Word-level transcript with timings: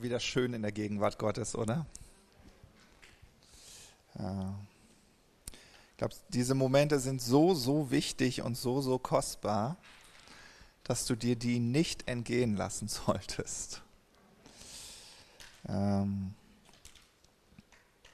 Wieder 0.00 0.20
schön 0.20 0.54
in 0.54 0.62
der 0.62 0.72
Gegenwart 0.72 1.18
Gottes, 1.18 1.56
oder? 1.56 1.84
Ich 4.14 5.96
glaube, 5.96 6.14
diese 6.28 6.54
Momente 6.54 7.00
sind 7.00 7.20
so, 7.20 7.54
so 7.54 7.90
wichtig 7.90 8.42
und 8.42 8.56
so, 8.56 8.80
so 8.80 8.98
kostbar, 8.98 9.76
dass 10.84 11.04
du 11.06 11.16
dir 11.16 11.36
die 11.36 11.58
nicht 11.58 12.08
entgehen 12.08 12.56
lassen 12.56 12.88
solltest. 12.88 13.82
Ähm 15.68 16.34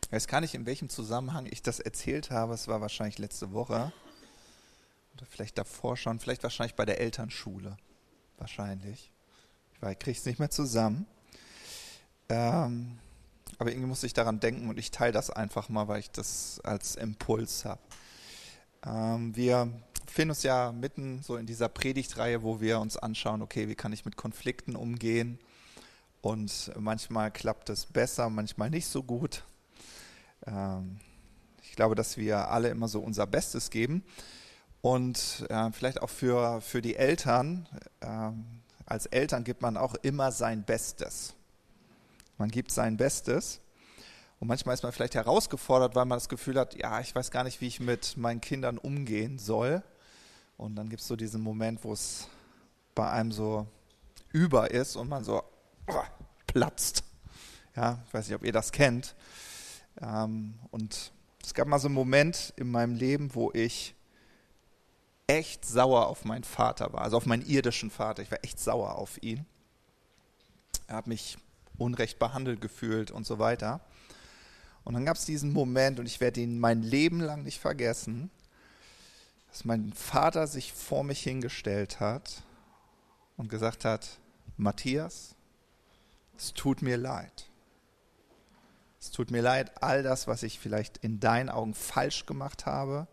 ich 0.07 0.13
weiß 0.13 0.27
gar 0.27 0.41
nicht, 0.41 0.55
in 0.55 0.65
welchem 0.65 0.89
Zusammenhang 0.89 1.47
ich 1.47 1.63
das 1.63 1.81
erzählt 1.81 2.31
habe. 2.31 2.55
Es 2.55 2.69
war 2.69 2.81
wahrscheinlich 2.81 3.19
letzte 3.19 3.53
Woche. 3.53 3.93
Oder 5.17 5.27
vielleicht 5.27 5.59
davor 5.59 5.97
schon. 5.97 6.21
Vielleicht 6.21 6.43
wahrscheinlich 6.43 6.77
bei 6.77 6.85
der 6.85 7.01
Elternschule. 7.01 7.77
Wahrscheinlich. 8.39 9.11
Ich 9.75 9.99
kriege 9.99 10.17
es 10.17 10.25
nicht 10.25 10.39
mehr 10.39 10.51
zusammen. 10.51 11.07
Ähm, 12.29 12.99
aber 13.59 13.71
irgendwie 13.71 13.89
muss 13.89 14.03
ich 14.03 14.15
daran 14.15 14.41
denken 14.41 14.69
und 14.69 14.79
ich 14.79 14.91
teile 14.91 15.13
das 15.13 15.31
einfach 15.31 15.69
mal, 15.69 15.89
weil 15.89 16.01
ich 16.01 16.11
das 16.11 16.61
als 16.65 16.97
Impuls 16.97 17.65
habe. 17.65 17.81
Ähm, 18.87 19.35
wir 19.37 19.71
befinden 20.07 20.31
uns 20.31 20.43
ja 20.43 20.73
mitten 20.73 21.23
so 21.23 21.37
in 21.37 21.47
dieser 21.47 21.69
Predigtreihe, 21.69 22.43
wo 22.43 22.61
wir 22.61 22.81
uns 22.81 22.97
anschauen, 22.97 23.43
okay, 23.43 23.69
wie 23.69 23.75
kann 23.75 23.93
ich 23.93 24.05
mit 24.05 24.17
Konflikten 24.17 24.77
umgehen? 24.77 25.39
Und 26.21 26.73
manchmal 26.79 27.31
klappt 27.31 27.69
es 27.69 27.87
besser, 27.87 28.31
manchmal 28.31 28.71
nicht 28.71 28.87
so 28.87 29.03
gut. 29.03 29.45
Ähm, 30.47 30.99
ich 31.63 31.77
glaube, 31.77 31.95
dass 31.95 32.17
wir 32.17 32.49
alle 32.49 32.69
immer 32.69 32.89
so 32.89 33.01
unser 33.01 33.27
Bestes 33.27 33.71
geben. 33.71 34.05
Und 34.81 35.47
äh, 35.49 35.71
vielleicht 35.73 36.03
auch 36.03 36.11
für, 36.11 36.61
für 36.61 36.83
die 36.83 36.97
Eltern, 36.97 37.69
äh, 38.01 38.31
als 38.87 39.07
Eltern 39.07 39.45
gibt 39.45 39.63
man 39.63 39.77
auch 39.77 39.95
immer 39.97 40.31
sein 40.31 40.63
Bestes. 40.63 41.35
Man 42.39 42.51
gibt 42.51 42.73
sein 42.73 42.97
Bestes. 42.97 43.61
Und 44.41 44.49
manchmal 44.49 44.75
ist 44.75 44.83
man 44.83 44.93
vielleicht 44.93 45.15
herausgefordert, 45.15 45.95
weil 45.95 46.05
man 46.05 46.17
das 46.17 46.29
Gefühl 46.29 46.59
hat, 46.59 46.75
ja, 46.75 47.01
ich 47.01 47.15
weiß 47.15 47.31
gar 47.31 47.45
nicht, 47.45 47.61
wie 47.61 47.67
ich 47.67 47.81
mit 47.81 48.17
meinen 48.17 48.41
Kindern 48.41 48.79
umgehen 48.79 49.39
soll. 49.39 49.83
Und 50.57 50.77
dann 50.77 50.89
gibt 50.89 51.03
es 51.03 51.09
so 51.09 51.17
diesen 51.17 51.41
Moment, 51.41 51.85
wo 51.85 51.93
es 51.93 52.29
bei 52.95 53.11
einem 53.11 53.33
so 53.33 53.67
über 54.33 54.71
ist 54.71 54.97
und 54.97 55.09
man 55.09 55.25
so 55.25 55.43
oh, 55.87 56.03
platzt. 56.47 57.05
Ja, 57.77 58.03
ich 58.07 58.15
weiß 58.15 58.29
nicht, 58.29 58.37
ob 58.37 58.45
ihr 58.45 58.53
das 58.53 58.73
kennt. 58.73 59.15
Ähm, 60.01 60.55
und 60.71 61.13
es 61.43 61.55
gab 61.55 61.69
mal 61.69 61.79
so 61.79 61.89
einen 61.89 61.95
Moment 61.95 62.53
in 62.57 62.71
meinem 62.71 62.95
Leben, 62.95 63.35
wo 63.35 63.51
ich 63.53 63.95
echt 65.27 65.65
sauer 65.65 66.07
auf 66.07 66.25
meinen 66.25 66.45
Vater 66.45 66.93
war, 66.93 67.03
also 67.03 67.17
auf 67.17 67.27
meinen 67.27 67.47
irdischen 67.47 67.91
Vater. 67.91 68.23
Ich 68.23 68.31
war 68.31 68.39
echt 68.43 68.61
sauer 68.61 68.97
auf 68.97 69.23
ihn. 69.23 69.47
Er 70.87 70.97
hat 70.97 71.07
mich 71.07 71.39
unrecht 71.79 72.19
behandelt 72.19 72.61
gefühlt 72.61 73.11
und 73.11 73.27
so 73.27 73.39
weiter. 73.39 73.81
Und 74.85 74.95
dann 74.95 75.05
gab 75.05 75.17
es 75.17 75.25
diesen 75.25 75.53
Moment, 75.53 75.99
und 75.99 76.07
ich 76.07 76.21
werde 76.21 76.41
ihn 76.41 76.59
mein 76.59 76.83
Leben 76.83 77.21
lang 77.21 77.43
nicht 77.43 77.59
vergessen, 77.59 78.31
dass 79.49 79.65
mein 79.65 79.93
Vater 79.93 80.47
sich 80.47 80.73
vor 80.73 81.05
mich 81.05 81.23
hingestellt 81.23 82.01
hat 82.01 82.43
und 83.37 83.49
gesagt 83.49 83.85
hat, 83.85 84.19
Matthias, 84.57 85.35
es 86.37 86.53
tut 86.53 86.83
mir 86.83 86.97
leid. 86.97 87.47
Es 89.01 89.11
tut 89.11 89.31
mir 89.31 89.43
leid, 89.43 89.83
all 89.83 90.03
das, 90.03 90.27
was 90.27 90.43
ich 90.43 90.59
vielleicht 90.59 90.99
in 90.99 91.21
deinen 91.21 91.51
Augen 91.51 91.75
falsch 91.75 92.27
gemacht 92.27 92.67
habe, 92.67 93.07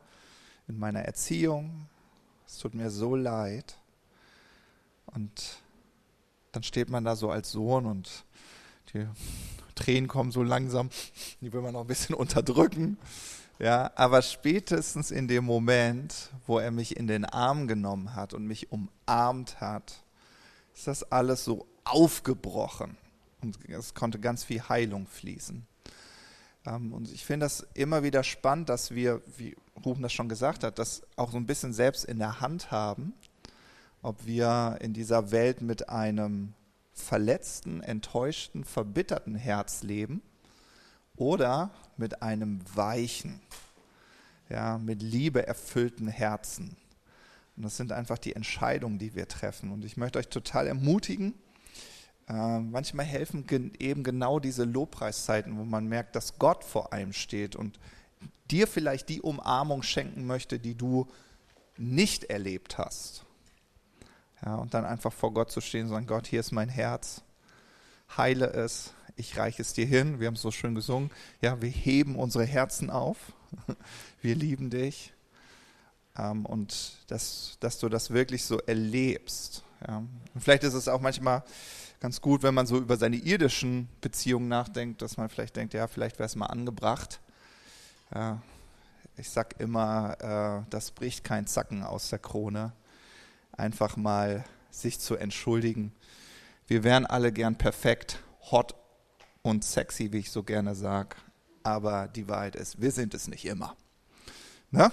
in 0.68 0.80
meiner 0.80 1.02
Erziehung. 1.02 1.88
Es 2.48 2.58
tut 2.58 2.74
mir 2.74 2.90
so 2.90 3.16
leid. 3.16 3.78
Und 5.08 5.58
dann 6.52 6.64
steht 6.64 6.90
man 6.90 7.04
da 7.04 7.16
so 7.16 7.30
als 7.30 7.52
Sohn 7.52 7.86
und 7.86 8.26
die 8.94 9.08
Tränen 9.76 10.08
kommen 10.08 10.32
so 10.32 10.44
langsam, 10.44 10.90
die 11.42 11.52
will 11.54 11.62
man 11.62 11.74
noch 11.74 11.82
ein 11.82 11.88
bisschen 11.88 12.16
unterdrücken. 12.16 12.98
Ja, 13.60 13.92
aber 13.96 14.22
spätestens 14.24 15.12
in 15.12 15.28
dem 15.28 15.46
Moment, 15.46 16.32
wo 16.48 16.58
er 16.58 16.72
mich 16.72 16.98
in 16.98 17.06
den 17.06 17.26
Arm 17.26 17.68
genommen 17.68 18.16
hat 18.16 18.34
und 18.34 18.48
mich 18.48 18.72
umarmt 18.72 19.62
hat, 19.62 20.04
ist 20.74 20.88
das 20.88 21.12
alles 21.12 21.46
so 21.46 21.68
aufgebrochen 21.84 22.98
und 23.42 23.58
es 23.70 23.94
konnte 23.94 24.20
ganz 24.20 24.44
viel 24.44 24.62
Heilung 24.68 25.06
fließen. 25.06 25.66
Ähm, 26.66 26.94
und 26.94 27.12
ich 27.12 27.26
finde 27.26 27.46
das 27.46 27.68
immer 27.74 28.04
wieder 28.04 28.24
spannend, 28.24 28.70
dass 28.70 28.92
wir, 28.92 29.22
wie 29.38 29.56
Ruben 29.86 30.02
das 30.02 30.14
schon 30.14 30.30
gesagt 30.30 30.64
hat, 30.64 30.80
das 30.80 31.04
auch 31.16 31.32
so 31.32 31.38
ein 31.38 31.46
bisschen 31.46 31.74
selbst 31.74 32.06
in 32.06 32.20
der 32.20 32.42
Hand 32.42 32.72
haben, 32.72 33.14
ob 34.02 34.26
wir 34.26 34.78
in 34.82 34.94
dieser 34.94 35.32
Welt 35.32 35.62
mit 35.62 35.90
einem 35.90 36.54
verletzten, 37.02 37.82
enttäuschten, 37.82 38.64
verbitterten 38.64 39.36
Herz 39.36 39.84
leben 39.84 40.22
oder 41.16 41.72
mit 41.98 42.22
einem 42.22 42.62
weichen, 42.74 43.42
ja, 44.50 44.78
mit 44.78 45.02
Liebe 45.02 45.46
erfüllten 45.46 46.08
Herzen. 46.08 46.78
Und 47.58 47.64
das 47.64 47.78
sind 47.78 47.92
einfach 47.92 48.18
die 48.18 48.36
Entscheidungen, 48.36 48.98
die 48.98 49.16
wir 49.16 49.28
treffen. 49.28 49.72
Und 49.72 49.84
ich 49.84 49.98
möchte 49.98 50.20
euch 50.20 50.30
total 50.30 50.68
ermutigen, 50.68 51.34
äh, 52.28 52.60
manchmal 52.60 53.06
helfen 53.06 53.46
gen 53.46 53.74
eben 53.80 54.04
genau 54.04 54.40
diese 54.40 54.64
Lobpreiszeiten, 54.64 55.58
wo 55.58 55.64
man 55.64 55.88
merkt, 55.88 56.16
dass 56.16 56.40
Gott 56.40 56.64
vor 56.64 56.94
einem 56.94 57.14
steht 57.14 57.56
und 57.56 57.80
dir 58.50 58.68
vielleicht 58.68 59.10
die 59.10 59.22
Umarmung 59.22 59.84
schenken 59.84 60.26
möchte, 60.26 60.60
die 60.60 60.76
du 60.76 61.08
nicht 61.78 62.26
erlebt 62.26 62.78
hast. 62.78 63.26
Ja, 64.46 64.56
und 64.56 64.74
dann 64.74 64.86
einfach 64.86 65.14
vor 65.14 65.34
Gott 65.34 65.52
zu 65.52 65.62
stehen 65.62 65.84
und 65.84 65.90
sagen, 65.90 66.08
Gott, 66.08 66.28
hier 66.28 66.40
ist 66.40 66.52
mein 66.52 66.70
Herz, 66.70 67.22
heile 68.18 68.48
es, 68.48 68.94
ich 69.16 69.38
reiche 69.38 69.62
es 69.62 69.74
dir 69.74 69.86
hin. 69.86 70.20
Wir 70.20 70.28
haben 70.28 70.36
es 70.36 70.42
so 70.42 70.52
schön 70.52 70.74
gesungen. 70.74 71.12
Ja, 71.42 71.62
wir 71.62 71.70
heben 71.70 72.16
unsere 72.16 72.46
Herzen 72.46 72.90
auf. 72.90 73.18
Wir 74.22 74.36
lieben 74.36 74.70
dich. 74.70 75.14
Ähm, 76.18 76.46
und 76.46 77.00
dass, 77.08 77.58
dass 77.60 77.80
du 77.80 77.90
das 77.90 78.12
wirklich 78.12 78.46
so 78.46 78.60
erlebst. 78.60 79.64
Ja. 79.86 79.98
Und 79.98 80.42
vielleicht 80.42 80.64
ist 80.64 80.74
es 80.74 80.88
auch 80.88 81.02
manchmal 81.02 81.44
ganz 82.00 82.22
gut, 82.22 82.44
wenn 82.44 82.54
man 82.54 82.66
so 82.66 82.78
über 82.78 82.98
seine 82.98 83.18
irdischen 83.18 83.90
Beziehungen 84.00 84.48
nachdenkt, 84.48 85.02
dass 85.02 85.18
man 85.18 85.30
vielleicht 85.30 85.56
denkt, 85.56 85.74
ja, 85.74 85.88
vielleicht 85.88 86.18
wäre 86.18 86.28
es 86.28 86.36
mal 86.36 86.48
angebracht. 86.48 87.20
Ja, 88.14 88.42
ich 89.18 89.30
sag 89.30 89.60
immer, 89.60 90.64
äh, 90.64 90.70
das 90.70 90.92
bricht 90.92 91.24
kein 91.24 91.46
Zacken 91.46 91.84
aus 91.84 92.10
der 92.10 92.20
Krone 92.20 92.74
einfach 93.52 93.98
mal 93.98 94.44
sich 94.70 95.00
zu 95.00 95.16
entschuldigen. 95.16 95.94
Wir 96.68 96.84
wären 96.84 97.06
alle 97.06 97.32
gern 97.32 97.58
perfekt, 97.58 98.24
hot 98.52 98.76
und 99.42 99.64
sexy, 99.64 100.12
wie 100.12 100.20
ich 100.20 100.32
so 100.32 100.44
gerne 100.44 100.76
sage. 100.76 101.16
Aber 101.64 102.08
die 102.08 102.28
Wahrheit 102.28 102.56
ist, 102.56 102.82
wir 102.82 102.92
sind 102.92 103.14
es 103.14 103.28
nicht 103.28 103.46
immer. 103.46 103.76
Ne? 104.72 104.92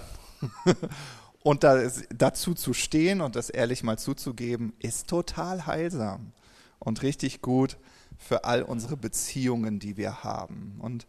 und 1.43 1.63
da, 1.63 1.89
dazu 2.09 2.53
zu 2.53 2.73
stehen 2.73 3.21
und 3.21 3.35
das 3.35 3.49
ehrlich 3.49 3.83
mal 3.83 3.97
zuzugeben, 3.97 4.73
ist 4.79 5.07
total 5.07 5.65
heilsam 5.65 6.33
und 6.79 7.01
richtig 7.01 7.41
gut 7.41 7.77
für 8.17 8.43
all 8.43 8.61
unsere 8.61 8.97
Beziehungen, 8.97 9.79
die 9.79 9.97
wir 9.97 10.23
haben. 10.23 10.75
Und 10.79 11.07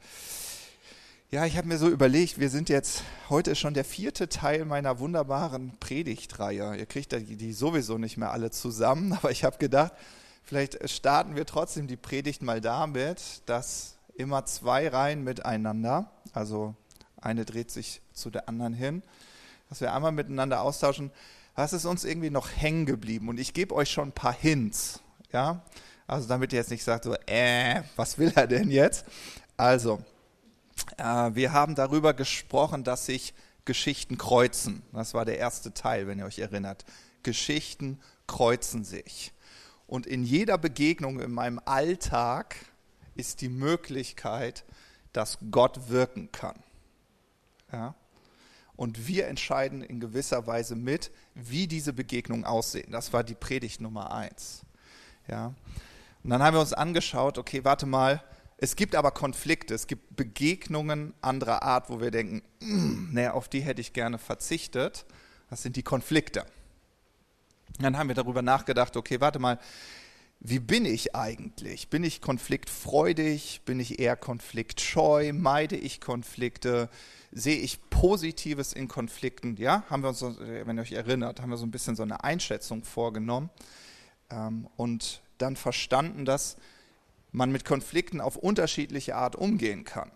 ja, 1.33 1.47
ich 1.47 1.57
habe 1.57 1.69
mir 1.69 1.79
so 1.79 1.89
überlegt, 1.89 2.41
wir 2.41 2.51
sind 2.51 2.69
jetzt, 2.69 3.05
heute 3.29 3.53
ist 3.53 3.61
schon 3.61 3.75
der 3.75 3.85
vierte 3.85 4.29
Teil 4.29 4.65
meiner 4.65 4.99
wunderbaren 4.99 5.79
Predigtreihe. 5.79 6.77
Ihr 6.77 6.87
kriegt 6.87 7.13
die 7.13 7.53
sowieso 7.53 7.99
nicht 7.99 8.17
mehr 8.17 8.33
alle 8.33 8.51
zusammen, 8.51 9.13
aber 9.21 9.31
ich 9.31 9.45
habe 9.45 9.59
gedacht, 9.59 9.93
vielleicht 10.43 10.91
starten 10.91 11.37
wir 11.37 11.47
trotzdem 11.47 11.87
die 11.87 11.97
Predigt 11.97 12.43
mal 12.43 12.61
damit, 12.61 13.43
dass 13.47 13.95
immer 14.17 14.45
zwei 14.45 14.89
Reihen 14.89 15.23
miteinander, 15.23 16.11
also 16.32 16.75
eine 17.21 17.44
dreht 17.44 17.71
sich 17.71 18.03
zu 18.12 18.31
der 18.31 18.49
anderen 18.49 18.75
hin, 18.75 19.05
dass 19.69 19.81
wir 19.81 19.94
einmal 19.94 20.12
miteinander 20.12 20.62
austauschen, 20.62 21.12
was 21.55 21.73
ist 21.73 21.85
uns 21.85 22.05
irgendwie 22.05 22.31
noch 22.31 22.49
hängen 22.50 22.87
geblieben? 22.87 23.29
Und 23.29 23.38
ich 23.38 23.55
gebe 23.55 23.75
euch 23.76 23.91
schon 23.91 24.09
ein 24.09 24.12
paar 24.12 24.35
Hints, 24.35 25.00
ja, 25.33 25.62
also 26.09 26.26
damit 26.26 26.53
ihr 26.53 26.59
jetzt 26.59 26.73
nicht 26.73 26.83
sagt 26.83 27.05
so, 27.05 27.15
äh, 27.26 27.83
was 27.94 28.19
will 28.19 28.33
er 28.35 28.49
denn 28.49 28.73
jetzt? 28.73 29.05
Also, 29.56 30.00
wir 30.97 31.53
haben 31.53 31.75
darüber 31.75 32.15
gesprochen, 32.15 32.85
dass 32.85 33.06
sich 33.06 33.35
Geschichten 33.65 34.19
kreuzen. 34.19 34.82
Das 34.93 35.15
war 35.15 35.25
der 35.25 35.38
erste 35.38 35.73
Teil, 35.73 36.06
wenn 36.06 36.19
ihr 36.19 36.27
euch 36.27 36.38
erinnert. 36.38 36.85
Geschichten 37.23 38.00
kreuzen 38.27 38.85
sich. 38.85 39.32
Und 39.87 40.06
in 40.06 40.25
jeder 40.25 40.56
Begegnung 40.59 41.21
in 41.21 41.32
meinem 41.32 41.61
Alltag 41.65 42.56
ist 43.15 43.41
die 43.41 43.49
Möglichkeit, 43.49 44.65
dass 45.12 45.38
Gott 45.50 45.88
wirken 45.88 46.31
kann. 46.32 46.56
Ja? 47.73 47.94
Und 48.76 49.06
wir 49.06 49.26
entscheiden 49.26 49.83
in 49.83 50.00
gewisser 50.00 50.47
Weise 50.47 50.75
mit, 50.75 51.11
wie 51.35 51.67
diese 51.67 51.93
Begegnungen 51.93 52.44
aussehen. 52.44 52.93
Das 52.93 53.12
war 53.12 53.25
die 53.25 53.35
Predigt 53.35 53.81
Nummer 53.81 54.12
eins. 54.12 54.62
Ja? 55.29 55.55
Und 56.23 56.31
dann 56.31 56.43
haben 56.43 56.55
wir 56.55 56.61
uns 56.61 56.73
angeschaut, 56.73 57.37
okay, 57.37 57.65
warte 57.65 57.87
mal, 57.87 58.23
es 58.62 58.77
gibt 58.77 58.95
aber 58.95 59.11
Konflikte, 59.11 59.75
es 59.75 59.87
gibt 59.87 60.15
Begegnungen 60.17 61.15
anderer 61.23 61.62
Art, 61.62 61.89
wo 61.89 62.01
wir 62.01 62.11
denken, 62.11 62.43
mm, 62.61 63.15
naja, 63.15 63.33
auf 63.33 63.49
die 63.49 63.61
hätte 63.61 63.81
ich 63.81 63.95
gerne 63.95 64.19
verzichtet. 64.19 65.07
Das 65.49 65.62
sind 65.62 65.77
die 65.77 65.83
Konflikte. 65.83 66.45
Dann 67.79 67.97
haben 67.97 68.09
wir 68.09 68.15
darüber 68.15 68.43
nachgedacht, 68.43 68.99
okay, 68.99 69.19
warte 69.21 69.39
mal, 69.39 69.59
wie 70.41 70.59
bin 70.59 70.85
ich 70.85 71.15
eigentlich? 71.15 71.89
Bin 71.89 72.05
ich 72.05 72.21
konfliktfreudig? 72.21 73.62
Bin 73.65 73.81
ich 73.81 73.99
eher 73.99 74.17
konfliktscheu? 74.17 75.33
Meide 75.33 75.77
ich 75.77 76.03
Konflikte? 76.03 76.91
Sehe 77.33 77.59
ich 77.59 77.79
Positives 77.89 78.75
in 78.75 78.89
Konflikten? 78.89 79.57
Ja, 79.57 79.85
haben 79.89 80.03
wir 80.03 80.11
uns, 80.11 80.23
wenn 80.23 80.77
ihr 80.77 80.83
euch 80.83 80.93
erinnert, 80.93 81.41
haben 81.41 81.51
wir 81.51 81.57
so 81.57 81.65
ein 81.65 81.71
bisschen 81.71 81.97
so 81.97 82.03
eine 82.03 82.25
Einschätzung 82.25 82.85
vorgenommen 82.85 83.49
ähm, 84.31 84.69
und 84.77 85.23
dann 85.39 85.57
verstanden, 85.57 86.27
dass 86.27 86.57
man 87.32 87.53
mit 87.53 87.65
Konflikten 87.65 88.21
auf 88.21 88.37
unterschiedliche 88.37 89.17
Art 89.17 89.37
umgehen 89.37 89.85
kann. 89.85 90.11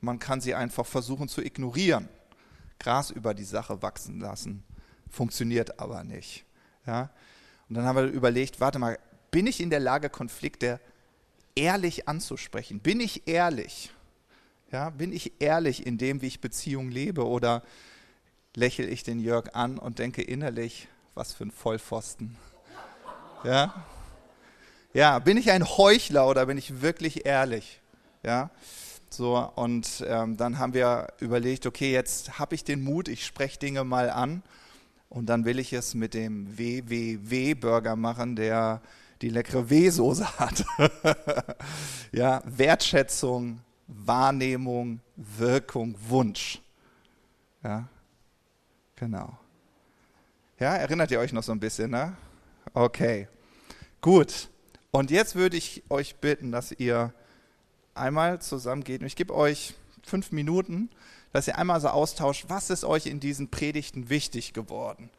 Man 0.00 0.18
kann 0.18 0.40
sie 0.40 0.54
einfach 0.54 0.86
versuchen 0.86 1.28
zu 1.28 1.42
ignorieren, 1.42 2.08
Gras 2.78 3.10
über 3.10 3.34
die 3.34 3.44
Sache 3.44 3.82
wachsen 3.82 4.20
lassen, 4.20 4.62
funktioniert 5.10 5.80
aber 5.80 6.04
nicht. 6.04 6.44
Ja? 6.86 7.10
Und 7.68 7.74
dann 7.74 7.84
haben 7.84 7.96
wir 7.96 8.04
überlegt, 8.04 8.60
warte 8.60 8.78
mal, 8.78 8.98
bin 9.30 9.46
ich 9.46 9.60
in 9.60 9.70
der 9.70 9.80
Lage, 9.80 10.08
Konflikte 10.08 10.80
ehrlich 11.54 12.08
anzusprechen? 12.08 12.80
Bin 12.80 13.00
ich 13.00 13.26
ehrlich? 13.26 13.92
Ja, 14.70 14.90
bin 14.90 15.12
ich 15.12 15.40
ehrlich 15.40 15.86
in 15.86 15.98
dem, 15.98 16.22
wie 16.22 16.26
ich 16.26 16.40
Beziehungen 16.40 16.90
lebe? 16.90 17.26
Oder 17.26 17.62
lächle 18.54 18.86
ich 18.86 19.02
den 19.02 19.18
Jörg 19.18 19.54
an 19.54 19.78
und 19.78 19.98
denke 19.98 20.22
innerlich, 20.22 20.88
was 21.14 21.32
für 21.32 21.44
ein 21.44 21.50
Vollpfosten? 21.50 22.36
Ja? 23.44 23.84
Ja, 24.94 25.18
bin 25.18 25.36
ich 25.36 25.50
ein 25.50 25.68
Heuchler 25.68 26.26
oder 26.26 26.46
bin 26.46 26.56
ich 26.56 26.80
wirklich 26.80 27.26
ehrlich? 27.26 27.80
Ja? 28.22 28.50
So, 29.10 29.36
und 29.54 30.04
ähm, 30.06 30.36
dann 30.36 30.58
haben 30.58 30.72
wir 30.72 31.08
überlegt, 31.20 31.66
okay, 31.66 31.92
jetzt 31.92 32.38
habe 32.38 32.54
ich 32.54 32.64
den 32.64 32.82
Mut, 32.82 33.08
ich 33.08 33.24
spreche 33.26 33.58
Dinge 33.58 33.84
mal 33.84 34.10
an 34.10 34.42
und 35.10 35.26
dann 35.26 35.44
will 35.44 35.58
ich 35.58 35.72
es 35.72 35.94
mit 35.94 36.14
dem 36.14 36.58
WWW-Burger 36.58 37.96
machen, 37.96 38.36
der 38.36 38.80
die 39.20 39.30
leckere 39.30 39.68
W-Soße 39.68 40.38
hat. 40.38 40.64
ja, 42.12 42.42
Wertschätzung, 42.44 43.60
Wahrnehmung, 43.86 45.00
Wirkung, 45.16 45.94
Wunsch. 46.06 46.60
Ja, 47.62 47.88
genau. 48.96 49.38
Ja, 50.58 50.76
erinnert 50.76 51.10
ihr 51.10 51.20
euch 51.20 51.32
noch 51.32 51.42
so 51.42 51.52
ein 51.52 51.60
bisschen, 51.60 51.90
ne? 51.90 52.16
Okay, 52.74 53.28
gut. 54.00 54.48
Und 54.90 55.10
jetzt 55.10 55.34
würde 55.34 55.56
ich 55.56 55.82
euch 55.90 56.16
bitten, 56.16 56.52
dass 56.52 56.72
ihr 56.72 57.12
einmal 57.94 58.40
zusammen 58.40 58.84
geht. 58.84 59.00
Und 59.00 59.06
ich 59.06 59.16
gebe 59.16 59.34
euch 59.34 59.74
fünf 60.02 60.32
Minuten, 60.32 60.88
dass 61.32 61.46
ihr 61.46 61.58
einmal 61.58 61.80
so 61.80 61.88
austauscht, 61.88 62.46
was 62.48 62.70
ist 62.70 62.84
euch 62.84 63.06
in 63.06 63.20
diesen 63.20 63.50
Predigten 63.50 64.08
wichtig 64.08 64.54
geworden? 64.54 65.10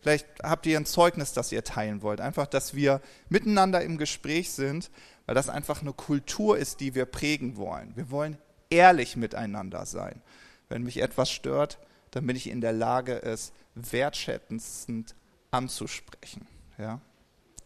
Vielleicht 0.00 0.26
habt 0.42 0.66
ihr 0.66 0.76
ein 0.76 0.86
Zeugnis, 0.86 1.32
das 1.32 1.52
ihr 1.52 1.62
teilen 1.62 2.02
wollt. 2.02 2.20
Einfach, 2.20 2.46
dass 2.46 2.74
wir 2.74 3.00
miteinander 3.28 3.82
im 3.82 3.98
Gespräch 3.98 4.50
sind, 4.50 4.90
weil 5.26 5.36
das 5.36 5.48
einfach 5.48 5.80
eine 5.80 5.92
Kultur 5.92 6.58
ist, 6.58 6.80
die 6.80 6.96
wir 6.96 7.04
prägen 7.04 7.56
wollen. 7.56 7.92
Wir 7.94 8.10
wollen 8.10 8.36
ehrlich 8.68 9.16
miteinander 9.16 9.86
sein. 9.86 10.20
Wenn 10.68 10.82
mich 10.82 11.00
etwas 11.00 11.30
stört, 11.30 11.78
dann 12.10 12.26
bin 12.26 12.34
ich 12.34 12.50
in 12.50 12.60
der 12.60 12.72
Lage, 12.72 13.22
es 13.22 13.52
wertschätzend 13.76 15.14
anzusprechen. 15.52 16.48
Ja? 16.78 17.00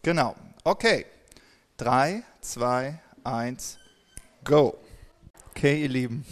Genau. 0.03 0.35
Okay. 0.63 1.07
Drei, 1.77 2.23
zwei, 2.41 2.99
eins, 3.23 3.77
go. 4.43 4.79
Okay, 5.51 5.83
ihr 5.83 5.89
Lieben. 5.89 6.25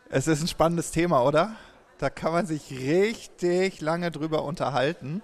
Es 0.10 0.30
ist 0.30 0.42
ein 0.42 0.48
spannendes 0.48 0.92
Thema, 0.92 1.22
oder? 1.26 1.58
Da 1.98 2.10
kann 2.10 2.32
man 2.32 2.46
sich 2.46 2.72
richtig 2.72 3.82
lange 3.82 4.12
drüber 4.12 4.46
unterhalten. 4.46 5.22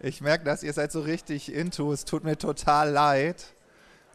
Ich 0.00 0.22
merke, 0.22 0.44
dass 0.44 0.62
ihr 0.62 0.72
seid 0.72 0.90
so 0.90 1.02
richtig 1.02 1.52
into. 1.52 1.92
Es 1.92 2.06
tut 2.06 2.24
mir 2.24 2.38
total 2.38 2.90
leid, 2.90 3.44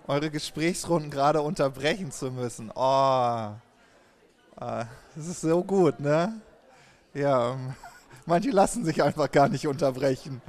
eure 0.08 0.32
Gesprächsrunden 0.32 1.12
gerade 1.12 1.44
unterbrechen 1.44 2.12
zu 2.12 2.32
müssen. 2.32 2.72
Oh, 2.74 3.52
das 4.56 4.88
ist 5.16 5.42
so 5.42 5.64
gut, 5.64 6.00
ne? 6.00 6.42
Ja, 7.14 7.56
manche 8.30 8.52
lassen 8.52 8.86
sich 8.86 9.04
einfach 9.04 9.30
gar 9.30 9.50
nicht 9.50 9.68
unterbrechen. 9.68 10.42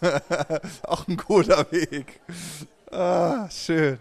Auch 0.82 1.06
ein 1.06 1.16
guter 1.18 1.70
Weg. 1.70 2.20
Ah, 2.90 3.50
schön. 3.50 3.98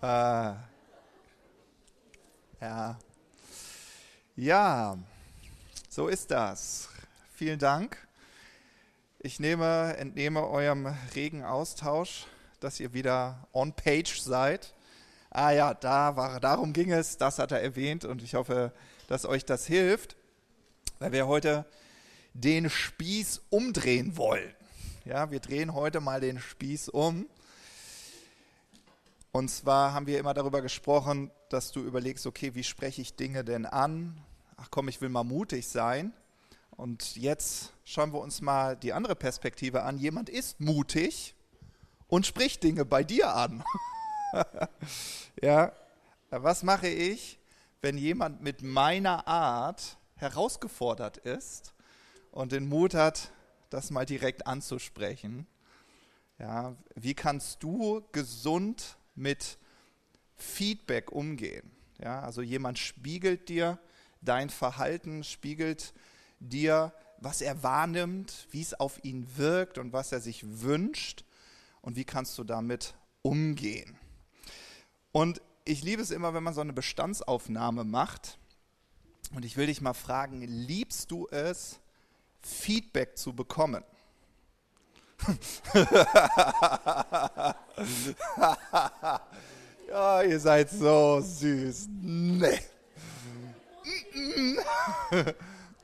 Ah. 0.00 0.54
Ja. 2.60 2.98
Ja, 4.36 4.98
so 5.88 6.08
ist 6.08 6.30
das. 6.30 6.90
Vielen 7.34 7.58
Dank. 7.58 7.96
Ich 9.18 9.40
nehme, 9.40 9.96
entnehme 9.96 10.46
eurem 10.46 10.94
regen 11.14 11.44
Austausch, 11.44 12.26
dass 12.60 12.78
ihr 12.78 12.92
wieder 12.92 13.48
on 13.52 13.72
page 13.72 14.20
seid. 14.20 14.74
Ah 15.30 15.50
ja, 15.50 15.74
da 15.74 16.16
war, 16.16 16.40
darum 16.40 16.72
ging 16.72 16.92
es, 16.92 17.16
das 17.16 17.38
hat 17.38 17.52
er 17.52 17.62
erwähnt 17.62 18.04
und 18.04 18.22
ich 18.22 18.34
hoffe, 18.34 18.72
dass 19.08 19.24
euch 19.24 19.44
das 19.44 19.66
hilft, 19.66 20.16
weil 20.98 21.12
wir 21.12 21.26
heute 21.26 21.64
den 22.40 22.68
Spieß 22.68 23.42
umdrehen 23.50 24.16
wollen. 24.16 24.54
Ja, 25.04 25.30
wir 25.30 25.40
drehen 25.40 25.74
heute 25.74 26.00
mal 26.00 26.20
den 26.20 26.38
Spieß 26.38 26.88
um. 26.90 27.26
Und 29.32 29.48
zwar 29.50 29.92
haben 29.92 30.06
wir 30.06 30.18
immer 30.18 30.34
darüber 30.34 30.62
gesprochen, 30.62 31.30
dass 31.48 31.72
du 31.72 31.80
überlegst, 31.80 32.26
okay, 32.26 32.54
wie 32.54 32.64
spreche 32.64 33.02
ich 33.02 33.16
Dinge 33.16 33.44
denn 33.44 33.66
an? 33.66 34.20
Ach 34.56 34.68
komm, 34.70 34.88
ich 34.88 35.00
will 35.00 35.08
mal 35.08 35.24
mutig 35.24 35.68
sein. 35.68 36.12
Und 36.70 37.16
jetzt 37.16 37.72
schauen 37.84 38.12
wir 38.12 38.20
uns 38.20 38.40
mal 38.40 38.76
die 38.76 38.92
andere 38.92 39.16
Perspektive 39.16 39.82
an. 39.82 39.98
Jemand 39.98 40.28
ist 40.28 40.60
mutig 40.60 41.34
und 42.08 42.26
spricht 42.26 42.62
Dinge 42.62 42.84
bei 42.84 43.02
dir 43.02 43.34
an. 43.34 43.64
ja, 45.42 45.72
was 46.30 46.62
mache 46.62 46.88
ich, 46.88 47.38
wenn 47.80 47.96
jemand 47.96 48.42
mit 48.42 48.62
meiner 48.62 49.26
Art 49.26 49.98
herausgefordert 50.16 51.18
ist 51.18 51.75
und 52.36 52.52
den 52.52 52.68
Mut 52.68 52.94
hat, 52.94 53.32
das 53.70 53.90
mal 53.90 54.06
direkt 54.06 54.46
anzusprechen? 54.46 55.46
Ja, 56.38 56.76
wie 56.94 57.14
kannst 57.14 57.62
du 57.62 58.04
gesund 58.12 58.96
mit 59.14 59.58
Feedback 60.36 61.10
umgehen. 61.12 61.70
Ja, 61.98 62.20
also 62.20 62.42
jemand 62.42 62.78
spiegelt 62.78 63.48
dir 63.48 63.78
dein 64.20 64.50
Verhalten, 64.50 65.24
spiegelt 65.24 65.94
dir, 66.40 66.92
was 67.18 67.40
er 67.40 67.62
wahrnimmt, 67.62 68.46
wie 68.50 68.60
es 68.60 68.74
auf 68.74 69.02
ihn 69.02 69.26
wirkt 69.36 69.78
und 69.78 69.92
was 69.92 70.12
er 70.12 70.20
sich 70.20 70.60
wünscht 70.60 71.24
und 71.80 71.96
wie 71.96 72.04
kannst 72.04 72.36
du 72.36 72.44
damit 72.44 72.94
umgehen. 73.22 73.98
Und 75.12 75.40
ich 75.64 75.82
liebe 75.82 76.02
es 76.02 76.10
immer, 76.10 76.34
wenn 76.34 76.42
man 76.42 76.54
so 76.54 76.60
eine 76.60 76.74
Bestandsaufnahme 76.74 77.84
macht. 77.84 78.38
Und 79.34 79.44
ich 79.44 79.56
will 79.56 79.66
dich 79.66 79.80
mal 79.80 79.94
fragen, 79.94 80.42
liebst 80.42 81.10
du 81.10 81.26
es, 81.28 81.80
Feedback 82.46 83.18
zu 83.18 83.32
bekommen? 83.32 83.82
ja, 89.88 90.22
ihr 90.22 90.40
seid 90.40 90.70
so 90.70 91.20
süß. 91.20 91.88
Nee. 91.90 92.60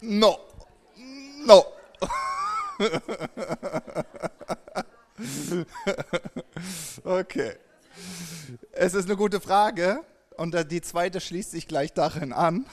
No. 0.00 0.38
No. 1.45 1.66
Okay. 7.04 7.52
Es 8.73 8.95
ist 8.95 9.07
eine 9.07 9.16
gute 9.16 9.40
Frage 9.40 10.00
und 10.37 10.54
die 10.71 10.81
zweite 10.81 11.21
schließt 11.21 11.50
sich 11.50 11.69
gleich 11.69 11.92
darin 11.92 12.33
an. 12.33 12.66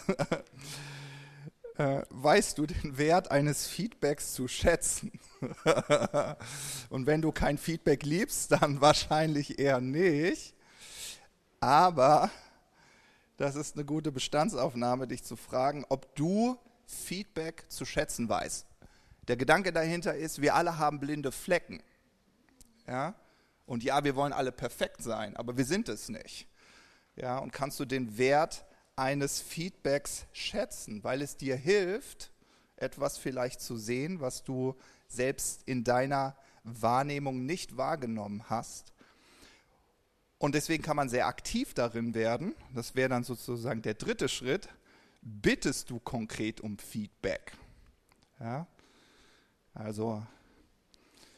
Äh, 1.79 2.03
weißt 2.09 2.57
du 2.57 2.65
den 2.65 2.97
Wert 2.97 3.31
eines 3.31 3.65
Feedbacks 3.65 4.33
zu 4.33 4.49
schätzen? 4.49 5.17
Und 6.89 7.07
wenn 7.07 7.21
du 7.21 7.31
kein 7.31 7.57
Feedback 7.57 8.03
liebst, 8.03 8.51
dann 8.51 8.81
wahrscheinlich 8.81 9.59
eher 9.59 9.79
nicht. 9.79 10.55
Aber 11.61 12.29
das 13.37 13.55
ist 13.55 13.77
eine 13.77 13.85
gute 13.85 14.11
Bestandsaufnahme, 14.11 15.07
dich 15.07 15.23
zu 15.23 15.37
fragen, 15.37 15.85
ob 15.87 16.13
du 16.17 16.57
Feedback 16.85 17.63
zu 17.69 17.85
schätzen 17.85 18.27
weißt. 18.27 18.67
Der 19.29 19.37
Gedanke 19.37 19.71
dahinter 19.71 20.13
ist, 20.15 20.41
wir 20.41 20.55
alle 20.55 20.79
haben 20.79 20.99
blinde 20.99 21.31
Flecken. 21.31 21.81
Ja? 22.87 23.15
Und 23.65 23.85
ja, 23.85 24.03
wir 24.03 24.17
wollen 24.17 24.33
alle 24.33 24.51
perfekt 24.51 25.01
sein, 25.01 25.37
aber 25.37 25.55
wir 25.55 25.63
sind 25.63 25.87
es 25.87 26.09
nicht. 26.09 26.45
Ja, 27.15 27.37
und 27.37 27.53
kannst 27.53 27.79
du 27.79 27.85
den 27.85 28.17
Wert 28.17 28.65
eines 28.99 29.41
Feedbacks 29.41 30.25
schätzen, 30.33 31.03
weil 31.03 31.21
es 31.21 31.37
dir 31.37 31.55
hilft, 31.55 32.31
etwas 32.75 33.17
vielleicht 33.17 33.61
zu 33.61 33.77
sehen, 33.77 34.19
was 34.21 34.43
du 34.43 34.75
selbst 35.07 35.63
in 35.65 35.83
deiner 35.83 36.35
Wahrnehmung 36.63 37.45
nicht 37.45 37.77
wahrgenommen 37.77 38.49
hast. 38.49 38.93
Und 40.37 40.55
deswegen 40.55 40.83
kann 40.83 40.95
man 40.95 41.09
sehr 41.09 41.27
aktiv 41.27 41.73
darin 41.73 42.13
werden. 42.13 42.55
Das 42.73 42.95
wäre 42.95 43.09
dann 43.09 43.23
sozusagen 43.23 43.81
der 43.81 43.95
dritte 43.95 44.29
Schritt. 44.29 44.69
Bittest 45.21 45.89
du 45.89 45.99
konkret 45.99 46.61
um 46.61 46.77
Feedback? 46.77 47.51
Ja? 48.39 48.65
Also, 49.73 50.23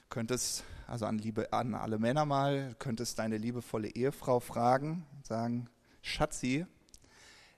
könntest, 0.09 0.63
also 0.87 1.07
an, 1.07 1.17
Liebe, 1.17 1.51
an 1.51 1.73
alle 1.73 1.97
Männer 1.97 2.25
mal, 2.25 2.75
könntest 2.77 3.17
deine 3.17 3.37
liebevolle 3.37 3.87
Ehefrau 3.87 4.39
fragen, 4.39 5.05
sagen, 5.23 5.67
Schatzi, 6.03 6.67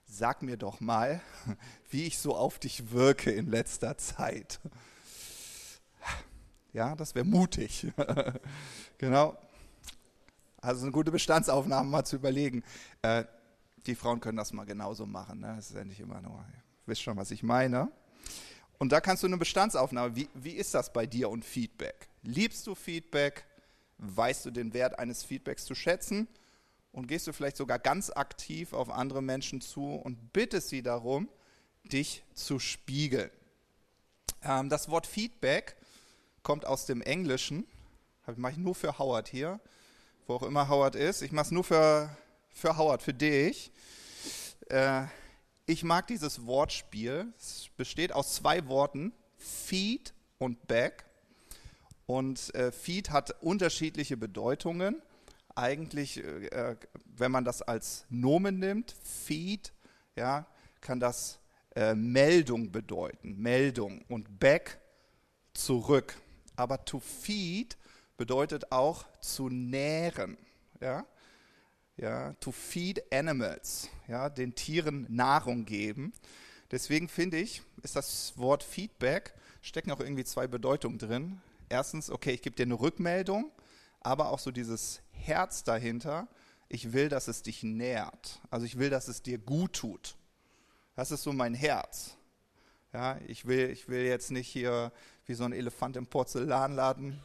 sag 0.06 0.42
mir 0.42 0.56
doch 0.56 0.80
mal, 0.80 1.20
wie 1.90 2.04
ich 2.04 2.18
so 2.18 2.36
auf 2.36 2.58
dich 2.58 2.90
wirke 2.90 3.30
in 3.30 3.50
letzter 3.50 3.98
Zeit. 3.98 4.60
Ja, 6.72 6.96
das 6.96 7.14
wäre 7.14 7.24
mutig. 7.24 7.86
genau. 8.98 9.36
Also 10.60 10.82
eine 10.82 10.92
gute 10.92 11.12
Bestandsaufnahme 11.12 11.88
mal 11.88 12.04
zu 12.04 12.16
überlegen. 12.16 12.64
Äh, 13.02 13.24
die 13.86 13.94
Frauen 13.94 14.20
können 14.20 14.36
das 14.36 14.52
mal 14.52 14.64
genauso 14.64 15.06
machen. 15.06 15.40
Ne? 15.40 15.54
Das 15.56 15.70
ist 15.70 15.76
ja 15.76 15.84
nicht 15.84 16.00
immer 16.00 16.20
nur, 16.20 16.44
ihr 16.52 16.62
wisst 16.86 17.02
schon, 17.02 17.16
was 17.16 17.30
ich 17.30 17.42
meine. 17.42 17.90
Und 18.78 18.90
da 18.90 19.00
kannst 19.00 19.22
du 19.22 19.26
eine 19.28 19.36
Bestandsaufnahme, 19.36 20.16
wie, 20.16 20.28
wie 20.34 20.52
ist 20.52 20.74
das 20.74 20.92
bei 20.92 21.06
dir 21.06 21.30
und 21.30 21.44
Feedback? 21.44 22.08
Liebst 22.22 22.66
du 22.66 22.74
Feedback? 22.74 23.44
Weißt 23.98 24.44
du 24.44 24.50
den 24.50 24.74
Wert 24.74 24.98
eines 24.98 25.22
Feedbacks 25.22 25.64
zu 25.64 25.74
schätzen? 25.74 26.26
Und 26.94 27.08
gehst 27.08 27.26
du 27.26 27.32
vielleicht 27.32 27.56
sogar 27.56 27.80
ganz 27.80 28.08
aktiv 28.10 28.72
auf 28.72 28.88
andere 28.88 29.20
Menschen 29.20 29.60
zu 29.60 29.96
und 29.96 30.32
bittest 30.32 30.68
sie 30.68 30.80
darum, 30.80 31.28
dich 31.82 32.22
zu 32.34 32.60
spiegeln? 32.60 33.32
Ähm, 34.42 34.68
das 34.68 34.88
Wort 34.88 35.08
Feedback 35.08 35.74
kommt 36.44 36.64
aus 36.64 36.86
dem 36.86 37.02
Englischen. 37.02 37.66
Mache 38.36 38.52
ich 38.52 38.58
nur 38.58 38.76
für 38.76 38.96
Howard 38.96 39.26
hier, 39.26 39.58
wo 40.28 40.34
auch 40.36 40.44
immer 40.44 40.68
Howard 40.68 40.94
ist. 40.94 41.22
Ich 41.22 41.32
mache 41.32 41.46
es 41.46 41.50
nur 41.50 41.64
für, 41.64 42.16
für 42.50 42.76
Howard, 42.76 43.02
für 43.02 43.12
dich. 43.12 43.72
Äh, 44.68 45.06
ich 45.66 45.82
mag 45.82 46.06
dieses 46.06 46.46
Wortspiel. 46.46 47.26
Es 47.36 47.70
besteht 47.76 48.12
aus 48.12 48.36
zwei 48.36 48.68
Worten, 48.68 49.12
Feed 49.36 50.14
und 50.38 50.68
Back. 50.68 51.06
Und 52.06 52.54
äh, 52.54 52.70
Feed 52.70 53.10
hat 53.10 53.42
unterschiedliche 53.42 54.16
Bedeutungen. 54.16 55.02
Eigentlich, 55.54 56.22
äh, 56.22 56.76
wenn 57.16 57.30
man 57.30 57.44
das 57.44 57.62
als 57.62 58.06
Nomen 58.10 58.58
nimmt, 58.58 58.94
Feed, 59.02 59.72
ja, 60.16 60.46
kann 60.80 61.00
das 61.00 61.38
äh, 61.74 61.94
Meldung 61.94 62.70
bedeuten, 62.72 63.36
Meldung. 63.40 64.04
Und 64.08 64.38
Back 64.38 64.80
zurück. 65.52 66.16
Aber 66.56 66.84
to 66.84 67.00
feed 67.00 67.76
bedeutet 68.16 68.70
auch 68.70 69.04
zu 69.20 69.48
nähren. 69.48 70.36
Ja? 70.80 71.04
ja, 71.96 72.32
to 72.40 72.52
feed 72.52 73.02
animals, 73.12 73.88
ja, 74.08 74.28
den 74.28 74.54
Tieren 74.54 75.06
Nahrung 75.08 75.64
geben. 75.64 76.12
Deswegen 76.70 77.08
finde 77.08 77.38
ich, 77.38 77.62
ist 77.82 77.96
das 77.96 78.36
Wort 78.36 78.62
Feedback, 78.62 79.34
stecken 79.62 79.92
auch 79.92 80.00
irgendwie 80.00 80.24
zwei 80.24 80.46
Bedeutungen 80.46 80.98
drin. 80.98 81.40
Erstens, 81.68 82.10
okay, 82.10 82.32
ich 82.32 82.42
gebe 82.42 82.56
dir 82.56 82.64
eine 82.64 82.80
Rückmeldung, 82.80 83.50
aber 84.04 84.30
auch 84.30 84.38
so 84.38 84.50
dieses 84.50 85.00
Herz 85.10 85.64
dahinter, 85.64 86.28
ich 86.68 86.92
will, 86.92 87.08
dass 87.08 87.28
es 87.28 87.42
dich 87.42 87.62
nährt. 87.62 88.40
Also 88.50 88.66
ich 88.66 88.78
will, 88.78 88.90
dass 88.90 89.08
es 89.08 89.22
dir 89.22 89.38
gut 89.38 89.74
tut. 89.74 90.16
Das 90.94 91.10
ist 91.10 91.22
so 91.22 91.32
mein 91.32 91.54
Herz. 91.54 92.16
Ja, 92.92 93.18
ich 93.26 93.46
will, 93.46 93.70
ich 93.70 93.88
will 93.88 94.04
jetzt 94.04 94.30
nicht 94.30 94.48
hier 94.48 94.92
wie 95.26 95.34
so 95.34 95.44
ein 95.44 95.52
Elefant 95.52 95.96
im 95.96 96.06
Porzellanladen 96.06 97.20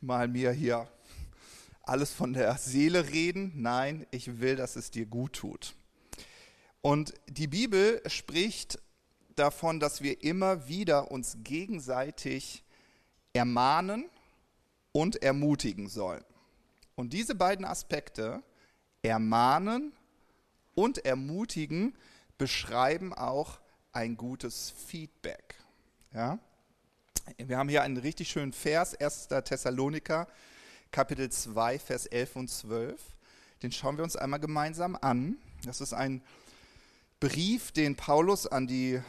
mal 0.00 0.28
mir 0.28 0.52
hier 0.52 0.88
alles 1.82 2.12
von 2.12 2.34
der 2.34 2.56
Seele 2.58 3.08
reden. 3.08 3.52
Nein, 3.56 4.06
ich 4.10 4.40
will, 4.40 4.56
dass 4.56 4.76
es 4.76 4.90
dir 4.90 5.06
gut 5.06 5.32
tut. 5.32 5.74
Und 6.82 7.14
die 7.26 7.48
Bibel 7.48 8.00
spricht 8.06 8.78
davon, 9.34 9.80
dass 9.80 10.02
wir 10.02 10.22
immer 10.22 10.68
wieder 10.68 11.10
uns 11.10 11.38
gegenseitig 11.42 12.62
ermahnen 13.32 14.08
und 14.98 15.22
ermutigen 15.22 15.88
sollen. 15.88 16.24
Und 16.96 17.12
diese 17.12 17.36
beiden 17.36 17.64
Aspekte, 17.64 18.42
ermahnen 19.02 19.92
und 20.74 21.04
ermutigen, 21.04 21.96
beschreiben 22.36 23.14
auch 23.14 23.60
ein 23.92 24.16
gutes 24.16 24.74
Feedback. 24.88 25.54
Ja? 26.12 26.40
Wir 27.36 27.58
haben 27.58 27.68
hier 27.68 27.82
einen 27.82 27.98
richtig 27.98 28.28
schönen 28.28 28.52
Vers, 28.52 28.96
1. 28.96 29.28
Thessaloniker 29.44 30.26
Kapitel 30.90 31.30
2, 31.30 31.78
Vers 31.78 32.06
11 32.06 32.34
und 32.34 32.50
12. 32.50 33.00
Den 33.62 33.70
schauen 33.70 33.98
wir 33.98 34.02
uns 34.02 34.16
einmal 34.16 34.40
gemeinsam 34.40 34.98
an. 35.00 35.36
Das 35.64 35.80
ist 35.80 35.92
ein 35.92 36.22
Brief, 37.20 37.70
den 37.70 37.94
Paulus 37.94 38.48
an 38.48 38.66
die 38.66 39.00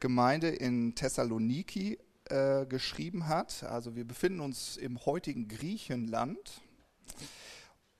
Gemeinde 0.00 0.48
in 0.48 0.96
Thessaloniki 0.96 2.00
äh, 2.32 2.66
geschrieben 2.66 3.28
hat. 3.28 3.62
Also 3.64 3.94
wir 3.94 4.06
befinden 4.06 4.40
uns 4.40 4.78
im 4.78 5.04
heutigen 5.04 5.48
Griechenland. 5.48 6.62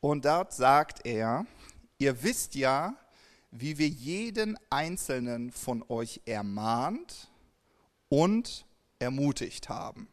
Und 0.01 0.25
dort 0.25 0.55
sagt 0.55 1.05
er, 1.05 1.45
ihr 1.99 2.23
wisst 2.23 2.55
ja, 2.55 2.97
wie 3.51 3.77
wir 3.77 3.89
jeden 3.89 4.57
einzelnen 4.71 5.53
von 5.53 5.85
euch 5.89 6.23
ermahnt 6.25 7.31
und 8.09 8.65
ermutigt 8.99 9.69
haben. 9.69 10.09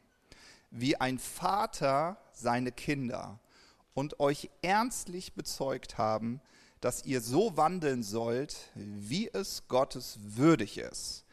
Wie 0.70 0.98
ein 0.98 1.18
Vater 1.18 2.18
seine 2.34 2.74
Kinder 2.74 3.40
und 3.94 4.20
euch 4.20 4.50
ernstlich 4.62 5.34
bezeugt 5.34 5.98
haben, 5.98 6.42
dass 6.82 7.06
ihr 7.06 7.22
so 7.22 7.56
wandeln 7.56 8.04
sollt, 8.04 8.70
wie 8.76 9.30
es 9.30 9.68
Gottes 9.70 10.20
würdig 10.22 10.78
ist, 10.78 11.24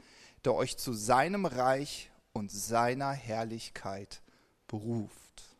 der 0.45 0.55
euch 0.55 0.76
zu 0.76 0.93
seinem 0.93 1.47
Reich 1.47 2.11
und 2.37 2.50
seiner 2.50 3.12
Herrlichkeit 3.12 4.21
beruft. 4.69 5.57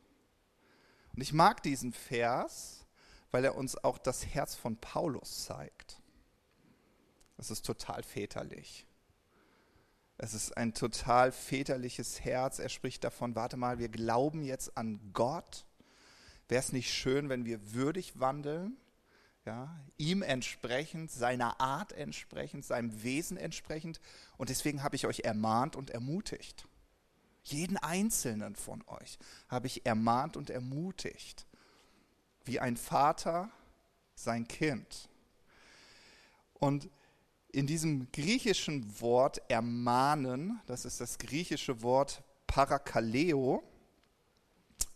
Und 1.14 1.23
ich 1.23 1.33
mag 1.33 1.62
diesen 1.62 1.95
Vers, 1.95 2.85
weil 3.30 3.45
er 3.47 3.56
uns 3.56 3.83
auch 3.83 3.97
das 3.97 4.26
Herz 4.26 4.54
von 4.54 4.76
Paulus 4.76 5.45
zeigt. 5.45 6.02
Das 7.38 7.50
ist 7.50 7.64
total 7.64 8.02
väterlich. 8.02 8.87
Es 10.18 10.35
ist 10.35 10.56
ein 10.56 10.75
total 10.75 11.33
väterliches 11.33 12.21
Herz. 12.21 12.59
Er 12.59 12.68
spricht 12.68 13.04
davon, 13.04 13.35
warte 13.35 13.56
mal, 13.56 13.78
wir 13.78 13.88
glauben 13.88 14.42
jetzt 14.42 14.76
an 14.76 15.00
Gott. 15.14 15.64
Wäre 16.49 16.61
es 16.61 16.73
nicht 16.73 16.92
schön, 16.92 17.30
wenn 17.30 17.47
wir 17.47 17.73
würdig 17.73 18.21
wandeln? 18.21 18.76
Ja, 19.46 19.78
ihm 19.96 20.22
entsprechend, 20.22 21.12
seiner 21.12 21.60
Art 21.60 21.92
entsprechend, 21.92 22.64
seinem 22.64 23.04
Wesen 23.04 23.36
entsprechend. 23.36 24.00
Und 24.36 24.50
deswegen 24.50 24.82
habe 24.82 24.96
ich 24.96 25.06
euch 25.06 25.20
ermahnt 25.20 25.76
und 25.76 25.90
ermutigt. 25.90 26.66
Jeden 27.44 27.76
einzelnen 27.76 28.56
von 28.56 28.82
euch 28.88 29.20
habe 29.48 29.68
ich 29.68 29.86
ermahnt 29.86 30.36
und 30.36 30.50
ermutigt. 30.50 31.46
Wie 32.44 32.58
ein 32.58 32.76
Vater 32.76 33.48
sein 34.16 34.48
Kind. 34.48 35.08
Und 36.54 36.90
in 37.52 37.68
diesem 37.68 38.10
griechischen 38.10 39.00
Wort 39.00 39.40
ermahnen, 39.48 40.60
das 40.66 40.84
ist 40.84 41.00
das 41.00 41.18
griechische 41.18 41.82
Wort 41.82 42.24
Parakaleo, 42.48 43.62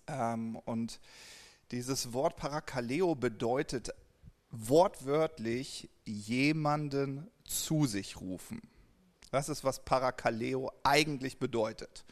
ähm, 0.09 0.57
und 0.65 1.01
dieses 1.71 2.13
Wort 2.13 2.37
Parakaleo 2.37 3.15
bedeutet 3.15 3.95
wortwörtlich 4.51 5.89
jemanden 6.05 7.31
zu 7.45 7.87
sich 7.87 8.21
rufen. 8.21 8.61
Das 9.31 9.49
ist, 9.49 9.63
was 9.65 9.85
Parakaleo 9.85 10.73
eigentlich 10.83 11.39
bedeutet. 11.39 12.05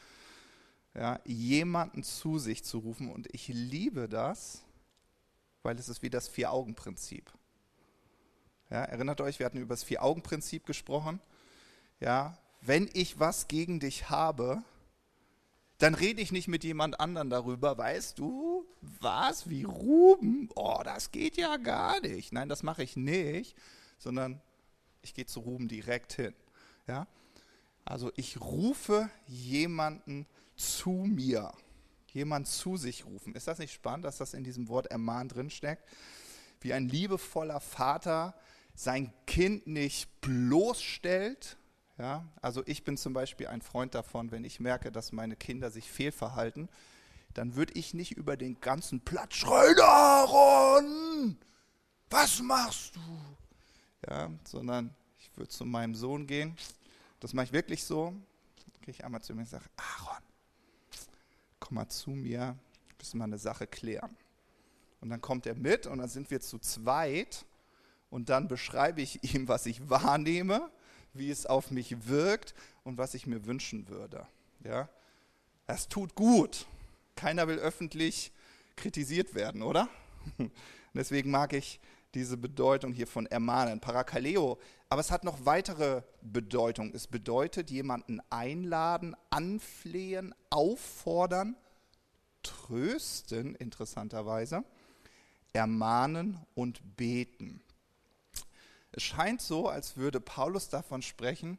Ja, 0.95 1.21
jemanden 1.25 2.03
zu 2.03 2.39
sich 2.39 2.65
zu 2.65 2.79
rufen. 2.79 3.11
Und 3.11 3.33
ich 3.35 3.49
liebe 3.49 4.09
das, 4.09 4.63
weil 5.63 5.79
es 5.79 5.89
ist 5.89 6.03
wie 6.03 6.11
das 6.11 6.29
Vier-Augen-Prinzip. 6.29 7.33
Ja, 8.71 8.85
erinnert 8.85 9.21
euch, 9.21 9.39
wir 9.39 9.47
hatten 9.47 9.59
über 9.59 9.75
das 9.75 9.85
Vier-Augen-Prinzip 9.85 10.67
gesprochen. 10.67 11.21
Ja, 12.01 12.39
wenn 12.61 12.89
ich 12.93 13.19
was 13.19 13.49
gegen 13.49 13.81
dich 13.81 14.11
habe, 14.11 14.63
dann 15.79 15.95
rede 15.95 16.21
ich 16.21 16.33
nicht 16.33 16.49
mit 16.49 16.65
jemand 16.65 17.01
anderen 17.01 17.31
darüber, 17.31 17.79
weißt 17.79 18.19
du, 18.19 18.67
was, 18.81 19.49
wie 19.49 19.65
Ruben, 19.65 20.49
oh, 20.55 20.81
das 20.85 21.13
geht 21.13 21.37
ja 21.37 21.57
gar 21.57 22.01
nicht. 22.01 22.33
Nein, 22.33 22.49
das 22.49 22.63
mache 22.63 22.83
ich 22.83 22.97
nicht, 22.97 23.57
sondern 23.99 24.41
ich 25.03 25.15
gehe 25.15 25.27
zu 25.27 25.41
Ruben 25.41 25.69
direkt 25.69 26.15
hin. 26.15 26.35
Ja? 26.87 27.07
Also 27.85 28.11
ich 28.17 28.41
rufe 28.41 29.09
jemanden 29.27 30.27
zu 30.57 30.91
mir, 30.91 31.53
jemand 32.13 32.49
zu 32.49 32.77
sich 32.77 33.07
rufen. 33.07 33.35
Ist 33.35 33.47
das 33.47 33.59
nicht 33.59 33.73
spannend, 33.73 34.05
dass 34.05 34.19
das 34.19 34.35
in 34.35 34.45
diesem 34.45 34.69
Wort 34.69 34.89
ermahnt 34.89 35.35
drinsteckt? 35.35 35.85
Wie 36.61 36.73
ein 36.73 36.89
liebevoller 36.89 37.61
Vater 37.61 38.35
sein 38.75 39.13
Kind 39.27 39.67
nicht 39.67 40.21
bloßstellt. 40.21 41.57
Ja, 41.99 42.25
also 42.41 42.63
ich 42.67 42.85
bin 42.85 42.97
zum 42.97 43.13
Beispiel 43.13 43.49
ein 43.49 43.61
Freund 43.61 43.95
davon, 43.95 44.31
wenn 44.31 44.45
ich 44.45 44.61
merke, 44.61 44.93
dass 44.93 45.11
meine 45.11 45.35
Kinder 45.35 45.71
sich 45.71 45.91
fehlverhalten, 45.91 46.69
dann 47.35 47.57
würde 47.57 47.75
ich 47.75 47.93
nicht 47.93 48.13
über 48.13 48.37
den 48.37 48.61
ganzen 48.61 49.01
Platz 49.01 49.35
schreien, 49.35 49.79
Aaron, 49.81 51.37
was 52.09 52.41
machst 52.41 52.95
du? 52.95 53.01
Ja, 54.09 54.31
sondern 54.45 54.95
ich 55.19 55.37
würde 55.37 55.49
zu 55.49 55.65
meinem 55.65 55.97
Sohn 55.97 56.27
gehen. 56.27 56.57
Das 57.19 57.33
mache 57.33 57.47
ich 57.47 57.53
wirklich 57.53 57.83
so. 57.83 58.15
Gehe 58.81 58.95
ich 58.95 59.05
einmal 59.05 59.21
zu 59.21 59.35
mir 59.35 59.41
und 59.41 59.49
sage, 59.49 59.67
Aaron, 59.77 60.23
komm 61.59 61.75
mal 61.75 61.89
zu 61.89 62.11
mir. 62.11 62.57
müssen 62.97 63.19
wir 63.19 63.25
eine 63.25 63.39
Sache 63.39 63.67
klären. 63.67 64.17
Und 65.01 65.11
dann 65.11 65.21
kommt 65.21 65.47
er 65.47 65.55
mit 65.55 65.87
und 65.87 65.99
dann 65.99 66.09
sind 66.09 66.31
wir 66.31 66.41
zu 66.41 66.59
zweit 66.59 67.45
und 68.11 68.29
dann 68.29 68.49
beschreibe 68.49 69.03
ich 69.03 69.35
ihm, 69.35 69.49
was 69.49 69.67
ich 69.67 69.91
wahrnehme, 69.91 70.71
wie 71.15 71.31
es 71.31 71.47
auf 71.47 71.71
mich 71.71 72.09
wirkt 72.09 72.55
und 72.85 72.99
was 72.99 73.15
ich 73.15 73.27
mir 73.27 73.47
wünschen 73.47 73.89
würde. 73.89 74.27
Ja? 74.65 74.89
Das 75.67 75.89
tut 75.89 76.15
gut. 76.15 76.67
Keiner 77.17 77.49
will 77.49 77.59
öffentlich 77.59 78.33
kritisiert 78.77 79.35
werden, 79.35 79.63
oder? 79.63 79.89
Deswegen 80.95 81.31
mag 81.31 81.53
ich 81.53 81.81
diese 82.15 82.37
Bedeutung 82.37 82.93
hier 82.93 83.07
von 83.07 83.27
ermahnen, 83.27 83.81
Parakaleo. 83.81 84.59
Aber 84.89 85.01
es 85.01 85.11
hat 85.11 85.25
noch 85.25 85.45
weitere 85.45 86.03
Bedeutung. 86.23 86.93
Es 86.95 87.07
bedeutet 87.07 87.71
jemanden 87.71 88.21
einladen, 88.31 89.15
anflehen, 89.31 90.35
auffordern, 90.51 91.57
trösten, 92.43 93.55
interessanterweise, 93.57 94.65
ermahnen 95.53 96.39
und 96.55 96.97
beten. 96.97 97.61
Es 98.99 99.05
scheint 99.05 99.41
so, 99.41 99.69
als 99.69 99.97
würde 99.97 100.19
Paulus 100.19 100.71
davon 100.71 101.03
sprechen, 101.03 101.57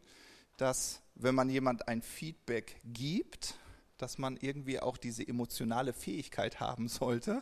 dass 0.57 0.99
wenn 1.15 1.33
man 1.33 1.49
jemand 1.49 1.87
ein 1.87 2.01
Feedback 2.01 2.81
gibt, 2.83 3.55
dass 3.97 4.17
man 4.17 4.35
irgendwie 4.35 4.81
auch 4.81 4.97
diese 4.97 5.25
emotionale 5.25 5.93
Fähigkeit 5.93 6.59
haben 6.59 6.89
sollte, 6.89 7.41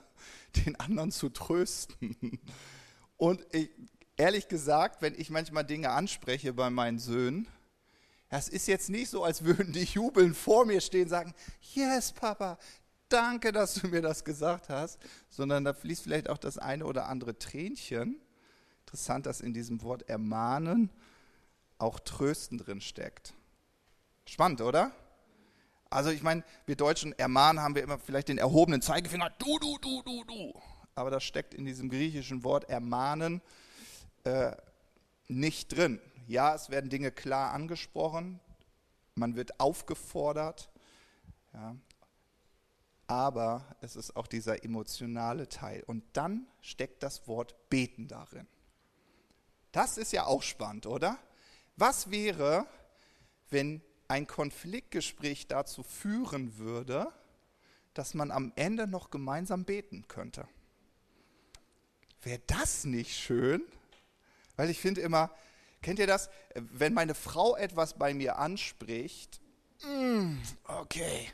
den 0.56 0.76
anderen 0.80 1.12
zu 1.12 1.30
trösten. 1.30 2.40
Und 3.18 3.44
ich, 3.52 3.72
ehrlich 4.18 4.48
gesagt, 4.48 5.02
wenn 5.02 5.16
ich 5.20 5.32
manchmal 5.32 5.66
Dinge 5.66 5.90
anspreche 5.90 6.54
bei 6.54 6.70
meinen 6.70 7.00
Söhnen, 7.00 7.48
es 8.30 8.50
ist 8.50 8.68
jetzt 8.68 8.92
nicht 8.92 9.10
so, 9.10 9.24
als 9.24 9.46
würden 9.46 9.74
die 9.74 9.86
jubeln 9.86 10.36
vor 10.36 10.68
mir 10.68 10.80
stehen 10.80 11.06
und 11.06 11.10
sagen, 11.10 11.34
yes, 11.74 12.12
Papa, 12.12 12.60
danke, 13.10 13.52
dass 13.52 13.74
du 13.74 13.88
mir 13.88 14.04
das 14.04 14.24
gesagt 14.24 14.70
hast, 14.70 15.00
sondern 15.28 15.66
da 15.66 15.74
fließt 15.74 16.04
vielleicht 16.04 16.30
auch 16.30 16.38
das 16.38 16.60
eine 16.60 16.86
oder 16.86 17.08
andere 17.08 17.40
Tränchen. 17.40 18.22
Interessant, 18.88 19.26
dass 19.26 19.42
in 19.42 19.54
diesem 19.54 19.82
Wort 19.82 20.08
ermahnen 20.08 20.90
auch 21.78 22.00
trösten 22.00 22.58
drin 22.58 22.80
steckt. 22.80 23.34
Spannend, 24.26 24.62
oder? 24.62 24.94
Also 25.90 26.10
ich 26.10 26.24
meine, 26.24 26.46
wir 26.66 26.78
Deutschen 26.78 27.12
ermahnen 27.20 27.62
haben 27.62 27.76
wir 27.76 27.84
immer 27.84 28.00
vielleicht 28.00 28.30
den 28.30 28.38
erhobenen 28.38 28.82
Zeigefinger, 28.82 29.30
du, 29.40 29.60
du, 29.60 29.78
du, 29.80 30.02
du, 30.04 30.24
du. 30.24 30.54
Aber 30.96 31.12
das 31.12 31.26
steckt 31.26 31.54
in 31.54 31.66
diesem 31.66 31.90
griechischen 31.90 32.46
Wort 32.46 32.70
ermahnen 32.70 33.42
äh, 34.24 34.56
nicht 35.28 35.76
drin. 35.76 36.00
Ja, 36.26 36.56
es 36.56 36.70
werden 36.70 36.90
Dinge 36.90 37.12
klar 37.12 37.52
angesprochen, 37.52 38.40
man 39.16 39.36
wird 39.36 39.60
aufgefordert, 39.60 40.70
ja, 41.54 41.76
aber 43.06 43.66
es 43.82 43.98
ist 43.98 44.16
auch 44.16 44.28
dieser 44.28 44.64
emotionale 44.64 45.50
Teil. 45.50 45.84
Und 45.88 46.06
dann 46.14 46.48
steckt 46.62 47.04
das 47.04 47.28
Wort 47.28 47.70
beten 47.70 48.08
darin. 48.08 48.48
Das 49.78 50.00
ist 50.00 50.12
ja 50.12 50.26
auch 50.26 50.42
spannend, 50.42 50.88
oder? 50.88 51.20
Was 51.76 52.10
wäre, 52.10 52.66
wenn 53.52 53.84
ein 54.08 54.26
Konfliktgespräch 54.26 55.46
dazu 55.46 55.84
führen 55.84 56.58
würde, 56.58 57.14
dass 57.94 58.16
man 58.16 58.32
am 58.32 58.52
Ende 58.56 58.88
noch 58.88 59.12
gemeinsam 59.12 59.66
beten 59.66 60.08
könnte? 60.08 60.48
Wäre 62.24 62.42
das 62.48 62.86
nicht 62.86 63.16
schön? 63.20 63.62
Weil 64.56 64.72
ich 64.72 64.80
finde 64.80 65.02
immer, 65.02 65.30
kennt 65.84 66.00
ihr 66.00 66.08
das? 66.08 66.32
Wenn 66.56 66.96
meine 66.96 67.14
Frau 67.14 67.56
etwas 67.56 68.00
bei 68.00 68.16
mir 68.16 68.40
anspricht, 68.40 69.40
mm, 69.84 70.38
okay, 70.64 71.32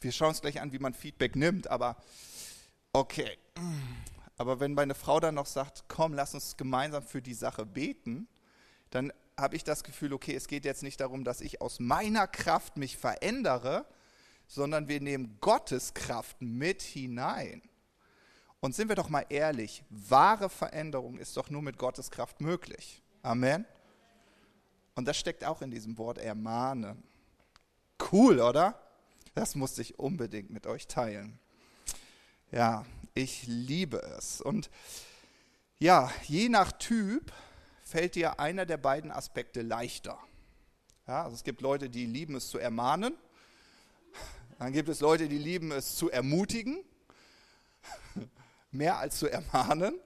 wir 0.00 0.12
schauen 0.12 0.28
uns 0.28 0.42
gleich 0.42 0.60
an, 0.60 0.70
wie 0.72 0.78
man 0.78 0.94
Feedback 0.94 1.34
nimmt, 1.34 1.66
aber 1.66 1.96
okay. 2.92 3.36
Mm. 3.58 4.11
Aber 4.36 4.60
wenn 4.60 4.74
meine 4.74 4.94
Frau 4.94 5.20
dann 5.20 5.34
noch 5.34 5.46
sagt, 5.46 5.84
komm, 5.88 6.14
lass 6.14 6.34
uns 6.34 6.56
gemeinsam 6.56 7.02
für 7.02 7.22
die 7.22 7.34
Sache 7.34 7.66
beten, 7.66 8.28
dann 8.90 9.12
habe 9.36 9.56
ich 9.56 9.64
das 9.64 9.84
Gefühl, 9.84 10.12
okay, 10.12 10.34
es 10.34 10.48
geht 10.48 10.64
jetzt 10.64 10.82
nicht 10.82 11.00
darum, 11.00 11.24
dass 11.24 11.40
ich 11.40 11.60
aus 11.60 11.80
meiner 11.80 12.26
Kraft 12.26 12.76
mich 12.76 12.96
verändere, 12.96 13.86
sondern 14.46 14.88
wir 14.88 15.00
nehmen 15.00 15.38
Gottes 15.40 15.94
Kraft 15.94 16.40
mit 16.40 16.82
hinein. 16.82 17.62
Und 18.60 18.74
sind 18.74 18.88
wir 18.88 18.96
doch 18.96 19.08
mal 19.08 19.26
ehrlich, 19.28 19.82
wahre 19.88 20.48
Veränderung 20.48 21.18
ist 21.18 21.36
doch 21.36 21.50
nur 21.50 21.62
mit 21.62 21.78
Gottes 21.78 22.10
Kraft 22.10 22.40
möglich. 22.40 23.02
Amen. 23.22 23.66
Und 24.94 25.08
das 25.08 25.16
steckt 25.16 25.44
auch 25.44 25.62
in 25.62 25.70
diesem 25.70 25.96
Wort 25.98 26.18
ermahnen. 26.18 27.02
Cool, 28.12 28.40
oder? 28.40 28.80
Das 29.34 29.54
musste 29.54 29.80
ich 29.82 29.98
unbedingt 29.98 30.50
mit 30.50 30.66
euch 30.66 30.86
teilen. 30.86 31.38
Ja, 32.50 32.84
ich 33.14 33.44
liebe 33.46 33.98
es. 34.18 34.40
Und 34.40 34.70
ja, 35.78 36.10
je 36.24 36.48
nach 36.48 36.72
Typ 36.72 37.32
fällt 37.82 38.14
dir 38.14 38.40
einer 38.40 38.66
der 38.66 38.76
beiden 38.76 39.10
Aspekte 39.10 39.62
leichter. 39.62 40.18
Ja, 41.06 41.24
also 41.24 41.34
es 41.34 41.44
gibt 41.44 41.60
Leute, 41.60 41.90
die 41.90 42.06
lieben 42.06 42.36
es 42.36 42.48
zu 42.48 42.58
ermahnen. 42.58 43.14
Dann 44.58 44.72
gibt 44.72 44.88
es 44.88 45.00
Leute, 45.00 45.28
die 45.28 45.38
lieben 45.38 45.72
es 45.72 45.96
zu 45.96 46.10
ermutigen. 46.10 46.84
Mehr 48.70 48.98
als 48.98 49.18
zu 49.18 49.28
ermahnen. 49.28 49.98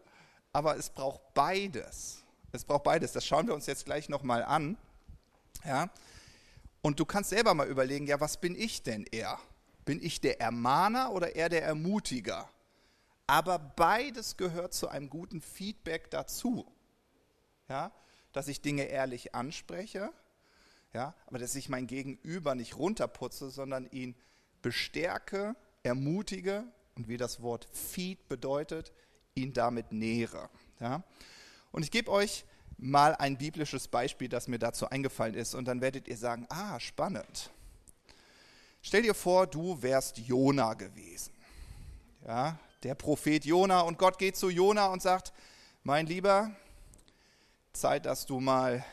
Aber 0.53 0.77
es 0.77 0.89
braucht 0.89 1.35
beides. 1.35 2.25
Es 2.53 2.65
braucht 2.65 2.85
beides. 2.85 3.13
Das 3.13 3.27
schauen 3.27 3.47
wir 3.47 3.55
uns 3.55 3.67
jetzt 3.67 3.85
gleich 3.85 4.09
nochmal 4.09 4.43
an. 4.43 4.79
Ja. 5.65 5.91
Und 6.81 6.99
du 6.99 7.05
kannst 7.05 7.31
selber 7.31 7.53
mal 7.53 7.69
überlegen, 7.69 8.07
ja, 8.07 8.21
was 8.21 8.41
bin 8.41 8.55
ich 8.55 8.83
denn 8.83 9.05
eher? 9.05 9.39
Bin 9.85 10.03
ich 10.03 10.21
der 10.21 10.41
Ermahner 10.41 11.13
oder 11.13 11.37
eher 11.37 11.49
der 11.49 11.65
Ermutiger? 11.65 12.49
Aber 13.27 13.59
beides 13.59 14.37
gehört 14.37 14.75
zu 14.75 14.89
einem 14.89 15.11
guten 15.11 15.41
Feedback 15.41 16.11
dazu 16.11 16.73
ja, 17.69 17.93
dass 18.33 18.49
ich 18.49 18.61
Dinge 18.61 18.85
ehrlich 18.85 19.35
anspreche, 19.35 20.11
ja, 20.93 21.15
aber 21.27 21.39
dass 21.39 21.55
ich 21.55 21.69
mein 21.69 21.87
Gegenüber 21.87 22.55
nicht 22.55 22.77
runterputze, 22.77 23.51
sondern 23.51 23.87
ihn 23.91 24.15
bestärke, 24.63 25.57
ermutige 25.83 26.65
und 26.95 27.09
wie 27.09 27.17
das 27.17 27.43
Wort 27.43 27.69
feed 27.73 28.29
bedeutet, 28.29 28.93
ihn 29.35 29.53
damit 29.53 29.93
nähere. 29.93 30.49
Ja. 30.81 31.03
Und 31.73 31.83
ich 31.83 31.91
gebe 31.91 32.11
euch 32.11 32.45
mal 32.79 33.15
ein 33.15 33.37
biblisches 33.37 33.89
Beispiel, 33.89 34.29
das 34.29 34.49
mir 34.49 34.59
dazu 34.59 34.89
eingefallen 34.89 35.35
ist 35.35 35.55
und 35.55 35.67
dann 35.67 35.81
werdet 35.81 36.09
ihr 36.09 36.17
sagen, 36.17 36.47
ah, 36.49 36.81
spannend. 36.81 37.51
Stell 38.83 39.03
dir 39.03 39.15
vor, 39.15 39.47
du 39.47 39.83
wärst 39.83 40.19
Jona 40.19 40.75
gewesen. 40.75 41.33
Ja, 42.27 42.59
der 42.87 42.95
Prophet 42.95 43.45
Jona 43.45 43.81
und 43.81 43.99
Gott 43.99 44.17
geht 44.17 44.37
zu 44.37 44.49
Jona 44.49 44.87
und 44.87 45.03
sagt, 45.03 45.33
mein 45.83 46.07
Lieber, 46.07 46.55
Zeit, 47.73 48.07
dass 48.07 48.27
du 48.27 48.39
mal 48.39 48.85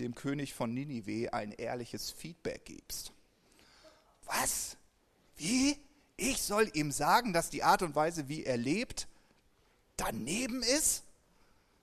dem 0.00 0.14
König 0.14 0.54
von 0.54 0.72
Ninive 0.72 1.34
ein 1.34 1.52
ehrliches 1.52 2.10
Feedback 2.10 2.64
gibst. 2.64 3.12
Was? 4.24 4.78
Wie? 5.36 5.76
Ich 6.16 6.40
soll 6.40 6.70
ihm 6.72 6.90
sagen, 6.92 7.34
dass 7.34 7.50
die 7.50 7.62
Art 7.62 7.82
und 7.82 7.94
Weise, 7.94 8.26
wie 8.26 8.42
er 8.42 8.56
lebt, 8.56 9.06
daneben 9.96 10.62
ist? 10.62 11.04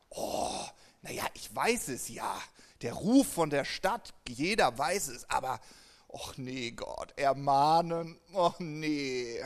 Oh, 0.10 0.66
naja, 1.04 1.28
ich 1.36 1.56
weiß 1.56 1.90
es 1.90 2.10
ja. 2.10 2.42
Der 2.82 2.94
Ruf 2.94 3.28
von 3.28 3.52
der 3.52 3.64
Stadt, 3.64 4.16
jeder 4.28 4.76
weiß 4.76 5.10
es, 5.10 5.30
aber, 5.30 5.60
ach 6.12 6.36
nee, 6.38 6.72
Gott, 6.72 7.14
ermahnen, 7.16 8.18
ach 8.34 8.58
nee. 8.58 9.40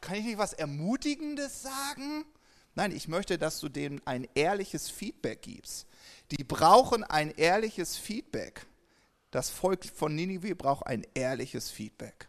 Kann 0.00 0.16
ich 0.16 0.24
nicht 0.24 0.38
was 0.38 0.52
Ermutigendes 0.52 1.62
sagen? 1.62 2.24
Nein, 2.74 2.92
ich 2.92 3.08
möchte, 3.08 3.38
dass 3.38 3.60
du 3.60 3.68
denen 3.68 4.00
ein 4.06 4.26
ehrliches 4.34 4.88
Feedback 4.88 5.42
gibst. 5.42 5.86
Die 6.30 6.44
brauchen 6.44 7.04
ein 7.04 7.30
ehrliches 7.30 7.96
Feedback. 7.96 8.66
Das 9.30 9.50
Volk 9.50 9.84
von 9.84 10.14
Ninive 10.14 10.54
braucht 10.54 10.86
ein 10.86 11.06
ehrliches 11.14 11.70
Feedback. 11.70 12.28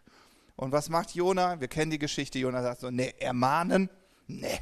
Und 0.56 0.72
was 0.72 0.88
macht 0.88 1.14
Jona? 1.14 1.60
Wir 1.60 1.68
kennen 1.68 1.90
die 1.90 1.98
Geschichte. 1.98 2.38
Jona 2.38 2.62
sagt 2.62 2.80
so: 2.80 2.90
Nee, 2.90 3.14
ermahnen? 3.18 3.90
Nee, 4.26 4.60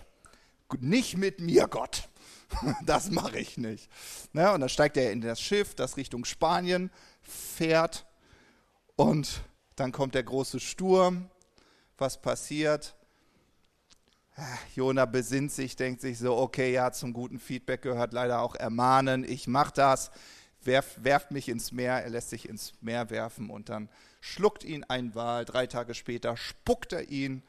nicht 0.81 1.17
mit 1.17 1.41
mir, 1.41 1.67
Gott. 1.69 2.09
Das 2.85 3.11
mache 3.11 3.39
ich 3.39 3.57
nicht. 3.57 3.91
Ja, 4.35 4.55
und 4.55 4.61
dann 4.61 4.69
steigt 4.69 4.99
er 4.99 5.11
in 5.11 5.23
das 5.23 5.41
Schiff, 5.41 5.75
das 5.75 5.97
Richtung 5.97 6.27
Spanien 6.27 6.91
fährt. 7.23 8.07
Und 8.95 9.43
dann 9.77 9.91
kommt 9.91 10.15
der 10.15 10.23
große 10.23 10.61
Sturm. 10.61 11.31
Was 11.99 12.21
passiert? 12.21 12.95
Jona 14.75 15.05
besinnt 15.05 15.53
sich, 15.53 15.77
denkt 15.77 16.01
sich 16.01 16.19
so, 16.19 16.37
okay, 16.37 16.73
ja, 16.73 16.91
zum 16.93 17.13
guten 17.13 17.39
Feedback 17.39 17.83
gehört 17.83 18.13
leider 18.13 18.41
auch 18.41 18.55
ermahnen, 18.55 19.25
ich 19.25 19.47
mache 19.47 19.73
das, 19.75 20.11
werf, 20.63 20.99
werft 21.03 21.31
mich 21.31 21.49
ins 21.49 21.73
Meer, 21.73 22.03
er 22.03 22.11
lässt 22.11 22.31
sich 22.31 22.49
ins 22.49 22.73
Meer 22.81 23.11
werfen 23.11 23.51
und 23.51 23.69
dann 23.69 23.89
schluckt 24.21 24.65
ihn 24.65 24.85
ein 24.85 25.15
Wal, 25.15 25.45
drei 25.45 25.67
Tage 25.67 25.95
später 25.95 26.37
spuckt 26.37 26.93
er 26.93 27.11
ihn 27.11 27.43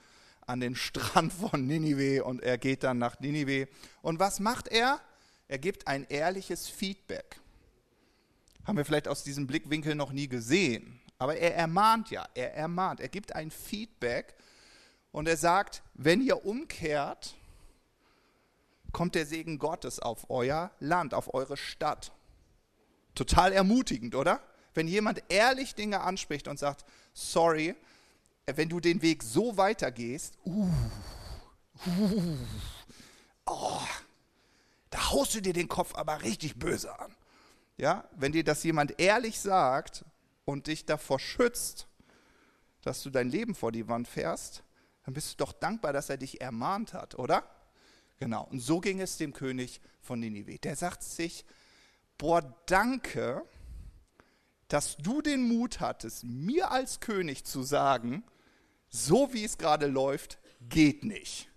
an 0.46 0.60
den 0.60 0.76
Strand 0.76 1.32
von 1.32 1.66
Ninive 1.66 2.24
und 2.24 2.42
er 2.44 2.58
geht 2.58 2.84
dann 2.84 2.98
nach 2.98 3.20
Ninive. 3.20 3.68
Und 4.02 4.20
was 4.20 4.40
macht 4.40 4.68
er? 4.68 5.00
Er 5.48 5.58
gibt 5.58 5.88
ein 5.88 6.06
ehrliches 6.10 6.68
Feedback. 6.68 7.40
Haben 8.66 8.78
wir 8.78 8.86
vielleicht 8.86 9.08
aus 9.08 9.24
diesem 9.24 9.48
Blickwinkel 9.48 9.96
noch 9.96 10.12
nie 10.12 10.28
gesehen. 10.28 11.00
Aber 11.24 11.38
er 11.38 11.56
ermahnt 11.56 12.10
ja, 12.10 12.28
er 12.34 12.54
ermahnt, 12.54 13.00
er 13.00 13.08
gibt 13.08 13.34
ein 13.34 13.50
Feedback 13.50 14.36
Und 15.14 15.26
er 15.26 15.38
sagt, 15.38 15.82
wenn 15.94 16.20
ihr 16.20 16.46
umkehrt, 16.46 17.36
kommt 18.92 19.16
der 19.16 19.26
Segen 19.26 19.58
Gottes 19.58 20.00
auf 20.00 20.30
euer 20.30 20.72
Land, 20.82 21.14
auf 21.14 21.34
eure 21.34 21.56
Stadt. 21.56 22.12
Total 23.16 23.54
ermutigend, 23.54 24.16
oder? 24.16 24.42
Wenn 24.74 24.90
jemand 24.90 25.24
ehrlich 25.30 25.76
Dinge 25.76 26.02
anspricht 26.02 26.50
und 26.50 26.60
sagt, 26.60 26.84
sorry, 27.14 27.74
wenn 28.46 28.68
du 28.68 28.82
den 28.82 29.02
Weg 29.02 29.24
so 29.24 29.56
weitergehst, 29.56 30.38
uh, 30.44 30.68
uh, 31.88 32.38
oh, 33.46 33.88
da 34.90 35.12
haust 35.12 35.36
du 35.36 35.42
dir 35.42 35.54
den 35.54 35.70
Kopf 35.70 35.96
aber 35.96 36.22
richtig 36.22 36.60
böse 36.60 37.00
an. 37.00 37.16
Ja, 37.78 38.10
wenn 38.12 38.34
dir 38.34 38.44
das 38.44 38.62
jemand 38.66 39.00
ehrlich 39.00 39.40
sagt 39.40 40.04
und 40.46 40.68
dich 40.68 40.86
davor 40.86 41.20
schützt, 41.20 41.88
dass 42.82 43.04
du 43.04 43.10
dein 43.10 43.30
Leben 43.30 43.56
vor 43.56 43.72
die 43.72 43.88
Wand 43.88 44.08
fährst, 44.08 44.64
dann 45.06 45.14
bist 45.14 45.34
du 45.34 45.46
doch 45.46 45.54
dankbar, 45.54 45.94
dass 45.94 46.10
er 46.10 46.18
dich 46.18 46.42
ermahnt 46.42 46.94
hat, 46.94 47.16
oder? 47.16 47.44
Genau. 48.20 48.46
Und 48.46 48.60
so 48.60 48.80
ging 48.80 49.02
es 49.02 49.18
dem 49.18 49.34
König 49.34 49.82
von 50.02 50.20
Ninive. 50.20 50.60
Der 50.60 50.76
sagt 50.76 51.04
sich, 51.04 51.46
boah, 52.18 52.42
danke, 52.66 53.44
dass 54.68 54.98
du 54.98 55.22
den 55.22 55.48
Mut 55.48 55.80
hattest, 55.80 56.24
mir 56.24 56.72
als 56.72 57.00
König 57.00 57.44
zu 57.44 57.64
sagen, 57.64 58.24
so 58.90 59.34
wie 59.34 59.44
es 59.44 59.58
gerade 59.58 59.88
läuft, 59.88 60.40
geht 60.62 61.04
nicht. 61.04 61.50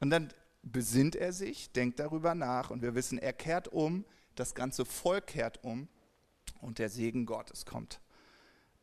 Und 0.00 0.10
dann 0.10 0.32
besinnt 0.62 1.16
er 1.16 1.32
sich, 1.32 1.72
denkt 1.72 2.00
darüber 2.00 2.34
nach 2.34 2.70
und 2.70 2.82
wir 2.82 2.94
wissen, 2.94 3.18
er 3.18 3.32
kehrt 3.32 3.68
um, 3.68 4.04
das 4.34 4.54
ganze 4.54 4.84
Volk 4.84 5.26
kehrt 5.28 5.62
um 5.62 5.88
und 6.60 6.78
der 6.78 6.88
Segen 6.88 7.26
Gottes 7.26 7.64
kommt 7.66 8.00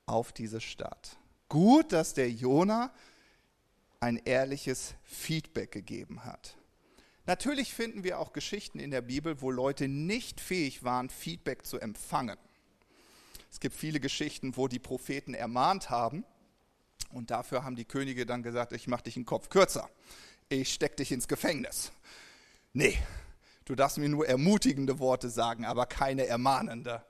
auf 0.05 0.31
diese 0.31 0.61
Stadt. 0.61 1.17
Gut, 1.49 1.91
dass 1.91 2.13
der 2.13 2.29
Jona 2.31 2.91
ein 3.99 4.17
ehrliches 4.17 4.95
Feedback 5.03 5.71
gegeben 5.71 6.23
hat. 6.23 6.55
Natürlich 7.25 7.73
finden 7.73 8.03
wir 8.03 8.19
auch 8.19 8.31
Geschichten 8.31 8.79
in 8.79 8.91
der 8.91 9.01
Bibel, 9.01 9.41
wo 9.41 9.51
Leute 9.51 9.87
nicht 9.87 10.39
fähig 10.39 10.83
waren, 10.83 11.09
Feedback 11.09 11.65
zu 11.65 11.79
empfangen. 11.79 12.37
Es 13.51 13.59
gibt 13.59 13.75
viele 13.75 13.99
Geschichten, 13.99 14.55
wo 14.55 14.67
die 14.67 14.79
Propheten 14.79 15.33
ermahnt 15.33 15.89
haben 15.89 16.23
und 17.11 17.31
dafür 17.31 17.63
haben 17.63 17.75
die 17.75 17.85
Könige 17.85 18.25
dann 18.25 18.43
gesagt, 18.43 18.71
ich 18.71 18.87
mache 18.87 19.03
dich 19.03 19.15
einen 19.15 19.25
Kopf 19.25 19.49
kürzer, 19.49 19.89
ich 20.49 20.73
steck 20.73 20.95
dich 20.97 21.11
ins 21.11 21.27
Gefängnis. 21.27 21.91
Nee, 22.73 22.97
du 23.65 23.75
darfst 23.75 23.97
mir 23.97 24.09
nur 24.09 24.27
ermutigende 24.27 24.99
Worte 24.99 25.29
sagen, 25.29 25.65
aber 25.65 25.85
keine 25.85 26.27
ermahnende. 26.27 27.03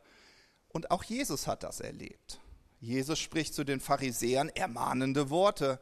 Und 0.77 0.91
auch 0.91 1.03
Jesus 1.03 1.47
hat 1.47 1.63
das 1.63 1.79
erlebt. 1.79 2.39
Jesus 2.79 3.17
spricht 3.17 3.55
zu 3.55 3.63
den 3.63 3.79
Pharisäern 3.79 4.49
ermahnende 4.49 5.31
Worte. 5.31 5.79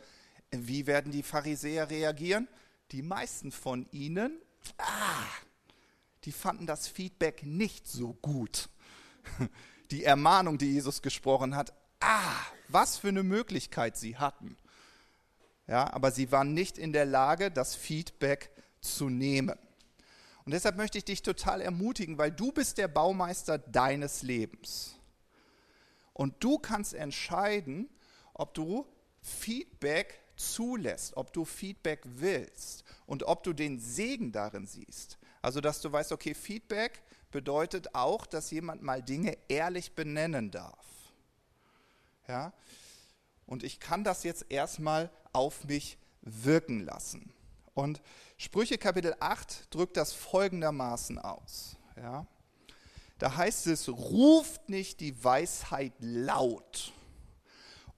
Wie 0.51 0.87
werden 0.87 1.11
die 1.11 1.21
Pharisäer 1.21 1.89
reagieren? 1.89 2.47
Die 2.93 3.01
meisten 3.01 3.51
von 3.51 3.89
ihnen, 3.91 4.39
ah, 4.77 5.25
die 6.23 6.31
fanden 6.31 6.65
das 6.65 6.87
Feedback 6.87 7.43
nicht 7.45 7.89
so 7.89 8.13
gut. 8.21 8.69
Die 9.91 10.05
Ermahnung, 10.05 10.57
die 10.57 10.71
Jesus 10.71 11.01
gesprochen 11.01 11.57
hat, 11.57 11.73
ah, 11.99 12.31
was 12.69 12.97
für 12.97 13.09
eine 13.09 13.23
Möglichkeit 13.23 13.97
sie 13.97 14.15
hatten. 14.15 14.55
Ja, 15.67 15.93
aber 15.93 16.11
sie 16.11 16.31
waren 16.31 16.53
nicht 16.53 16.77
in 16.77 16.93
der 16.93 17.05
Lage, 17.05 17.51
das 17.51 17.75
Feedback 17.75 18.49
zu 18.79 19.09
nehmen. 19.09 19.59
Und 20.45 20.51
deshalb 20.51 20.77
möchte 20.77 20.99
ich 20.99 21.05
dich 21.05 21.23
total 21.23 21.59
ermutigen, 21.59 22.17
weil 22.17 22.31
du 22.31 22.51
bist 22.51 22.77
der 22.77 22.87
Baumeister 22.87 23.57
deines 23.57 24.21
Lebens. 24.21 24.95
Und 26.13 26.35
du 26.43 26.59
kannst 26.59 26.93
entscheiden, 26.93 27.89
ob 28.33 28.53
du 28.53 28.85
Feedback 29.21 30.21
zulässt, 30.35 31.17
ob 31.17 31.33
du 31.33 31.45
Feedback 31.45 32.01
willst 32.05 32.83
und 33.07 33.23
ob 33.23 33.43
du 33.43 33.53
den 33.53 33.79
Segen 33.79 34.31
darin 34.31 34.67
siehst. 34.67 35.17
Also, 35.41 35.61
dass 35.61 35.81
du 35.81 35.91
weißt, 35.91 36.11
okay, 36.11 36.33
Feedback 36.33 37.01
bedeutet 37.31 37.93
auch, 37.95 38.25
dass 38.25 38.51
jemand 38.51 38.81
mal 38.81 39.03
Dinge 39.03 39.37
ehrlich 39.47 39.93
benennen 39.93 40.51
darf. 40.51 40.85
Ja? 42.27 42.53
Und 43.45 43.63
ich 43.63 43.79
kann 43.79 44.03
das 44.03 44.23
jetzt 44.23 44.45
erstmal 44.49 45.09
auf 45.33 45.65
mich 45.65 45.97
wirken 46.21 46.85
lassen. 46.85 47.34
Und 47.75 48.01
Sprüche 48.37 48.77
Kapitel 48.77 49.15
8 49.19 49.67
drückt 49.69 49.97
das 49.97 50.13
folgendermaßen 50.13 51.19
aus. 51.19 51.75
Ja? 51.97 52.25
Da 53.19 53.35
heißt 53.35 53.67
es, 53.67 53.89
ruft 53.89 54.69
nicht 54.69 55.01
die 55.01 55.23
Weisheit 55.23 55.93
laut 55.99 56.93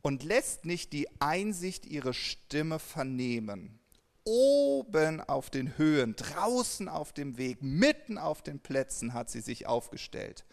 und 0.01 0.23
lässt 0.23 0.65
nicht 0.65 0.93
die 0.93 1.07
Einsicht 1.21 1.85
ihre 1.85 2.13
Stimme 2.13 2.79
vernehmen. 2.79 3.79
Oben 4.23 5.21
auf 5.21 5.49
den 5.49 5.77
Höhen, 5.77 6.15
draußen 6.15 6.89
auf 6.89 7.13
dem 7.13 7.37
Weg, 7.37 7.61
mitten 7.61 8.17
auf 8.17 8.41
den 8.41 8.59
Plätzen 8.59 9.13
hat 9.13 9.29
sie 9.29 9.41
sich 9.41 9.67
aufgestellt. 9.67 10.45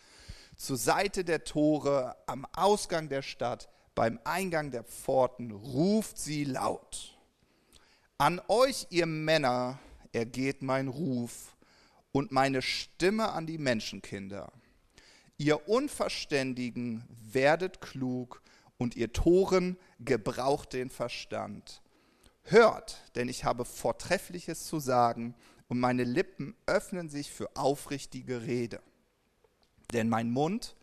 Zur 0.54 0.76
Seite 0.76 1.24
der 1.24 1.44
Tore, 1.44 2.14
am 2.26 2.46
Ausgang 2.54 3.08
der 3.08 3.22
Stadt, 3.22 3.68
beim 3.94 4.20
Eingang 4.24 4.70
der 4.70 4.84
Pforten 4.84 5.50
ruft 5.50 6.18
sie 6.18 6.44
laut. 6.44 7.13
An 8.24 8.40
euch, 8.48 8.86
ihr 8.88 9.04
Männer, 9.04 9.78
ergeht 10.14 10.62
mein 10.62 10.88
Ruf 10.88 11.54
und 12.10 12.32
meine 12.32 12.62
Stimme 12.62 13.28
an 13.28 13.46
die 13.46 13.58
Menschenkinder. 13.58 14.50
Ihr 15.36 15.68
Unverständigen 15.68 17.04
werdet 17.20 17.82
klug 17.82 18.40
und 18.78 18.96
ihr 18.96 19.12
Toren 19.12 19.76
gebraucht 20.00 20.72
den 20.72 20.88
Verstand. 20.88 21.82
Hört, 22.44 23.02
denn 23.14 23.28
ich 23.28 23.44
habe 23.44 23.66
Vortreffliches 23.66 24.68
zu 24.68 24.80
sagen 24.80 25.34
und 25.68 25.78
meine 25.78 26.04
Lippen 26.04 26.56
öffnen 26.64 27.10
sich 27.10 27.30
für 27.30 27.54
aufrichtige 27.54 28.40
Rede. 28.40 28.80
Denn 29.92 30.08
mein 30.08 30.30
Mund 30.30 30.76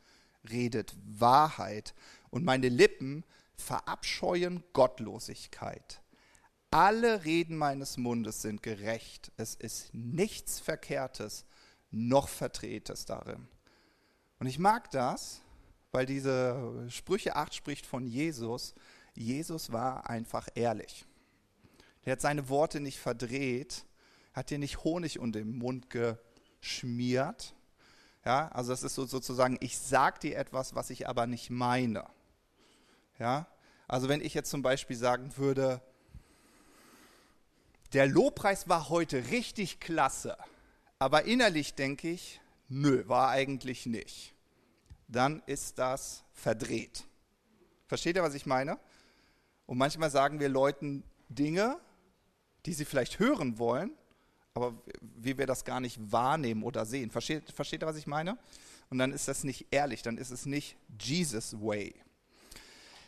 redet 0.48 0.96
Wahrheit 1.08 1.96
und 2.30 2.46
meine 2.46 2.70
Lippen 2.70 3.24
verabscheuen 3.56 4.64
Gottlosigkeit. 4.74 6.02
Alle 6.74 7.26
Reden 7.26 7.58
meines 7.58 7.98
Mundes 7.98 8.42
sind 8.42 8.64
gerecht. 8.64 9.30
Es 9.36 9.56
ist 9.56 9.94
nichts 9.94 10.62
Verkehrtes 10.62 11.46
noch 11.90 12.30
Verdrehtes 12.30 13.04
darin. 13.04 13.50
Und 14.40 14.48
ich 14.48 14.58
mag 14.58 14.90
das, 14.92 15.42
weil 15.92 16.06
diese 16.06 16.88
Sprüche 16.88 17.36
8 17.36 17.54
spricht 17.54 17.86
von 17.86 18.08
Jesus. 18.08 18.74
Jesus 19.14 19.74
war 19.74 20.10
einfach 20.10 20.48
ehrlich. 20.56 21.06
Er 22.04 22.14
hat 22.14 22.22
seine 22.22 22.48
Worte 22.48 22.80
nicht 22.80 23.00
verdreht, 23.00 23.84
hat 24.32 24.50
dir 24.50 24.58
nicht 24.58 24.86
Honig 24.86 25.20
um 25.20 25.34
den 25.34 25.58
Mund 25.58 25.90
geschmiert. 25.90 27.54
Ja, 28.24 28.48
also 28.48 28.72
das 28.72 28.84
ist 28.84 28.96
so 28.96 29.06
sozusagen, 29.06 29.58
ich 29.60 29.78
sage 29.78 30.20
dir 30.20 30.38
etwas, 30.38 30.74
was 30.74 30.90
ich 30.90 31.10
aber 31.10 31.28
nicht 31.28 31.50
meine. 31.50 32.06
Ja, 33.20 33.48
also 33.90 34.08
wenn 34.08 34.22
ich 34.22 34.34
jetzt 34.34 34.50
zum 34.50 34.62
Beispiel 34.62 34.96
sagen 34.96 35.36
würde, 35.36 35.82
der 37.94 38.08
Lobpreis 38.08 38.70
war 38.70 38.90
heute 38.90 39.32
richtig 39.32 39.80
klasse, 39.80 40.38
aber 41.00 41.26
innerlich 41.26 41.74
denke 41.76 42.10
ich, 42.10 42.40
nö, 42.70 43.04
war 43.08 43.30
eigentlich 43.30 43.86
nicht. 43.86 44.34
Dann 45.08 45.44
ist 45.46 45.78
das 45.78 46.24
verdreht. 46.34 47.04
Versteht 47.88 48.16
ihr, 48.16 48.24
was 48.24 48.34
ich 48.34 48.46
meine? 48.46 48.80
Und 49.66 49.78
manchmal 49.78 50.10
sagen 50.10 50.40
wir 50.40 50.48
Leuten 50.48 51.04
Dinge, 51.28 51.80
die 52.66 52.74
sie 52.74 52.86
vielleicht 52.86 53.20
hören 53.20 53.58
wollen, 53.60 53.92
aber 54.54 54.74
wie 55.02 55.38
wir 55.38 55.48
das 55.48 55.66
gar 55.66 55.80
nicht 55.80 56.00
wahrnehmen 56.12 56.64
oder 56.64 56.86
sehen. 56.86 57.10
Versteht, 57.10 57.52
versteht 57.52 57.84
ihr, 57.84 57.88
was 57.88 57.98
ich 57.98 58.08
meine? 58.08 58.38
Und 58.90 58.98
dann 58.98 59.14
ist 59.14 59.28
das 59.28 59.44
nicht 59.44 59.68
ehrlich, 59.72 60.02
dann 60.02 60.18
ist 60.18 60.32
es 60.32 60.46
nicht 60.46 60.78
Jesus 61.00 61.54
Way. 61.60 61.94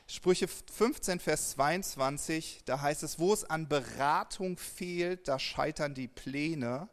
Sprüche 0.05 0.47
15, 0.47 1.19
Vers 1.19 1.51
22, 1.51 2.63
da 2.65 2.81
heißt 2.81 3.03
es, 3.03 3.19
wo 3.19 3.33
es 3.33 3.45
an 3.45 3.69
Beratung 3.69 4.57
fehlt, 4.57 5.27
da 5.27 5.39
scheitern 5.39 5.93
die 5.93 6.07
Pläne. 6.07 6.89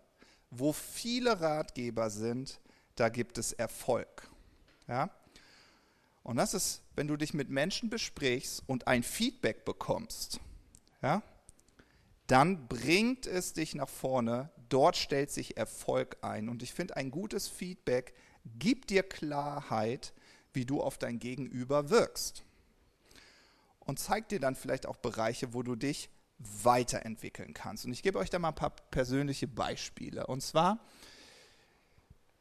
Wo 0.52 0.72
viele 0.72 1.40
Ratgeber 1.40 2.10
sind, 2.10 2.60
da 2.96 3.08
gibt 3.08 3.38
es 3.38 3.52
Erfolg. 3.52 4.28
Ja? 4.88 5.10
Und 6.22 6.36
das 6.36 6.54
ist, 6.54 6.82
wenn 6.96 7.08
du 7.08 7.16
dich 7.16 7.34
mit 7.34 7.50
Menschen 7.50 7.88
besprichst 7.88 8.62
und 8.66 8.86
ein 8.86 9.02
Feedback 9.02 9.64
bekommst, 9.64 10.40
ja, 11.02 11.22
dann 12.26 12.68
bringt 12.68 13.26
es 13.26 13.52
dich 13.52 13.74
nach 13.74 13.88
vorne, 13.88 14.50
dort 14.68 14.96
stellt 14.96 15.30
sich 15.30 15.56
Erfolg 15.56 16.16
ein. 16.22 16.48
Und 16.48 16.62
ich 16.62 16.72
finde, 16.74 16.96
ein 16.96 17.10
gutes 17.10 17.48
Feedback 17.48 18.14
gibt 18.58 18.90
dir 18.90 19.02
Klarheit, 19.02 20.12
wie 20.52 20.64
du 20.64 20.80
auf 20.80 20.98
dein 20.98 21.18
Gegenüber 21.18 21.90
wirkst 21.90 22.44
und 23.90 23.98
zeigt 23.98 24.30
dir 24.30 24.38
dann 24.38 24.54
vielleicht 24.54 24.86
auch 24.86 24.96
Bereiche, 24.96 25.52
wo 25.52 25.64
du 25.64 25.74
dich 25.74 26.10
weiterentwickeln 26.38 27.54
kannst. 27.54 27.84
Und 27.84 27.92
ich 27.92 28.04
gebe 28.04 28.20
euch 28.20 28.30
da 28.30 28.38
mal 28.38 28.50
ein 28.50 28.54
paar 28.54 28.70
persönliche 28.70 29.48
Beispiele. 29.48 30.28
Und 30.28 30.42
zwar 30.42 30.78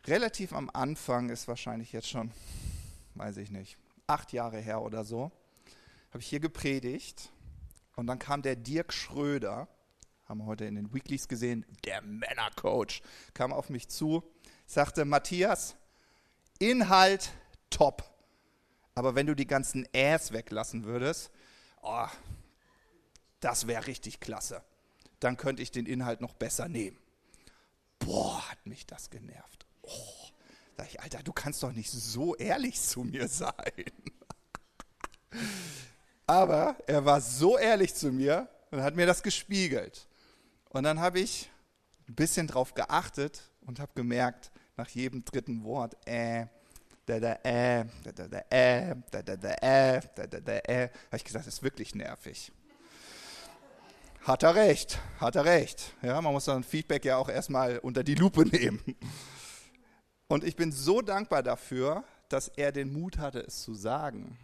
relativ 0.05 0.53
am 0.53 0.69
Anfang 0.71 1.31
ist 1.31 1.47
wahrscheinlich 1.47 1.91
jetzt 1.91 2.07
schon, 2.07 2.29
weiß 3.15 3.37
ich 3.37 3.49
nicht, 3.49 3.79
acht 4.05 4.31
Jahre 4.31 4.59
her 4.59 4.83
oder 4.83 5.03
so, 5.03 5.31
habe 6.09 6.19
ich 6.19 6.27
hier 6.27 6.39
gepredigt 6.39 7.31
Und 7.95 8.05
dann 8.05 8.19
kam 8.19 8.43
der 8.43 8.55
Dirk 8.55 8.93
Schröder, 8.93 9.67
haben 10.25 10.41
wir 10.41 10.45
heute 10.45 10.65
in 10.65 10.75
den 10.75 10.93
Weeklies 10.93 11.27
gesehen, 11.27 11.65
der 11.83 12.03
Männercoach, 12.03 13.01
kam 13.33 13.53
auf 13.53 13.71
mich 13.71 13.89
zu, 13.89 14.23
sagte, 14.67 15.03
Matthias, 15.03 15.75
Inhalt 16.59 17.31
top. 17.71 18.03
Aber 18.93 19.15
wenn 19.15 19.25
du 19.25 19.35
die 19.35 19.47
ganzen 19.47 19.87
Äs 19.93 20.31
weglassen 20.31 20.83
würdest, 20.83 21.31
oh, 21.81 22.07
das 23.39 23.67
wäre 23.67 23.87
richtig 23.87 24.19
klasse. 24.19 24.61
Dann 25.19 25.37
könnte 25.37 25.61
ich 25.61 25.71
den 25.71 25.85
Inhalt 25.85 26.21
noch 26.21 26.33
besser 26.33 26.67
nehmen. 26.67 26.97
Boah, 27.99 28.49
hat 28.49 28.65
mich 28.65 28.85
das 28.85 29.09
genervt. 29.09 29.65
Oh, 29.81 30.29
sag 30.77 30.87
ich, 30.87 31.01
Alter, 31.01 31.23
du 31.23 31.33
kannst 31.33 31.61
doch 31.63 31.71
nicht 31.71 31.91
so 31.91 32.35
ehrlich 32.35 32.81
zu 32.81 33.03
mir 33.03 33.27
sein. 33.27 33.53
Aber 36.25 36.77
er 36.87 37.03
war 37.05 37.21
so 37.21 37.57
ehrlich 37.57 37.93
zu 37.95 38.11
mir 38.11 38.47
und 38.71 38.81
hat 38.81 38.95
mir 38.95 39.05
das 39.05 39.23
gespiegelt. 39.23 40.07
Und 40.69 40.83
dann 40.83 40.99
habe 40.99 41.19
ich 41.19 41.49
ein 42.07 42.15
bisschen 42.15 42.47
drauf 42.47 42.73
geachtet 42.73 43.41
und 43.61 43.79
habe 43.79 43.91
gemerkt, 43.95 44.51
nach 44.77 44.89
jedem 44.89 45.25
dritten 45.25 45.63
Wort, 45.63 45.97
äh, 46.07 46.47
da 47.09 47.19
da 47.19 47.33
äh, 47.43 47.85
da 48.03 48.11
da 48.11 48.27
da 48.27 48.39
äh, 48.49 48.95
da 49.09 49.21
da 49.23 49.35
da 49.35 49.53
äh, 49.61 50.01
da 50.15 50.27
da 50.27 50.39
da 50.39 50.53
äh, 50.53 50.89
habe 51.07 51.17
ich 51.17 51.23
gesagt, 51.23 51.47
das 51.47 51.55
ist 51.55 51.63
wirklich 51.63 51.95
nervig. 51.95 52.51
Hat 54.21 54.43
er 54.43 54.53
recht, 54.53 54.99
hat 55.19 55.35
er 55.35 55.45
recht. 55.45 55.95
Ja, 56.03 56.21
man 56.21 56.33
muss 56.33 56.45
dann 56.45 56.63
Feedback 56.63 57.05
ja 57.05 57.17
auch 57.17 57.29
erstmal 57.29 57.79
unter 57.79 58.03
die 58.03 58.15
Lupe 58.15 58.45
nehmen. 58.45 58.95
Und 60.27 60.43
ich 60.43 60.55
bin 60.55 60.71
so 60.71 61.01
dankbar 61.01 61.41
dafür, 61.41 62.03
dass 62.27 62.49
er 62.49 62.71
den 62.71 62.93
Mut 62.93 63.17
hatte, 63.17 63.39
es 63.39 63.63
zu 63.63 63.73
sagen. 63.73 64.37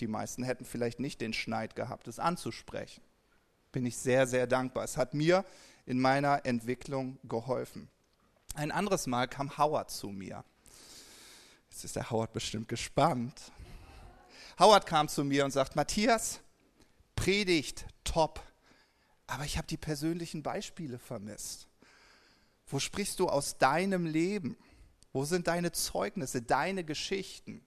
Die 0.00 0.06
meisten 0.06 0.42
hätten 0.42 0.66
vielleicht 0.66 1.00
nicht 1.00 1.20
den 1.20 1.32
Schneid 1.32 1.76
gehabt, 1.76 2.08
es 2.08 2.18
anzusprechen. 2.18 3.02
Bin 3.72 3.86
ich 3.86 3.96
sehr, 3.96 4.26
sehr 4.26 4.46
dankbar. 4.46 4.84
Es 4.84 4.98
hat 4.98 5.14
mir 5.14 5.44
in 5.86 5.98
meiner 5.98 6.44
Entwicklung 6.44 7.18
geholfen. 7.24 7.88
Ein 8.54 8.70
anderes 8.70 9.06
Mal 9.06 9.28
kam 9.28 9.56
Howard 9.56 9.90
zu 9.90 10.08
mir. 10.08 10.44
Jetzt 11.74 11.82
ist 11.82 11.96
der 11.96 12.08
Howard 12.08 12.32
bestimmt 12.32 12.68
gespannt. 12.68 13.50
Howard 14.60 14.86
kam 14.86 15.08
zu 15.08 15.24
mir 15.24 15.44
und 15.44 15.50
sagt, 15.50 15.74
Matthias, 15.74 16.38
Predigt 17.16 17.84
top, 18.04 18.40
aber 19.26 19.44
ich 19.44 19.58
habe 19.58 19.66
die 19.66 19.76
persönlichen 19.76 20.44
Beispiele 20.44 21.00
vermisst. 21.00 21.66
Wo 22.68 22.78
sprichst 22.78 23.18
du 23.18 23.28
aus 23.28 23.58
deinem 23.58 24.06
Leben? 24.06 24.56
Wo 25.12 25.24
sind 25.24 25.48
deine 25.48 25.72
Zeugnisse, 25.72 26.42
deine 26.42 26.84
Geschichten? 26.84 27.60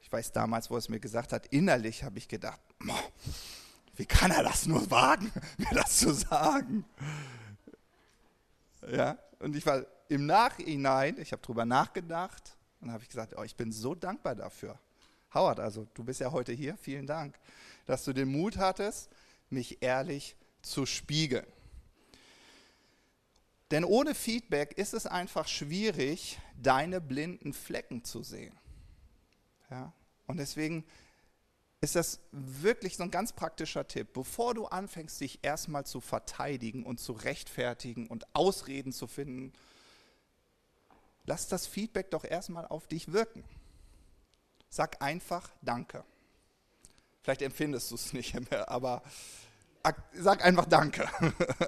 Ich 0.00 0.10
weiß 0.10 0.32
damals, 0.32 0.70
wo 0.70 0.76
er 0.76 0.78
es 0.78 0.88
mir 0.88 1.00
gesagt 1.00 1.34
hat, 1.34 1.48
innerlich 1.48 2.02
habe 2.02 2.16
ich 2.16 2.28
gedacht, 2.28 2.62
wie 3.96 4.06
kann 4.06 4.30
er 4.30 4.42
das 4.42 4.64
nur 4.64 4.90
wagen, 4.90 5.30
mir 5.58 5.74
das 5.74 5.98
zu 5.98 6.14
sagen? 6.14 6.86
Ja, 8.90 9.18
und 9.38 9.54
ich 9.54 9.66
war 9.66 9.84
im 10.08 10.24
Nachhinein, 10.24 11.18
ich 11.18 11.32
habe 11.32 11.42
darüber 11.42 11.66
nachgedacht 11.66 12.56
und 12.80 12.92
habe 12.92 13.02
ich 13.02 13.08
gesagt, 13.08 13.34
oh, 13.36 13.42
ich 13.42 13.56
bin 13.56 13.72
so 13.72 13.94
dankbar 13.94 14.34
dafür. 14.34 14.78
Howard, 15.34 15.60
also 15.60 15.86
du 15.94 16.04
bist 16.04 16.20
ja 16.20 16.32
heute 16.32 16.52
hier, 16.52 16.76
vielen 16.76 17.06
Dank, 17.06 17.38
dass 17.86 18.04
du 18.04 18.12
den 18.12 18.28
Mut 18.28 18.56
hattest, 18.56 19.10
mich 19.48 19.82
ehrlich 19.82 20.36
zu 20.62 20.86
spiegeln. 20.86 21.46
Denn 23.70 23.84
ohne 23.84 24.14
Feedback 24.14 24.72
ist 24.76 24.94
es 24.94 25.06
einfach 25.06 25.46
schwierig, 25.46 26.40
deine 26.60 27.00
blinden 27.00 27.52
Flecken 27.52 28.02
zu 28.02 28.22
sehen. 28.22 28.58
Ja? 29.70 29.92
Und 30.26 30.38
deswegen 30.38 30.84
ist 31.80 31.94
das 31.94 32.20
wirklich 32.32 32.96
so 32.96 33.04
ein 33.04 33.10
ganz 33.10 33.32
praktischer 33.32 33.86
Tipp. 33.86 34.12
Bevor 34.12 34.54
du 34.54 34.66
anfängst, 34.66 35.20
dich 35.20 35.38
erstmal 35.42 35.86
zu 35.86 36.00
verteidigen 36.00 36.84
und 36.84 36.98
zu 36.98 37.12
rechtfertigen 37.12 38.08
und 38.08 38.26
Ausreden 38.34 38.92
zu 38.92 39.06
finden, 39.06 39.52
lass 41.30 41.46
das 41.46 41.64
Feedback 41.68 42.10
doch 42.10 42.24
erstmal 42.24 42.66
auf 42.66 42.88
dich 42.88 43.12
wirken. 43.12 43.44
Sag 44.68 45.00
einfach 45.00 45.48
Danke. 45.62 46.02
Vielleicht 47.22 47.42
empfindest 47.42 47.92
du 47.92 47.94
es 47.94 48.12
nicht 48.20 48.50
mehr, 48.50 48.68
aber 48.68 49.02
sag 50.12 50.44
einfach 50.44 50.66
Danke. 50.66 51.08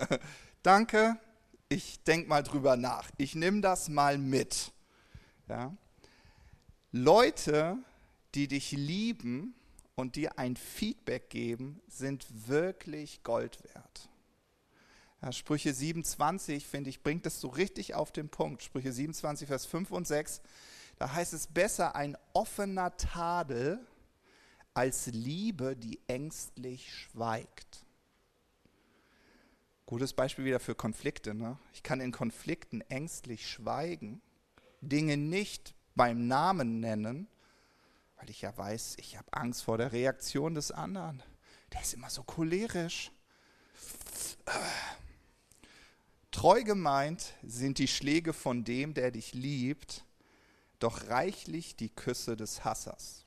danke, 0.64 1.16
ich 1.68 2.02
denke 2.02 2.28
mal 2.28 2.42
drüber 2.42 2.76
nach. 2.76 3.08
Ich 3.18 3.36
nehme 3.36 3.60
das 3.60 3.88
mal 3.88 4.18
mit. 4.18 4.72
Ja? 5.48 5.72
Leute, 6.90 7.78
die 8.34 8.48
dich 8.48 8.72
lieben 8.72 9.54
und 9.94 10.16
dir 10.16 10.40
ein 10.40 10.56
Feedback 10.56 11.30
geben, 11.30 11.80
sind 11.86 12.26
wirklich 12.48 13.22
Gold 13.22 13.62
wert. 13.74 14.08
Ja, 15.22 15.30
Sprüche 15.30 15.72
27, 15.72 16.66
finde 16.66 16.90
ich, 16.90 17.02
bringt 17.02 17.26
es 17.26 17.40
so 17.40 17.48
richtig 17.48 17.94
auf 17.94 18.10
den 18.10 18.28
Punkt. 18.28 18.62
Sprüche 18.62 18.92
27, 18.92 19.46
Vers 19.46 19.66
5 19.66 19.92
und 19.92 20.06
6. 20.06 20.40
Da 20.98 21.12
heißt 21.12 21.32
es 21.32 21.46
besser 21.46 21.94
ein 21.94 22.16
offener 22.32 22.96
Tadel 22.96 23.78
als 24.74 25.06
Liebe, 25.06 25.76
die 25.76 26.00
ängstlich 26.08 26.92
schweigt. 26.92 27.86
Gutes 29.86 30.12
Beispiel 30.12 30.44
wieder 30.44 30.58
für 30.58 30.74
Konflikte. 30.74 31.34
Ne? 31.34 31.56
Ich 31.72 31.84
kann 31.84 32.00
in 32.00 32.10
Konflikten 32.10 32.80
ängstlich 32.82 33.48
schweigen, 33.48 34.20
Dinge 34.80 35.16
nicht 35.16 35.74
beim 35.94 36.26
Namen 36.26 36.80
nennen, 36.80 37.28
weil 38.16 38.28
ich 38.30 38.40
ja 38.40 38.56
weiß, 38.56 38.96
ich 38.98 39.16
habe 39.18 39.32
Angst 39.32 39.62
vor 39.62 39.78
der 39.78 39.92
Reaktion 39.92 40.54
des 40.54 40.72
anderen. 40.72 41.22
Der 41.72 41.82
ist 41.82 41.94
immer 41.94 42.10
so 42.10 42.24
cholerisch. 42.24 43.12
Treu 46.32 46.64
gemeint 46.64 47.34
sind 47.42 47.78
die 47.78 47.86
Schläge 47.86 48.32
von 48.32 48.64
dem, 48.64 48.94
der 48.94 49.10
dich 49.10 49.34
liebt, 49.34 50.04
doch 50.78 51.08
reichlich 51.08 51.76
die 51.76 51.90
Küsse 51.90 52.36
des 52.36 52.64
Hassers. 52.64 53.26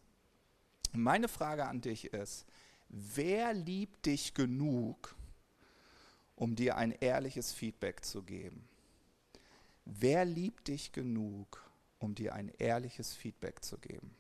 Meine 0.91 1.27
Frage 1.27 1.65
an 1.65 1.81
dich 1.81 2.05
ist, 2.13 2.45
wer 2.89 3.53
liebt 3.53 4.05
dich 4.07 4.33
genug, 4.33 5.15
um 6.35 6.55
dir 6.55 6.77
ein 6.77 6.91
ehrliches 6.91 7.53
Feedback 7.53 8.03
zu 8.03 8.23
geben? 8.23 8.67
Wer 9.85 10.25
liebt 10.25 10.67
dich 10.67 10.91
genug, 10.91 11.63
um 11.99 12.15
dir 12.15 12.33
ein 12.33 12.49
ehrliches 12.57 13.13
Feedback 13.13 13.63
zu 13.63 13.77
geben? 13.77 14.15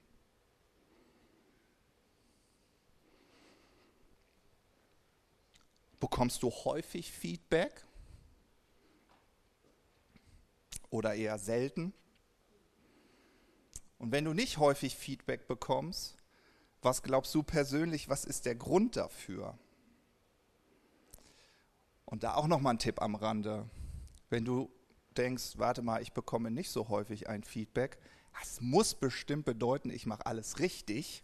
Bekommst 5.99 6.43
du 6.43 6.51
häufig 6.51 7.11
Feedback 7.11 7.84
oder 10.95 11.13
eher 11.13 11.37
selten? 11.37 11.93
Und 13.97 14.11
wenn 14.11 14.25
du 14.25 14.33
nicht 14.33 14.57
häufig 14.57 14.95
Feedback 14.95 15.47
bekommst, 15.47 16.17
was 16.81 17.03
glaubst 17.03 17.33
du 17.33 17.43
persönlich, 17.43 18.09
was 18.09 18.25
ist 18.25 18.45
der 18.45 18.55
Grund 18.55 18.95
dafür? 18.95 19.57
Und 22.05 22.23
da 22.23 22.35
auch 22.35 22.47
nochmal 22.47 22.75
ein 22.75 22.79
Tipp 22.79 23.01
am 23.01 23.15
Rande. 23.15 23.69
Wenn 24.29 24.45
du 24.45 24.69
denkst, 25.17 25.57
warte 25.57 25.81
mal, 25.81 26.01
ich 26.01 26.13
bekomme 26.13 26.51
nicht 26.51 26.69
so 26.69 26.89
häufig 26.89 27.27
ein 27.27 27.43
Feedback, 27.43 27.97
das 28.39 28.61
muss 28.61 28.93
bestimmt 28.93 29.45
bedeuten, 29.45 29.89
ich 29.89 30.05
mache 30.05 30.25
alles 30.25 30.59
richtig, 30.59 31.23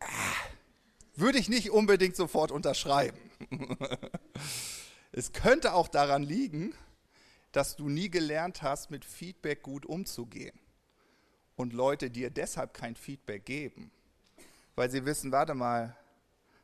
ah, 0.00 0.06
würde 1.16 1.38
ich 1.38 1.48
nicht 1.48 1.70
unbedingt 1.70 2.14
sofort 2.14 2.52
unterschreiben. 2.52 3.18
es 5.12 5.32
könnte 5.32 5.72
auch 5.74 5.88
daran 5.88 6.22
liegen, 6.22 6.74
dass 7.56 7.76
du 7.76 7.88
nie 7.88 8.10
gelernt 8.10 8.62
hast, 8.62 8.90
mit 8.90 9.04
Feedback 9.04 9.62
gut 9.62 9.86
umzugehen 9.86 10.58
und 11.56 11.72
Leute 11.72 12.10
dir 12.10 12.30
deshalb 12.30 12.74
kein 12.74 12.96
Feedback 12.96 13.44
geben 13.46 13.90
weil 14.74 14.90
sie 14.90 15.04
wissen, 15.04 15.32
warte 15.32 15.54
mal, 15.54 15.96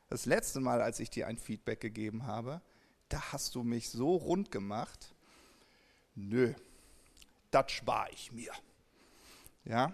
das 0.09 0.27
letzte 0.27 0.61
Mal, 0.61 0.83
als 0.83 1.01
ich 1.01 1.11
dir 1.11 1.27
ein 1.27 1.39
Feedback 1.39 1.81
gegeben 1.81 2.27
habe, 2.27 2.61
da 3.09 3.33
hast 3.33 3.55
du 3.55 3.63
mich 3.63 3.91
so 3.91 4.17
rund 4.17 4.51
gemacht. 4.51 5.15
Nö, 6.15 6.55
das 7.51 7.71
spare 7.71 8.11
ich 8.13 8.33
mir. 8.33 8.53
Ja? 9.65 9.93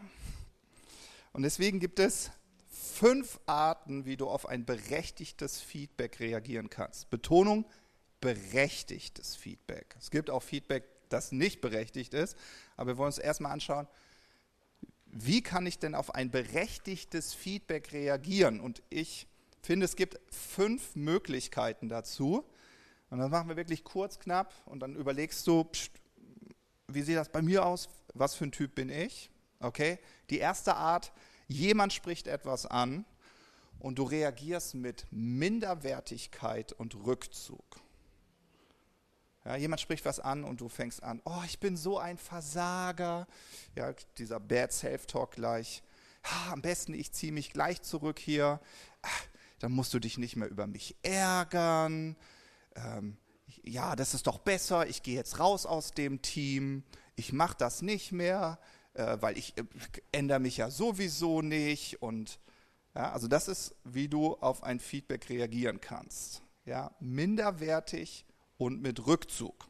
Und 1.32 1.42
deswegen 1.42 1.80
gibt 1.80 1.98
es 1.98 2.30
fünf 2.68 3.38
Arten, 3.44 4.06
wie 4.06 4.16
du 4.16 4.28
auf 4.28 4.46
ein 4.48 4.64
berechtigtes 4.64 5.60
Feedback 5.60 6.18
reagieren 6.20 6.70
kannst. 6.70 7.10
Betonung, 7.10 7.66
berechtigtes 8.20 9.36
Feedback. 9.36 9.94
Es 9.98 10.10
gibt 10.10 10.30
auch 10.30 10.42
Feedback, 10.42 10.84
das 11.08 11.32
nicht 11.32 11.60
berechtigt 11.60 12.14
ist, 12.14 12.36
aber 12.76 12.92
wir 12.92 12.98
wollen 12.98 13.08
uns 13.08 13.18
erstmal 13.18 13.52
anschauen, 13.52 13.86
wie 15.06 15.42
kann 15.42 15.66
ich 15.66 15.78
denn 15.78 15.94
auf 15.94 16.14
ein 16.14 16.30
berechtigtes 16.30 17.32
Feedback 17.32 17.92
reagieren? 17.92 18.60
Und 18.60 18.82
ich 18.90 19.26
finde, 19.62 19.86
es 19.86 19.96
gibt 19.96 20.20
fünf 20.32 20.94
Möglichkeiten 20.94 21.88
dazu. 21.88 22.44
Und 23.08 23.18
dann 23.18 23.30
machen 23.30 23.48
wir 23.48 23.56
wirklich 23.56 23.84
kurz, 23.84 24.18
knapp 24.18 24.52
und 24.66 24.80
dann 24.80 24.96
überlegst 24.96 25.46
du, 25.46 25.64
pst, 25.64 25.92
wie 26.88 27.02
sieht 27.02 27.16
das 27.16 27.30
bei 27.30 27.40
mir 27.40 27.64
aus? 27.64 27.88
Was 28.14 28.34
für 28.34 28.44
ein 28.44 28.52
Typ 28.52 28.74
bin 28.74 28.90
ich? 28.90 29.30
Okay? 29.60 29.98
Die 30.30 30.38
erste 30.38 30.74
Art, 30.74 31.12
jemand 31.48 31.92
spricht 31.92 32.26
etwas 32.26 32.66
an 32.66 33.04
und 33.78 33.98
du 33.98 34.02
reagierst 34.02 34.74
mit 34.74 35.06
Minderwertigkeit 35.10 36.72
und 36.72 36.94
Rückzug. 37.06 37.80
Ja, 39.46 39.54
jemand 39.54 39.80
spricht 39.80 40.04
was 40.04 40.18
an 40.18 40.42
und 40.42 40.60
du 40.60 40.68
fängst 40.68 41.04
an, 41.04 41.22
oh, 41.24 41.42
ich 41.46 41.60
bin 41.60 41.76
so 41.76 41.98
ein 41.98 42.18
Versager. 42.18 43.28
Ja, 43.76 43.94
dieser 44.18 44.40
Bad 44.40 44.72
Self-Talk 44.72 45.30
gleich. 45.30 45.84
Ah, 46.24 46.52
am 46.52 46.62
besten, 46.62 46.94
ich 46.94 47.12
ziehe 47.12 47.30
mich 47.30 47.52
gleich 47.52 47.80
zurück 47.82 48.18
hier. 48.18 48.60
Ah, 49.02 49.08
dann 49.60 49.70
musst 49.70 49.94
du 49.94 50.00
dich 50.00 50.18
nicht 50.18 50.34
mehr 50.34 50.48
über 50.48 50.66
mich 50.66 50.96
ärgern. 51.04 52.16
Ähm, 52.74 53.18
ja, 53.62 53.94
das 53.94 54.14
ist 54.14 54.26
doch 54.26 54.38
besser. 54.38 54.88
Ich 54.88 55.04
gehe 55.04 55.14
jetzt 55.14 55.38
raus 55.38 55.64
aus 55.64 55.92
dem 55.92 56.22
Team. 56.22 56.82
Ich 57.14 57.32
mache 57.32 57.56
das 57.56 57.82
nicht 57.82 58.10
mehr, 58.10 58.58
äh, 58.94 59.18
weil 59.20 59.38
ich 59.38 59.56
äh, 59.56 59.62
ändere 60.10 60.40
mich 60.40 60.56
ja 60.56 60.72
sowieso 60.72 61.40
nicht. 61.40 62.02
Und 62.02 62.40
ja, 62.96 63.12
also 63.12 63.28
das 63.28 63.46
ist, 63.46 63.76
wie 63.84 64.08
du 64.08 64.34
auf 64.34 64.64
ein 64.64 64.80
Feedback 64.80 65.28
reagieren 65.28 65.80
kannst. 65.80 66.42
Ja, 66.64 66.90
minderwertig 66.98 68.25
und 68.58 68.82
mit 68.82 69.06
Rückzug. 69.06 69.68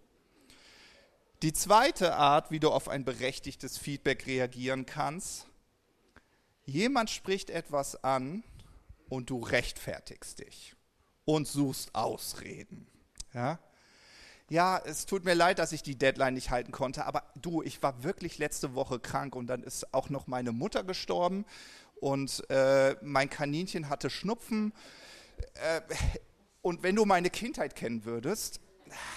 Die 1.43 1.53
zweite 1.53 2.15
Art, 2.15 2.51
wie 2.51 2.61
du 2.61 2.71
auf 2.71 2.89
ein 2.89 3.05
berechtigtes 3.05 3.79
Feedback 3.79 4.27
reagieren 4.27 4.87
kannst, 4.87 5.47
jemand 6.65 7.11
spricht 7.11 7.51
etwas 7.51 8.03
an 8.03 8.43
und 9.09 9.31
du 9.31 9.41
rechtfertigst 9.41 10.41
dich 10.41 10.75
und 11.25 11.47
suchst 11.47 11.95
Ausreden. 11.95 12.87
Ja? 13.35 13.59
ja, 14.49 14.81
es 14.85 15.07
tut 15.07 15.25
mir 15.25 15.35
leid, 15.35 15.59
dass 15.59 15.73
ich 15.73 15.83
die 15.83 15.99
Deadline 15.99 16.35
nicht 16.35 16.51
halten 16.51 16.73
konnte, 16.73 17.05
aber 17.05 17.25
du, 17.35 17.63
ich 17.63 17.83
war 17.83 18.03
wirklich 18.05 18.39
letzte 18.39 18.75
Woche 18.75 19.01
krank 19.01 19.35
und 19.35 19.49
dann 19.49 19.63
ist 19.63 19.93
auch 19.93 20.09
noch 20.09 20.27
meine 20.27 20.53
Mutter 20.53 20.85
gestorben 20.85 21.45
und 22.01 22.49
äh, 22.51 22.97
mein 23.03 23.29
Kaninchen 23.29 23.89
hatte 23.89 24.09
Schnupfen. 24.09 24.73
Äh, 25.55 25.81
und 26.63 26.83
wenn 26.83 26.97
du 26.97 27.05
meine 27.05 27.31
Kindheit 27.31 27.75
kennen 27.75 28.05
würdest, 28.05 28.61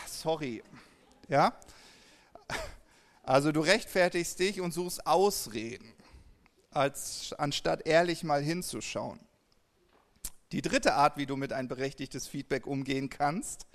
sorry. 0.08 0.64
Ja? 1.28 1.58
Also 3.24 3.52
du 3.52 3.62
rechtfertigst 3.62 4.40
dich 4.40 4.60
und 4.60 4.74
suchst 4.74 5.06
Ausreden, 5.06 5.94
als, 6.72 7.34
anstatt 7.38 7.86
ehrlich 7.86 8.24
mal 8.24 8.42
hinzuschauen. 8.42 9.20
Die 10.52 10.62
dritte 10.62 10.96
Art, 10.96 11.18
wie 11.18 11.28
du 11.28 11.36
mit 11.36 11.54
ein 11.54 11.68
berechtigtes 11.68 12.28
Feedback 12.28 12.66
umgehen 12.66 13.10
kannst, 13.10 13.68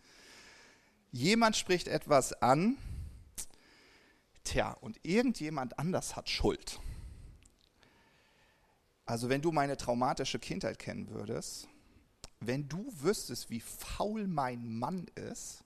jemand 1.13 1.57
spricht 1.57 1.87
etwas 1.87 2.33
an, 2.43 2.77
tja, 4.43 4.73
und 4.81 4.99
irgendjemand 5.05 5.79
anders 5.79 6.17
hat 6.17 6.29
Schuld. 6.29 6.81
Also 9.07 9.29
wenn 9.29 9.43
du 9.43 9.53
meine 9.53 9.77
traumatische 9.77 10.39
Kindheit 10.39 10.79
kennen 10.79 11.11
würdest, 11.11 11.69
wenn 12.41 12.69
du 12.69 12.93
wüsstest, 13.01 13.51
wie 13.51 13.61
faul 13.61 14.27
mein 14.27 14.79
Mann 14.79 15.07
ist, 15.15 15.64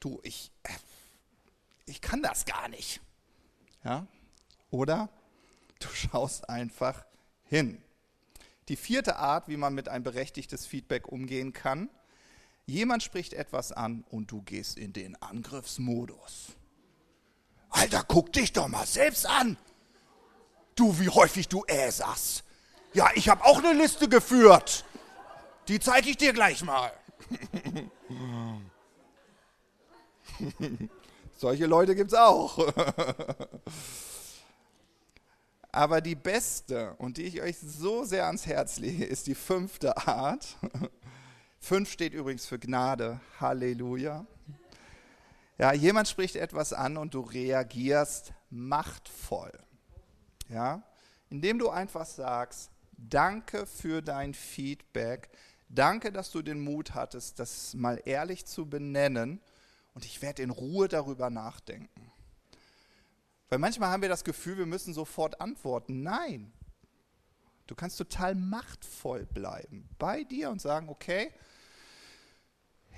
du, 0.00 0.20
ich, 0.22 0.50
äh, 0.64 0.70
ich 1.86 2.00
kann 2.00 2.22
das 2.22 2.44
gar 2.44 2.68
nicht. 2.68 3.00
Ja? 3.84 4.06
Oder 4.70 5.08
du 5.78 5.88
schaust 5.94 6.48
einfach 6.48 7.04
hin. 7.44 7.82
Die 8.68 8.76
vierte 8.76 9.16
Art, 9.16 9.48
wie 9.48 9.56
man 9.56 9.74
mit 9.74 9.88
einem 9.88 10.04
berechtigtes 10.04 10.66
Feedback 10.66 11.08
umgehen 11.08 11.52
kann, 11.52 11.88
jemand 12.66 13.02
spricht 13.02 13.32
etwas 13.32 13.72
an 13.72 14.04
und 14.10 14.30
du 14.30 14.42
gehst 14.42 14.78
in 14.78 14.92
den 14.92 15.20
Angriffsmodus. 15.20 16.52
Alter, 17.70 18.04
guck 18.06 18.32
dich 18.32 18.52
doch 18.52 18.68
mal 18.68 18.86
selbst 18.86 19.26
an. 19.26 19.56
Du, 20.76 20.98
wie 20.98 21.08
häufig 21.08 21.48
du 21.48 21.64
äh. 21.66 21.90
Ja, 22.92 23.10
ich 23.14 23.28
habe 23.28 23.44
auch 23.44 23.58
eine 23.58 23.72
Liste 23.72 24.08
geführt. 24.08 24.84
Die 25.68 25.78
zeige 25.78 26.10
ich 26.10 26.16
dir 26.16 26.32
gleich 26.32 26.62
mal. 26.62 26.92
Solche 31.36 31.66
Leute 31.66 31.94
gibt 31.94 32.12
es 32.12 32.18
auch. 32.18 32.58
Aber 35.72 36.00
die 36.00 36.16
beste 36.16 36.94
und 36.98 37.16
die 37.16 37.22
ich 37.22 37.40
euch 37.40 37.58
so 37.58 38.04
sehr 38.04 38.26
ans 38.26 38.46
Herz 38.46 38.78
lege, 38.78 39.04
ist 39.04 39.26
die 39.26 39.34
fünfte 39.34 39.96
Art. 39.96 40.56
Fünf 41.60 41.90
steht 41.90 42.12
übrigens 42.12 42.46
für 42.46 42.58
Gnade. 42.58 43.20
Halleluja. 43.38 44.26
Ja, 45.58 45.72
jemand 45.72 46.08
spricht 46.08 46.36
etwas 46.36 46.72
an 46.72 46.96
und 46.96 47.14
du 47.14 47.20
reagierst 47.20 48.32
machtvoll. 48.48 49.52
Ja, 50.48 50.82
indem 51.28 51.58
du 51.58 51.68
einfach 51.68 52.06
sagst, 52.06 52.70
danke 52.96 53.66
für 53.66 54.02
dein 54.02 54.34
Feedback. 54.34 55.28
Danke, 55.68 56.10
dass 56.10 56.32
du 56.32 56.42
den 56.42 56.60
Mut 56.60 56.94
hattest, 56.94 57.38
das 57.38 57.74
mal 57.74 58.02
ehrlich 58.04 58.46
zu 58.46 58.68
benennen 58.68 59.40
und 59.94 60.04
ich 60.04 60.22
werde 60.22 60.42
in 60.42 60.50
Ruhe 60.50 60.88
darüber 60.88 61.30
nachdenken. 61.30 62.12
Weil 63.48 63.58
manchmal 63.58 63.90
haben 63.90 64.02
wir 64.02 64.08
das 64.08 64.24
Gefühl, 64.24 64.58
wir 64.58 64.66
müssen 64.66 64.94
sofort 64.94 65.40
antworten. 65.40 66.02
Nein. 66.02 66.52
Du 67.66 67.74
kannst 67.74 67.98
total 67.98 68.34
machtvoll 68.34 69.26
bleiben 69.26 69.88
bei 69.98 70.24
dir 70.24 70.50
und 70.50 70.60
sagen, 70.60 70.88
okay, 70.88 71.32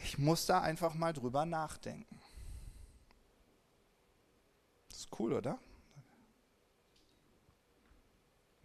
ich 0.05 0.19
muss 0.19 0.47
da 0.47 0.61
einfach 0.61 0.95
mal 0.95 1.13
drüber 1.13 1.47
nachdenken. 1.47 2.21
Das 4.89 5.01
ist 5.01 5.19
cool, 5.19 5.33
oder? 5.33 5.59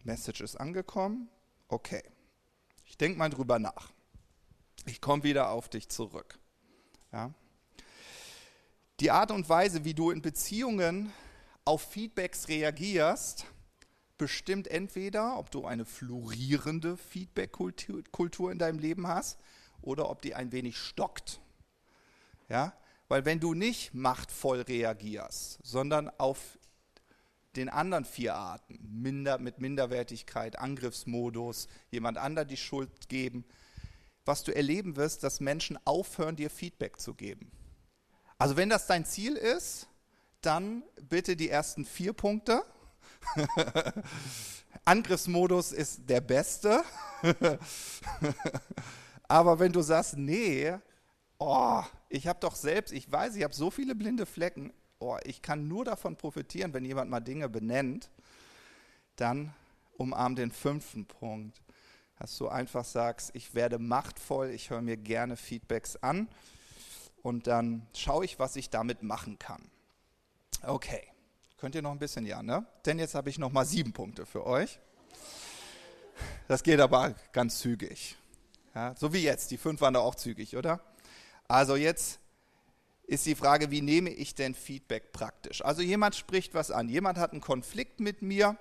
Message 0.04 0.40
ist 0.40 0.56
angekommen. 0.56 1.28
Okay. 1.68 2.02
Ich 2.84 2.96
denke 2.96 3.18
mal 3.18 3.30
drüber 3.30 3.58
nach. 3.58 3.92
Ich 4.86 5.00
komme 5.00 5.22
wieder 5.22 5.50
auf 5.50 5.68
dich 5.68 5.88
zurück. 5.88 6.38
Ja? 7.12 7.34
Die 9.00 9.12
Art 9.12 9.30
und 9.30 9.48
Weise, 9.48 9.84
wie 9.84 9.94
du 9.94 10.10
in 10.10 10.22
Beziehungen 10.22 11.12
auf 11.64 11.82
Feedbacks 11.82 12.48
reagierst, 12.48 13.46
bestimmt 14.16 14.66
entweder, 14.66 15.38
ob 15.38 15.52
du 15.52 15.64
eine 15.66 15.84
florierende 15.84 16.96
Feedback-Kultur 16.96 18.50
in 18.50 18.58
deinem 18.58 18.80
Leben 18.80 19.06
hast 19.06 19.38
oder 19.82 20.10
ob 20.10 20.20
die 20.20 20.34
ein 20.34 20.50
wenig 20.50 20.76
stockt. 20.76 21.40
Ja? 22.48 22.72
Weil 23.06 23.24
wenn 23.24 23.38
du 23.38 23.54
nicht 23.54 23.94
machtvoll 23.94 24.62
reagierst, 24.62 25.60
sondern 25.62 26.10
auf 26.18 26.58
den 27.54 27.68
anderen 27.68 28.04
vier 28.04 28.34
Arten, 28.34 28.80
minder, 28.82 29.38
mit 29.38 29.60
Minderwertigkeit, 29.60 30.58
Angriffsmodus, 30.58 31.68
jemand 31.92 32.18
anderem 32.18 32.48
die 32.48 32.56
Schuld 32.56 33.08
geben, 33.08 33.44
was 34.24 34.42
du 34.42 34.52
erleben 34.52 34.96
wirst, 34.96 35.22
dass 35.22 35.38
Menschen 35.38 35.78
aufhören, 35.86 36.34
dir 36.34 36.50
Feedback 36.50 36.98
zu 36.98 37.14
geben. 37.14 37.52
Also 38.38 38.56
wenn 38.56 38.68
das 38.68 38.86
dein 38.86 39.04
Ziel 39.04 39.34
ist, 39.34 39.88
dann 40.40 40.84
bitte 41.08 41.36
die 41.36 41.50
ersten 41.50 41.84
vier 41.84 42.12
Punkte. 42.12 42.62
Angriffsmodus 44.84 45.72
ist 45.72 46.08
der 46.08 46.20
beste. 46.20 46.84
Aber 49.28 49.58
wenn 49.58 49.72
du 49.72 49.82
sagst, 49.82 50.16
nee, 50.16 50.72
oh, 51.38 51.82
ich 52.08 52.28
habe 52.28 52.38
doch 52.38 52.54
selbst, 52.54 52.92
ich 52.92 53.10
weiß, 53.10 53.34
ich 53.34 53.42
habe 53.42 53.54
so 53.54 53.72
viele 53.72 53.96
blinde 53.96 54.24
Flecken, 54.24 54.72
oh, 55.00 55.18
ich 55.24 55.42
kann 55.42 55.66
nur 55.66 55.84
davon 55.84 56.16
profitieren, 56.16 56.72
wenn 56.72 56.84
jemand 56.84 57.10
mal 57.10 57.20
Dinge 57.20 57.48
benennt, 57.48 58.08
dann 59.16 59.52
umarm 59.96 60.36
den 60.36 60.52
fünften 60.52 61.06
Punkt. 61.06 61.60
Dass 62.20 62.36
du 62.38 62.48
einfach 62.48 62.84
sagst, 62.84 63.32
ich 63.34 63.54
werde 63.54 63.78
machtvoll, 63.78 64.50
ich 64.50 64.70
höre 64.70 64.80
mir 64.80 64.96
gerne 64.96 65.36
Feedbacks 65.36 65.96
an 65.96 66.28
und 67.22 67.46
dann 67.46 67.86
schaue 67.94 68.24
ich, 68.24 68.38
was 68.38 68.56
ich 68.56 68.70
damit 68.70 69.02
machen 69.02 69.38
kann. 69.38 69.70
Okay, 70.62 71.02
könnt 71.58 71.74
ihr 71.74 71.82
noch 71.82 71.92
ein 71.92 71.98
bisschen, 71.98 72.26
ja, 72.26 72.42
ne? 72.42 72.66
Denn 72.86 72.98
jetzt 72.98 73.14
habe 73.14 73.30
ich 73.30 73.38
noch 73.38 73.52
mal 73.52 73.64
sieben 73.64 73.92
Punkte 73.92 74.26
für 74.26 74.46
euch. 74.46 74.80
Das 76.48 76.62
geht 76.62 76.80
aber 76.80 77.14
ganz 77.32 77.58
zügig. 77.58 78.16
Ja, 78.74 78.94
so 78.96 79.12
wie 79.12 79.22
jetzt, 79.22 79.50
die 79.50 79.56
fünf 79.56 79.80
waren 79.80 79.94
da 79.94 80.00
auch 80.00 80.14
zügig, 80.14 80.56
oder? 80.56 80.80
Also 81.46 81.76
jetzt 81.76 82.20
ist 83.06 83.24
die 83.26 83.34
Frage, 83.34 83.70
wie 83.70 83.80
nehme 83.80 84.10
ich 84.10 84.34
denn 84.34 84.54
Feedback 84.54 85.12
praktisch? 85.12 85.64
Also 85.64 85.82
jemand 85.82 86.14
spricht 86.14 86.54
was 86.54 86.70
an, 86.70 86.88
jemand 86.88 87.18
hat 87.18 87.32
einen 87.32 87.40
Konflikt 87.40 88.00
mit 88.00 88.22
mir 88.22 88.56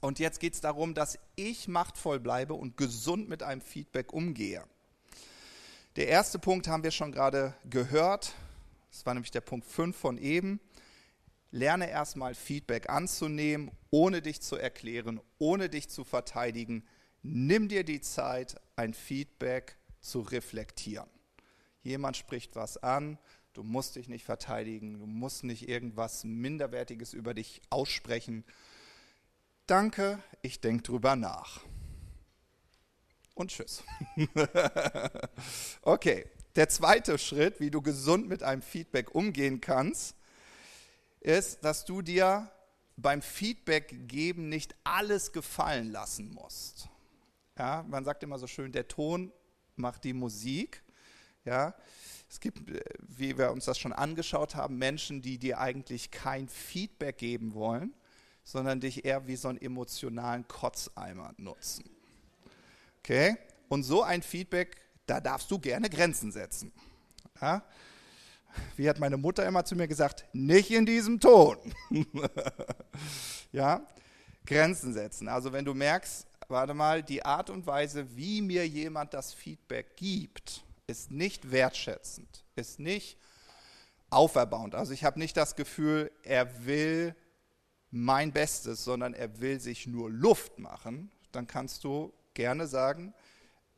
und 0.00 0.18
jetzt 0.18 0.40
geht 0.40 0.54
es 0.54 0.60
darum, 0.60 0.94
dass 0.94 1.18
ich 1.36 1.68
machtvoll 1.68 2.18
bleibe 2.20 2.54
und 2.54 2.76
gesund 2.76 3.28
mit 3.28 3.42
einem 3.42 3.60
Feedback 3.60 4.12
umgehe. 4.12 4.64
Der 5.96 6.08
erste 6.08 6.38
Punkt 6.38 6.68
haben 6.68 6.84
wir 6.84 6.90
schon 6.90 7.10
gerade 7.10 7.54
gehört. 7.70 8.34
Das 8.90 9.06
war 9.06 9.14
nämlich 9.14 9.30
der 9.30 9.40
Punkt 9.40 9.66
5 9.66 9.96
von 9.96 10.18
eben. 10.18 10.60
Lerne 11.50 11.88
erstmal 11.88 12.34
Feedback 12.34 12.90
anzunehmen, 12.90 13.70
ohne 13.88 14.20
dich 14.20 14.42
zu 14.42 14.56
erklären, 14.56 15.22
ohne 15.38 15.70
dich 15.70 15.88
zu 15.88 16.04
verteidigen. 16.04 16.84
Nimm 17.22 17.68
dir 17.68 17.82
die 17.82 18.02
Zeit, 18.02 18.60
ein 18.76 18.92
Feedback 18.92 19.78
zu 20.00 20.20
reflektieren. 20.20 21.08
Jemand 21.82 22.18
spricht 22.18 22.56
was 22.56 22.76
an, 22.76 23.16
du 23.54 23.62
musst 23.62 23.96
dich 23.96 24.06
nicht 24.06 24.26
verteidigen, 24.26 24.98
du 24.98 25.06
musst 25.06 25.44
nicht 25.44 25.66
irgendwas 25.66 26.24
Minderwertiges 26.24 27.14
über 27.14 27.32
dich 27.32 27.62
aussprechen. 27.70 28.44
Danke, 29.66 30.22
ich 30.42 30.60
denke 30.60 30.82
drüber 30.82 31.16
nach. 31.16 31.62
Und 33.36 33.50
tschüss. 33.50 33.84
okay, 35.82 36.26
der 36.56 36.68
zweite 36.68 37.18
Schritt, 37.18 37.60
wie 37.60 37.70
du 37.70 37.82
gesund 37.82 38.28
mit 38.28 38.42
einem 38.42 38.62
Feedback 38.62 39.14
umgehen 39.14 39.60
kannst, 39.60 40.16
ist, 41.20 41.62
dass 41.64 41.84
du 41.84 42.02
dir 42.02 42.50
beim 42.96 43.20
Feedback 43.20 44.08
geben 44.08 44.48
nicht 44.48 44.74
alles 44.84 45.32
gefallen 45.32 45.92
lassen 45.92 46.32
musst. 46.32 46.88
Ja, 47.58 47.84
man 47.88 48.04
sagt 48.04 48.22
immer 48.22 48.38
so 48.38 48.46
schön, 48.46 48.72
der 48.72 48.88
Ton 48.88 49.32
macht 49.76 50.04
die 50.04 50.14
Musik. 50.14 50.82
Ja, 51.44 51.74
es 52.28 52.40
gibt, 52.40 52.60
wie 53.02 53.36
wir 53.36 53.52
uns 53.52 53.66
das 53.66 53.78
schon 53.78 53.92
angeschaut 53.92 54.54
haben, 54.54 54.78
Menschen, 54.78 55.20
die 55.20 55.38
dir 55.38 55.60
eigentlich 55.60 56.10
kein 56.10 56.48
Feedback 56.48 57.18
geben 57.18 57.54
wollen, 57.54 57.94
sondern 58.44 58.80
dich 58.80 59.04
eher 59.04 59.26
wie 59.26 59.36
so 59.36 59.48
einen 59.48 59.60
emotionalen 59.60 60.48
Kotzeimer 60.48 61.34
nutzen. 61.36 61.95
Okay? 63.06 63.36
Und 63.68 63.84
so 63.84 64.02
ein 64.02 64.20
Feedback, 64.20 64.80
da 65.06 65.20
darfst 65.20 65.48
du 65.52 65.60
gerne 65.60 65.88
Grenzen 65.88 66.32
setzen. 66.32 66.72
Ja? 67.40 67.62
Wie 68.74 68.88
hat 68.88 68.98
meine 68.98 69.16
Mutter 69.16 69.46
immer 69.46 69.64
zu 69.64 69.76
mir 69.76 69.86
gesagt, 69.86 70.24
nicht 70.32 70.72
in 70.72 70.84
diesem 70.86 71.20
Ton. 71.20 71.56
ja? 73.52 73.86
Grenzen 74.44 74.92
setzen. 74.92 75.28
Also 75.28 75.52
wenn 75.52 75.64
du 75.64 75.72
merkst, 75.72 76.26
warte 76.48 76.74
mal, 76.74 77.04
die 77.04 77.24
Art 77.24 77.48
und 77.48 77.64
Weise, 77.68 78.16
wie 78.16 78.42
mir 78.42 78.66
jemand 78.66 79.14
das 79.14 79.32
Feedback 79.32 79.96
gibt, 79.96 80.64
ist 80.88 81.12
nicht 81.12 81.52
wertschätzend, 81.52 82.44
ist 82.56 82.80
nicht 82.80 83.18
auferbauend. 84.10 84.74
Also 84.74 84.92
ich 84.92 85.04
habe 85.04 85.20
nicht 85.20 85.36
das 85.36 85.54
Gefühl, 85.54 86.10
er 86.24 86.66
will 86.66 87.14
mein 87.92 88.32
Bestes, 88.32 88.82
sondern 88.82 89.14
er 89.14 89.38
will 89.38 89.60
sich 89.60 89.86
nur 89.86 90.10
Luft 90.10 90.58
machen. 90.58 91.12
Dann 91.30 91.46
kannst 91.46 91.84
du 91.84 92.12
gerne 92.36 92.68
sagen, 92.68 93.12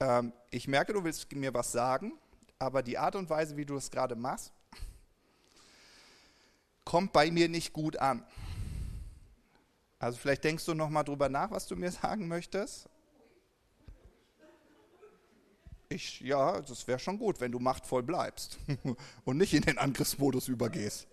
ähm, 0.01 0.35
ich 0.51 0.69
merke, 0.69 0.93
du 0.93 1.03
willst 1.03 1.33
mir 1.33 1.55
was 1.55 1.73
sagen, 1.73 2.13
aber 2.59 2.83
die 2.83 2.99
Art 2.99 3.17
und 3.17 3.31
Weise, 3.31 3.57
wie 3.57 3.65
du 3.65 3.77
es 3.77 3.91
gerade 3.91 4.17
machst, 4.17 4.53
kommt 6.85 7.13
bei 7.13 7.31
mir 7.31 7.49
nicht 7.49 7.73
gut 7.73 7.97
an. 7.97 8.25
Also 9.99 10.19
vielleicht 10.19 10.45
denkst 10.45 10.65
du 10.65 10.75
noch 10.75 10.91
mal 10.91 11.05
drüber 11.05 11.29
nach, 11.29 11.51
was 11.51 11.67
du 11.67 11.77
mir 11.77 11.91
sagen 12.03 12.29
möchtest. 12.29 12.89
Ich, 15.91 16.21
ja, 16.21 16.61
das 16.61 16.87
wäre 16.87 16.99
schon 16.99 17.19
gut, 17.19 17.41
wenn 17.41 17.51
du 17.51 17.59
machtvoll 17.61 18.03
bleibst 18.03 18.59
und 19.25 19.39
nicht 19.39 19.55
in 19.55 19.63
den 19.63 19.79
Angriffsmodus 19.79 20.49
übergehst. 20.49 21.09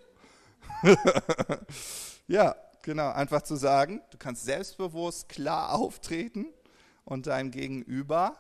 ja, 2.28 2.56
genau, 2.82 3.12
einfach 3.12 3.44
zu 3.44 3.56
sagen, 3.56 4.02
du 4.12 4.18
kannst 4.18 4.44
selbstbewusst 4.44 5.30
klar 5.30 5.74
auftreten 5.74 6.48
und 7.06 7.28
deinem 7.28 7.52
Gegenüber 7.52 8.38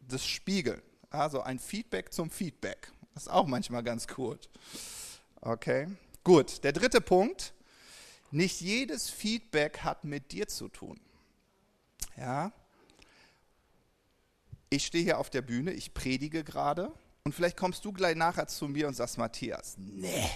das 0.00 0.24
spiegeln. 0.24 0.82
Also 1.10 1.42
ein 1.42 1.58
Feedback 1.58 2.12
zum 2.12 2.30
Feedback. 2.30 2.92
Das 3.14 3.24
ist 3.24 3.28
auch 3.28 3.46
manchmal 3.46 3.82
ganz 3.82 4.06
gut. 4.06 4.48
Okay, 5.40 5.88
gut. 6.22 6.62
Der 6.64 6.72
dritte 6.72 7.00
Punkt. 7.00 7.52
Nicht 8.30 8.60
jedes 8.60 9.10
Feedback 9.10 9.78
hat 9.78 10.04
mit 10.04 10.32
dir 10.32 10.48
zu 10.48 10.68
tun. 10.68 10.98
Ja. 12.16 12.52
Ich 14.70 14.86
stehe 14.86 15.04
hier 15.04 15.18
auf 15.18 15.30
der 15.30 15.42
Bühne, 15.42 15.72
ich 15.72 15.94
predige 15.94 16.42
gerade 16.42 16.92
und 17.22 17.32
vielleicht 17.32 17.56
kommst 17.56 17.84
du 17.84 17.92
gleich 17.92 18.16
nachher 18.16 18.48
zu 18.48 18.66
mir 18.66 18.88
und 18.88 18.94
sagst, 18.94 19.18
Matthias, 19.18 19.76
nee, 19.78 20.28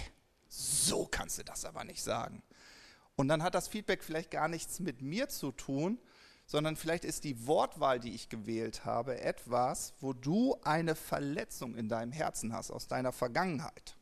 so 0.47 1.05
kannst 1.05 1.39
du 1.39 1.43
das 1.43 1.65
aber 1.65 1.83
nicht 1.83 2.01
sagen. 2.01 2.41
Und 3.17 3.27
dann 3.27 3.43
hat 3.43 3.53
das 3.53 3.67
Feedback 3.67 4.01
vielleicht 4.01 4.31
gar 4.31 4.47
nichts 4.47 4.79
mit 4.79 5.01
mir 5.01 5.27
zu 5.27 5.51
tun, 5.51 5.99
sondern 6.49 6.75
vielleicht 6.75 7.05
ist 7.05 7.25
die 7.25 7.45
Wortwahl, 7.45 7.99
die 7.99 8.15
ich 8.15 8.27
gewählt 8.27 8.83
habe, 8.83 9.21
etwas, 9.21 9.93
wo 9.99 10.13
du 10.13 10.57
eine 10.63 10.95
Verletzung 10.95 11.75
in 11.75 11.89
deinem 11.89 12.11
Herzen 12.11 12.53
hast 12.53 12.71
aus 12.71 12.87
deiner 12.87 13.11
Vergangenheit. 13.11 13.95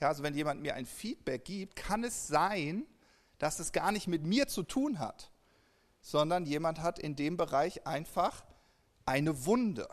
Ja, 0.00 0.08
also 0.08 0.24
wenn 0.24 0.34
jemand 0.34 0.62
mir 0.62 0.74
ein 0.74 0.84
Feedback 0.84 1.44
gibt, 1.44 1.76
kann 1.76 2.02
es 2.02 2.26
sein, 2.26 2.86
dass 3.38 3.60
es 3.60 3.70
gar 3.70 3.92
nicht 3.92 4.08
mit 4.08 4.24
mir 4.24 4.48
zu 4.48 4.64
tun 4.64 4.98
hat, 4.98 5.30
sondern 6.00 6.44
jemand 6.44 6.80
hat 6.80 6.98
in 6.98 7.14
dem 7.14 7.36
Bereich 7.36 7.86
einfach 7.86 8.44
eine 9.06 9.46
Wunde. 9.46 9.88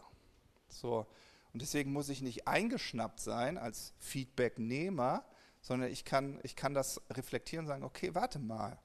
So. 0.70 1.06
Und 1.54 1.62
deswegen 1.62 1.94
muss 1.94 2.10
ich 2.10 2.24
nicht 2.24 2.48
eingeschnappt 2.48 3.20
sein 3.20 3.60
als 3.60 3.94
Feedbacknehmer, 4.00 5.24
sondern 5.62 5.92
ich 5.92 6.06
kann, 6.06 6.40
ich 6.42 6.56
kann 6.56 6.74
das 6.74 7.00
reflektieren 7.12 7.66
und 7.66 7.70
sagen, 7.70 7.84
okay, 7.84 8.16
warte 8.16 8.40
mal. 8.40 8.80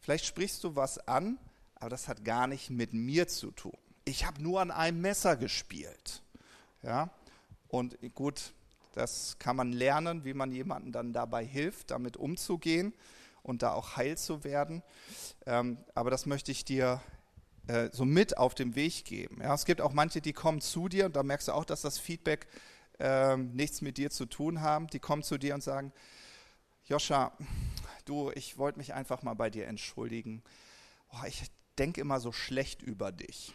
Vielleicht 0.00 0.26
sprichst 0.26 0.62
du 0.62 0.76
was 0.76 0.98
an, 1.08 1.38
aber 1.82 1.90
das 1.90 2.06
hat 2.06 2.24
gar 2.24 2.46
nicht 2.46 2.70
mit 2.70 2.92
mir 2.92 3.26
zu 3.26 3.50
tun. 3.50 3.76
Ich 4.04 4.24
habe 4.24 4.40
nur 4.40 4.60
an 4.60 4.70
einem 4.70 5.00
Messer 5.00 5.36
gespielt. 5.36 6.22
Ja? 6.82 7.10
Und 7.66 7.98
gut, 8.14 8.52
das 8.92 9.36
kann 9.40 9.56
man 9.56 9.72
lernen, 9.72 10.24
wie 10.24 10.32
man 10.32 10.52
jemandem 10.52 10.92
dann 10.92 11.12
dabei 11.12 11.44
hilft, 11.44 11.90
damit 11.90 12.16
umzugehen 12.16 12.94
und 13.42 13.62
da 13.62 13.72
auch 13.72 13.96
heil 13.96 14.16
zu 14.16 14.44
werden. 14.44 14.82
Ähm, 15.44 15.76
aber 15.94 16.10
das 16.10 16.24
möchte 16.24 16.52
ich 16.52 16.64
dir 16.64 17.02
äh, 17.66 17.88
so 17.92 18.04
mit 18.04 18.38
auf 18.38 18.54
den 18.54 18.76
Weg 18.76 19.04
geben. 19.04 19.40
Ja? 19.42 19.52
Es 19.52 19.64
gibt 19.64 19.80
auch 19.80 19.92
manche, 19.92 20.20
die 20.20 20.32
kommen 20.32 20.60
zu 20.60 20.88
dir 20.88 21.06
und 21.06 21.16
da 21.16 21.24
merkst 21.24 21.48
du 21.48 21.52
auch, 21.52 21.64
dass 21.64 21.82
das 21.82 21.98
Feedback 21.98 22.46
äh, 23.00 23.36
nichts 23.36 23.80
mit 23.80 23.98
dir 23.98 24.10
zu 24.10 24.26
tun 24.26 24.60
haben. 24.60 24.86
Die 24.86 25.00
kommen 25.00 25.24
zu 25.24 25.36
dir 25.36 25.54
und 25.54 25.64
sagen, 25.64 25.92
Joscha, 26.84 27.32
du, 28.04 28.30
ich 28.36 28.56
wollte 28.56 28.78
mich 28.78 28.94
einfach 28.94 29.22
mal 29.22 29.34
bei 29.34 29.50
dir 29.50 29.66
entschuldigen. 29.66 30.44
Oh, 31.10 31.26
ich 31.26 31.50
denke 31.78 32.00
immer 32.00 32.20
so 32.20 32.32
schlecht 32.32 32.82
über 32.82 33.12
dich. 33.12 33.54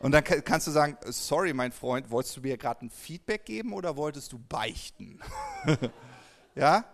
Und 0.00 0.12
dann 0.12 0.22
kannst 0.22 0.66
du 0.66 0.70
sagen, 0.70 0.96
sorry 1.06 1.52
mein 1.52 1.72
Freund, 1.72 2.10
wolltest 2.10 2.36
du 2.36 2.40
mir 2.40 2.56
gerade 2.56 2.86
ein 2.86 2.90
Feedback 2.90 3.44
geben 3.44 3.72
oder 3.72 3.96
wolltest 3.96 4.32
du 4.32 4.38
beichten? 4.38 5.20
ja? 6.54 6.84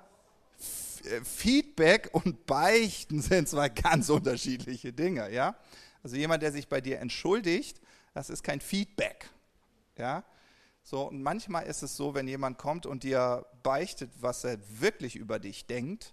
Äh, 1.05 1.21
Feedback 1.23 2.11
und 2.13 2.47
Beichten 2.47 3.21
sind 3.21 3.49
zwei 3.49 3.69
ganz 3.69 4.09
unterschiedliche 4.09 4.93
Dinge, 4.93 5.31
ja? 5.31 5.57
Also 6.03 6.17
jemand, 6.17 6.43
der 6.43 6.53
sich 6.53 6.69
bei 6.69 6.81
dir 6.81 6.99
entschuldigt, 6.99 7.81
das 8.15 8.31
ist 8.31 8.43
kein 8.43 8.61
Feedback, 8.61 9.29
ja? 9.99 10.25
So, 10.83 11.09
und 11.09 11.23
manchmal 11.23 11.65
ist 11.67 11.83
es 11.83 11.97
so, 11.97 12.15
wenn 12.15 12.29
jemand 12.29 12.59
kommt 12.59 12.85
und 12.85 13.05
dir 13.05 13.47
beichtet, 13.63 14.11
was 14.21 14.45
er 14.45 14.59
wirklich 14.69 15.17
über 15.17 15.39
dich 15.39 15.67
denkt, 15.67 16.13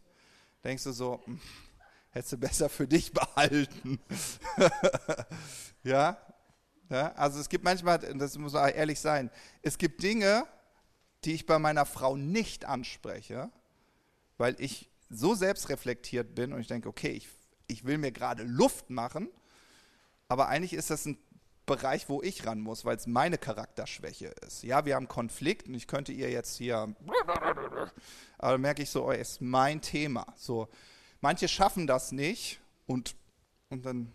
denkst 0.63 0.83
du 0.85 0.91
so, 0.93 1.21
hm, 1.25 1.41
hättest 2.11 2.33
du 2.33 2.37
besser 2.37 2.69
für 2.69 2.87
dich 2.87 3.11
behalten. 3.13 3.99
ja? 5.83 6.17
ja? 6.89 7.11
Also 7.13 7.39
es 7.39 7.49
gibt 7.49 7.63
manchmal, 7.63 7.99
das 7.99 8.37
muss 8.37 8.53
man 8.53 8.69
ehrlich 8.69 8.99
sein, 8.99 9.31
es 9.61 9.77
gibt 9.77 10.03
Dinge, 10.03 10.45
die 11.23 11.33
ich 11.33 11.45
bei 11.45 11.59
meiner 11.59 11.85
Frau 11.85 12.15
nicht 12.15 12.65
anspreche, 12.65 13.49
weil 14.37 14.55
ich 14.59 14.89
so 15.09 15.35
selbstreflektiert 15.35 16.35
bin 16.35 16.53
und 16.53 16.61
ich 16.61 16.67
denke, 16.67 16.89
okay, 16.89 17.11
ich, 17.11 17.29
ich 17.67 17.85
will 17.85 17.97
mir 17.97 18.11
gerade 18.11 18.43
Luft 18.43 18.89
machen, 18.89 19.29
aber 20.27 20.47
eigentlich 20.47 20.73
ist 20.73 20.89
das 20.89 21.05
ein 21.05 21.17
Bereich, 21.65 22.09
wo 22.09 22.21
ich 22.21 22.45
ran 22.45 22.59
muss, 22.59 22.85
weil 22.85 22.97
es 22.97 23.07
meine 23.07 23.37
Charakterschwäche 23.37 24.27
ist. 24.45 24.63
Ja, 24.63 24.85
wir 24.85 24.95
haben 24.95 25.07
Konflikt 25.07 25.67
und 25.67 25.75
ich 25.75 25.87
könnte 25.87 26.11
ihr 26.11 26.29
jetzt 26.29 26.57
hier, 26.57 26.93
aber 28.39 28.57
merke 28.57 28.81
ich 28.81 28.89
so, 28.89 29.05
oh, 29.05 29.11
ist 29.11 29.41
mein 29.41 29.81
Thema. 29.81 30.25
So, 30.35 30.67
Manche 31.21 31.47
schaffen 31.47 31.85
das 31.85 32.11
nicht 32.11 32.59
und, 32.87 33.15
und 33.69 33.85
dann, 33.85 34.11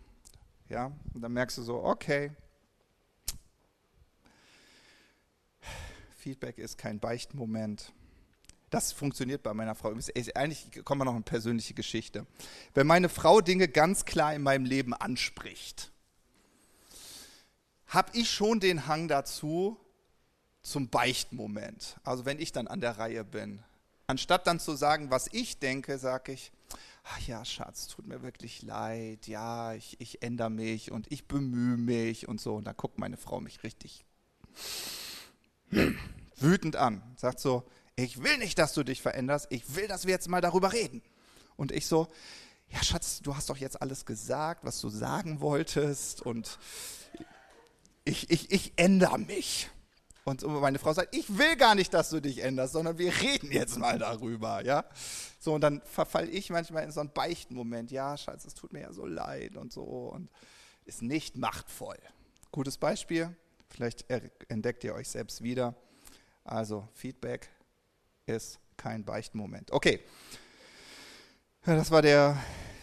ja, 0.69 0.91
und 1.13 1.21
dann 1.21 1.31
merkst 1.31 1.57
du 1.57 1.61
so, 1.63 1.83
okay, 1.83 2.31
Feedback 6.17 6.57
ist 6.57 6.77
kein 6.77 6.99
Beichtmoment. 6.99 7.93
Das 8.69 8.91
funktioniert 8.91 9.43
bei 9.43 9.53
meiner 9.53 9.75
Frau. 9.75 9.93
Eigentlich 10.35 10.83
kommen 10.83 10.99
wir 10.99 11.05
noch 11.05 11.13
eine 11.15 11.23
persönliche 11.23 11.73
Geschichte. 11.73 12.25
Wenn 12.73 12.85
meine 12.85 13.07
Frau 13.07 13.39
Dinge 13.39 13.69
ganz 13.69 14.03
klar 14.03 14.35
in 14.35 14.43
meinem 14.43 14.65
Leben 14.65 14.93
anspricht, 14.93 15.89
habe 17.87 18.11
ich 18.17 18.29
schon 18.29 18.59
den 18.59 18.87
Hang 18.87 19.07
dazu 19.07 19.79
zum 20.61 20.89
Beichtmoment. 20.89 21.95
Also 22.03 22.25
wenn 22.25 22.39
ich 22.39 22.51
dann 22.51 22.67
an 22.67 22.81
der 22.81 22.97
Reihe 22.97 23.23
bin. 23.23 23.63
Anstatt 24.07 24.47
dann 24.47 24.59
zu 24.59 24.75
sagen, 24.75 25.09
was 25.09 25.29
ich 25.31 25.59
denke, 25.59 25.97
sage 25.97 26.33
ich, 26.33 26.51
ach 27.09 27.19
ja, 27.27 27.45
Schatz, 27.45 27.87
tut 27.87 28.07
mir 28.07 28.21
wirklich 28.21 28.61
leid, 28.61 29.27
ja, 29.27 29.73
ich, 29.73 29.99
ich 29.99 30.21
ändere 30.21 30.49
mich 30.49 30.91
und 30.91 31.11
ich 31.11 31.27
bemühe 31.27 31.77
mich 31.77 32.27
und 32.27 32.41
so. 32.41 32.55
Und 32.55 32.65
dann 32.65 32.75
guckt 32.75 32.97
meine 32.97 33.17
Frau 33.17 33.39
mich 33.39 33.63
richtig 33.63 34.05
wütend 36.37 36.75
an, 36.75 37.01
sagt 37.15 37.39
so, 37.39 37.63
ich 37.95 38.21
will 38.21 38.37
nicht, 38.37 38.59
dass 38.59 38.73
du 38.73 38.83
dich 38.83 39.01
veränderst, 39.01 39.47
ich 39.49 39.75
will, 39.75 39.87
dass 39.87 40.05
wir 40.05 40.11
jetzt 40.11 40.29
mal 40.29 40.41
darüber 40.41 40.71
reden. 40.73 41.01
Und 41.55 41.71
ich 41.71 41.87
so, 41.87 42.07
ja, 42.69 42.83
Schatz, 42.83 43.21
du 43.21 43.35
hast 43.35 43.49
doch 43.49 43.57
jetzt 43.57 43.81
alles 43.81 44.05
gesagt, 44.05 44.63
was 44.63 44.79
du 44.81 44.89
sagen 44.89 45.39
wolltest 45.39 46.21
und 46.21 46.59
ich, 48.05 48.29
ich, 48.29 48.51
ich 48.51 48.73
ändere 48.75 49.17
mich. 49.17 49.69
Und 50.27 50.45
meine 50.45 50.77
Frau 50.77 50.91
sagt, 50.91 51.15
ich 51.15 51.37
will 51.37 51.55
gar 51.55 51.73
nicht, 51.73 51.93
dass 51.93 52.09
du 52.09 52.19
dich 52.19 52.43
änderst, 52.43 52.73
sondern 52.73 52.97
wir 52.97 53.13
reden 53.21 53.49
jetzt 53.49 53.77
mal 53.77 53.97
darüber, 53.97 54.61
ja. 54.61 54.83
So, 55.39 55.53
und 55.53 55.61
dann 55.61 55.81
verfalle 55.85 56.27
ich 56.27 56.49
manchmal 56.49 56.83
in 56.83 56.91
so 56.91 56.99
einen 56.99 57.13
Beichtenmoment, 57.13 57.91
ja, 57.91 58.17
Schatz, 58.17 58.43
es 58.43 58.53
tut 58.53 58.73
mir 58.73 58.81
ja 58.81 58.91
so 58.91 59.05
leid 59.05 59.55
und 59.55 59.71
so. 59.71 59.83
Und 59.83 60.29
ist 60.83 61.01
nicht 61.01 61.37
machtvoll. 61.37 61.95
Gutes 62.51 62.77
Beispiel, 62.77 63.33
vielleicht 63.69 64.05
entdeckt 64.49 64.83
ihr 64.83 64.95
euch 64.95 65.07
selbst 65.07 65.43
wieder. 65.43 65.75
Also 66.43 66.89
Feedback 66.93 67.47
ist 68.25 68.59
kein 68.75 69.05
Beichtmoment. 69.05 69.71
Okay, 69.71 70.01
das 71.65 71.89
war 71.89 72.01
der 72.01 72.37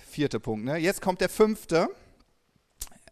vierte 0.09 0.41
Punkt. 0.41 0.65
Ne? 0.65 0.79
Jetzt 0.79 1.03
kommt 1.03 1.21
der 1.21 1.29
fünfte. 1.29 1.89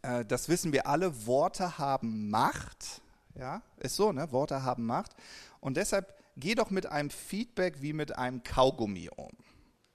Äh, 0.01 0.25
das 0.25 0.49
wissen 0.49 0.73
wir 0.73 0.87
alle, 0.87 1.27
Worte 1.27 1.77
haben 1.77 2.31
Macht. 2.31 3.03
Ja, 3.35 3.63
ist 3.79 3.97
so, 3.97 4.13
ne? 4.13 4.31
Worte 4.33 4.63
haben 4.63 4.85
Macht. 4.85 5.13
Und 5.61 5.77
deshalb 5.77 6.15
geh 6.37 6.55
doch 6.55 6.71
mit 6.71 6.87
einem 6.87 7.11
Feedback 7.11 7.81
wie 7.83 7.93
mit 7.93 8.17
einem 8.17 8.43
Kaugummi 8.43 9.11
um. 9.17 9.31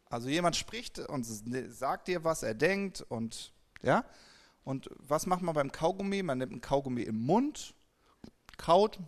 Also 0.09 0.29
jemand 0.29 0.55
spricht 0.55 0.99
und 0.99 1.23
sagt 1.23 2.07
dir, 2.07 2.23
was 2.23 2.43
er 2.43 2.53
denkt 2.53 3.01
und 3.01 3.53
ja. 3.81 4.05
Und 4.63 4.89
was 4.97 5.25
macht 5.25 5.41
man 5.41 5.55
beim 5.55 5.71
Kaugummi? 5.71 6.23
Man 6.23 6.39
nimmt 6.39 6.51
ein 6.53 6.61
Kaugummi 6.61 7.03
im 7.03 7.25
Mund, 7.25 7.73
kaut 8.57 8.99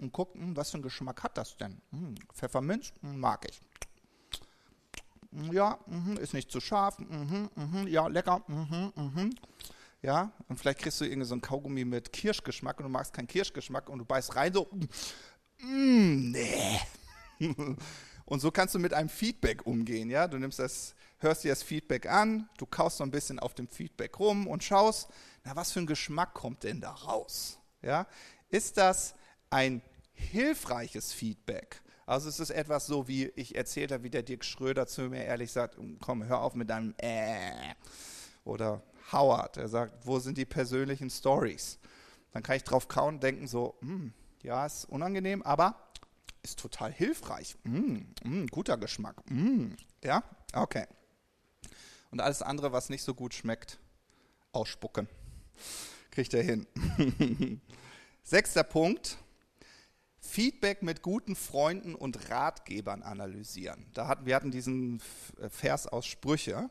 und 0.00 0.12
guckt, 0.12 0.34
hm, 0.34 0.56
was 0.56 0.70
für 0.70 0.74
einen 0.74 0.82
Geschmack 0.82 1.22
hat 1.22 1.38
das 1.38 1.56
denn? 1.56 1.80
Hm, 1.90 2.14
Pfefferminz 2.34 2.92
hm, 3.00 3.18
mag 3.18 3.46
ich. 3.48 3.60
Hm, 5.32 5.52
ja, 5.52 5.78
mh, 5.86 6.20
ist 6.20 6.34
nicht 6.34 6.50
zu 6.50 6.60
scharf. 6.60 6.98
Ja, 7.86 8.06
lecker. 8.08 8.42
Ja, 10.02 10.32
und 10.48 10.58
vielleicht 10.58 10.80
kriegst 10.80 11.00
du 11.00 11.04
irgendwie 11.04 11.28
so 11.28 11.36
ein 11.36 11.40
Kaugummi 11.40 11.84
mit 11.84 12.12
Kirschgeschmack 12.12 12.78
und 12.78 12.84
du 12.84 12.90
magst 12.90 13.12
keinen 13.12 13.28
Kirschgeschmack 13.28 13.88
und 13.88 14.00
du 14.00 14.04
beißt 14.04 14.34
rein 14.34 14.52
so. 14.52 14.68
Mm, 15.60 16.32
nee. 16.32 16.80
Und 18.24 18.40
so 18.40 18.50
kannst 18.50 18.74
du 18.74 18.78
mit 18.78 18.94
einem 18.94 19.08
Feedback 19.08 19.66
umgehen. 19.66 20.08
Ja? 20.08 20.26
Du 20.28 20.38
nimmst 20.38 20.58
das, 20.58 20.94
hörst 21.18 21.44
dir 21.44 21.50
das 21.50 21.62
Feedback 21.62 22.06
an, 22.06 22.48
du 22.56 22.66
kaust 22.66 22.98
so 22.98 23.04
ein 23.04 23.10
bisschen 23.10 23.38
auf 23.38 23.54
dem 23.54 23.68
Feedback 23.68 24.18
rum 24.18 24.46
und 24.46 24.64
schaust, 24.64 25.10
na, 25.44 25.54
was 25.56 25.72
für 25.72 25.80
ein 25.80 25.86
Geschmack 25.86 26.32
kommt 26.32 26.62
denn 26.62 26.80
da 26.80 26.90
raus? 26.90 27.58
Ja? 27.82 28.06
Ist 28.48 28.76
das 28.76 29.14
ein 29.50 29.82
hilfreiches 30.14 31.12
Feedback? 31.12 31.82
Also 32.06 32.28
ist 32.28 32.38
es 32.38 32.50
etwas 32.50 32.86
so, 32.86 33.06
wie 33.06 33.26
ich 33.36 33.54
erzählt 33.54 33.92
habe, 33.92 34.04
wie 34.04 34.10
der 34.10 34.22
Dirk 34.22 34.44
Schröder 34.44 34.86
zu 34.86 35.02
mir 35.02 35.24
ehrlich 35.24 35.52
sagt, 35.52 35.76
komm, 36.00 36.24
hör 36.24 36.40
auf 36.40 36.54
mit 36.54 36.70
deinem 36.70 36.94
äh. 36.98 37.74
Oder 38.44 38.82
Howard, 39.12 39.56
er 39.56 39.68
sagt, 39.68 40.06
wo 40.06 40.18
sind 40.18 40.38
die 40.38 40.44
persönlichen 40.44 41.10
Stories? 41.10 41.78
Dann 42.32 42.42
kann 42.42 42.56
ich 42.56 42.64
drauf 42.64 42.88
kauen 42.88 43.16
und 43.16 43.22
denken 43.22 43.46
so, 43.46 43.76
hm, 43.80 44.12
ja, 44.42 44.64
ist 44.66 44.86
unangenehm, 44.86 45.42
aber 45.42 45.76
ist 46.42 46.58
total 46.58 46.92
hilfreich. 46.92 47.56
Mm, 47.64 47.98
mm, 48.24 48.46
guter 48.46 48.76
Geschmack. 48.76 49.16
Mm, 49.30 49.74
ja, 50.02 50.24
okay. 50.54 50.86
Und 52.10 52.20
alles 52.20 52.42
andere, 52.42 52.72
was 52.72 52.88
nicht 52.88 53.02
so 53.02 53.14
gut 53.14 53.34
schmeckt, 53.34 53.78
ausspucken. 54.52 55.08
Kriegt 56.10 56.34
er 56.34 56.42
hin. 56.42 56.66
Sechster 58.22 58.64
Punkt. 58.64 59.18
Feedback 60.18 60.82
mit 60.82 61.02
guten 61.02 61.34
Freunden 61.34 61.94
und 61.94 62.30
Ratgebern 62.30 63.02
analysieren. 63.02 63.86
Da 63.92 64.06
hatten, 64.06 64.26
wir 64.26 64.36
hatten 64.36 64.50
diesen 64.50 65.00
Vers 65.48 65.86
aus 65.86 66.06
Sprüche. 66.06 66.70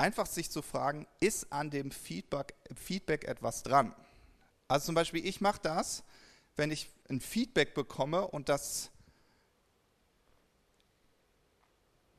Einfach 0.00 0.24
sich 0.24 0.50
zu 0.50 0.62
fragen, 0.62 1.06
ist 1.20 1.52
an 1.52 1.68
dem 1.68 1.90
Feedback, 1.90 2.54
Feedback 2.74 3.24
etwas 3.24 3.62
dran? 3.62 3.94
Also 4.66 4.86
zum 4.86 4.94
Beispiel, 4.94 5.26
ich 5.26 5.42
mache 5.42 5.60
das, 5.62 6.04
wenn 6.56 6.70
ich 6.70 6.88
ein 7.10 7.20
Feedback 7.20 7.74
bekomme 7.74 8.26
und 8.26 8.48
das 8.48 8.90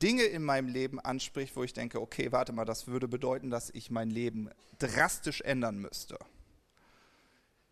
Dinge 0.00 0.22
in 0.22 0.44
meinem 0.44 0.68
Leben 0.68 1.00
anspricht, 1.00 1.56
wo 1.56 1.64
ich 1.64 1.72
denke, 1.72 2.00
okay, 2.00 2.30
warte 2.30 2.52
mal, 2.52 2.64
das 2.64 2.86
würde 2.86 3.08
bedeuten, 3.08 3.50
dass 3.50 3.68
ich 3.70 3.90
mein 3.90 4.10
Leben 4.10 4.48
drastisch 4.78 5.40
ändern 5.40 5.78
müsste. 5.78 6.20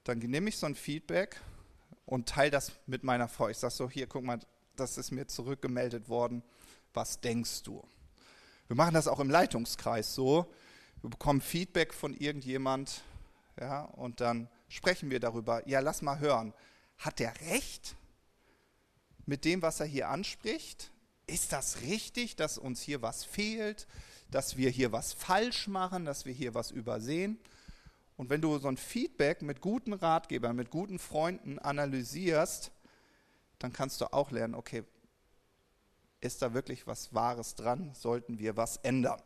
Dann 0.03 0.19
nehme 0.19 0.49
ich 0.49 0.57
so 0.57 0.67
ein 0.67 0.75
Feedback 0.75 1.41
und 2.05 2.29
teile 2.29 2.51
das 2.51 2.73
mit 2.89 3.05
meiner 3.05 3.29
Frau. 3.29 3.49
Ich 3.49 3.59
sage 3.59 3.75
so, 3.75 3.89
hier, 3.89 4.09
guck 4.09 4.25
mal, 4.25 4.41
das 4.75 4.99
ist 4.99 5.13
mir 5.13 5.29
zurückgemeldet 5.29 6.09
worden. 6.09 6.43
Was 6.95 7.21
denkst 7.21 7.63
du? 7.63 7.87
Wir 8.71 8.77
machen 8.77 8.95
das 8.95 9.09
auch 9.09 9.19
im 9.19 9.31
Leitungskreis 9.31 10.15
so. 10.15 10.47
Wir 11.03 11.11
bekommen 11.11 11.41
Feedback 11.41 11.93
von 11.93 12.15
irgendjemand, 12.15 13.03
ja, 13.59 13.83
und 13.83 14.21
dann 14.21 14.49
sprechen 14.69 15.11
wir 15.11 15.19
darüber. 15.19 15.67
Ja, 15.69 15.81
lass 15.81 16.03
mal 16.03 16.21
hören. 16.21 16.55
Hat 16.97 17.21
er 17.21 17.35
recht 17.51 17.97
mit 19.27 19.45
dem, 19.45 19.61
was 19.61 19.81
er 19.81 19.87
hier 19.87 20.09
anspricht? 20.09 20.93
Ist 21.27 21.53
das 21.53 21.81
richtig, 21.81 22.37
dass 22.37 22.59
uns 22.59 22.81
hier 22.81 23.03
was 23.03 23.25
fehlt, 23.25 23.89
dass 24.31 24.57
wir 24.57 24.71
hier 24.71 24.93
was 24.93 25.15
falsch 25.15 25.67
machen, 25.67 26.05
dass 26.05 26.25
wir 26.25 26.33
hier 26.33 26.55
was 26.55 26.71
übersehen? 26.71 27.41
Und 28.17 28.31
wenn 28.31 28.41
du 28.41 28.57
so 28.59 28.69
ein 28.69 28.77
Feedback 28.77 29.43
mit 29.43 29.61
guten 29.61 29.95
Ratgebern, 29.95 30.55
mit 30.55 30.71
guten 30.71 31.01
Freunden 31.01 31.59
analysierst, 31.59 32.71
dann 33.59 33.73
kannst 33.73 34.01
du 34.01 34.13
auch 34.13 34.31
lernen, 34.31 34.55
okay, 34.55 34.85
ist 36.21 36.43
da 36.43 36.55
wirklich 36.55 36.87
was 36.87 37.15
Wahres 37.15 37.55
dran? 37.55 37.95
Sollten 37.95 38.39
wir 38.39 38.57
was 38.57 38.77
ändern? 38.79 39.21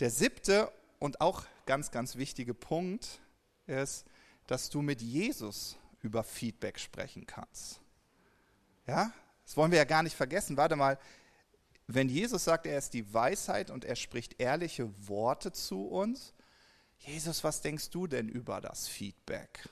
Der 0.00 0.10
siebte 0.10 0.72
und 0.98 1.20
auch 1.20 1.44
ganz, 1.66 1.90
ganz 1.90 2.16
wichtige 2.16 2.54
Punkt 2.54 3.20
ist, 3.66 4.06
dass 4.46 4.70
du 4.70 4.82
mit 4.82 5.02
Jesus 5.02 5.76
über 6.00 6.24
Feedback 6.24 6.78
sprechen 6.78 7.26
kannst. 7.26 7.80
Ja, 8.86 9.12
das 9.44 9.56
wollen 9.56 9.70
wir 9.70 9.78
ja 9.78 9.84
gar 9.84 10.02
nicht 10.02 10.16
vergessen. 10.16 10.56
Warte 10.56 10.76
mal, 10.76 10.98
wenn 11.86 12.08
Jesus 12.08 12.44
sagt, 12.44 12.66
er 12.66 12.78
ist 12.78 12.94
die 12.94 13.12
Weisheit 13.12 13.70
und 13.70 13.84
er 13.84 13.96
spricht 13.96 14.40
ehrliche 14.40 14.90
Worte 15.08 15.52
zu 15.52 15.86
uns, 15.86 16.32
Jesus, 16.98 17.42
was 17.42 17.60
denkst 17.60 17.90
du 17.90 18.06
denn 18.06 18.28
über 18.28 18.60
das 18.60 18.86
Feedback? 18.86 19.68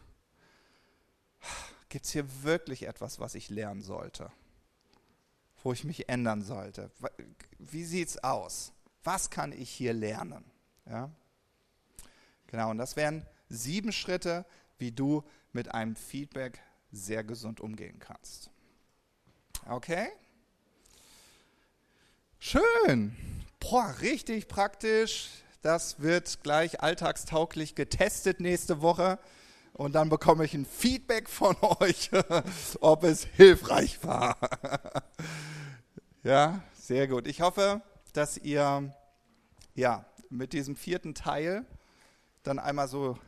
Gibt 1.88 2.04
es 2.04 2.12
hier 2.12 2.42
wirklich 2.42 2.86
etwas, 2.86 3.20
was 3.20 3.34
ich 3.34 3.50
lernen 3.50 3.82
sollte? 3.82 4.30
Wo 5.62 5.72
ich 5.72 5.84
mich 5.84 6.08
ändern 6.08 6.42
sollte? 6.42 6.90
Wie 7.58 7.84
sieht 7.84 8.08
es 8.08 8.24
aus? 8.24 8.72
Was 9.04 9.30
kann 9.30 9.52
ich 9.52 9.70
hier 9.70 9.92
lernen? 9.92 10.44
Ja? 10.86 11.10
Genau, 12.46 12.70
und 12.70 12.78
das 12.78 12.96
wären 12.96 13.26
sieben 13.48 13.92
Schritte, 13.92 14.44
wie 14.78 14.92
du 14.92 15.22
mit 15.52 15.74
einem 15.74 15.96
Feedback 15.96 16.60
sehr 16.92 17.24
gesund 17.24 17.60
umgehen 17.60 17.98
kannst. 17.98 18.50
Okay? 19.68 20.08
Schön. 22.38 23.16
Boah, 23.60 23.94
richtig 24.00 24.48
praktisch. 24.48 25.28
Das 25.62 26.00
wird 26.00 26.42
gleich 26.42 26.80
alltagstauglich 26.80 27.74
getestet 27.74 28.40
nächste 28.40 28.80
Woche. 28.80 29.18
Und 29.72 29.94
dann 29.94 30.08
bekomme 30.08 30.44
ich 30.44 30.54
ein 30.54 30.66
Feedback 30.66 31.28
von 31.28 31.56
euch, 31.80 32.10
ob 32.80 33.04
es 33.04 33.24
hilfreich 33.24 34.02
war. 34.04 34.36
ja, 36.22 36.62
sehr 36.74 37.08
gut. 37.08 37.26
Ich 37.26 37.40
hoffe, 37.40 37.82
dass 38.12 38.36
ihr 38.36 38.92
ja, 39.74 40.04
mit 40.28 40.52
diesem 40.52 40.76
vierten 40.76 41.14
Teil 41.14 41.64
dann 42.42 42.58
einmal 42.58 42.88
so 42.88 43.18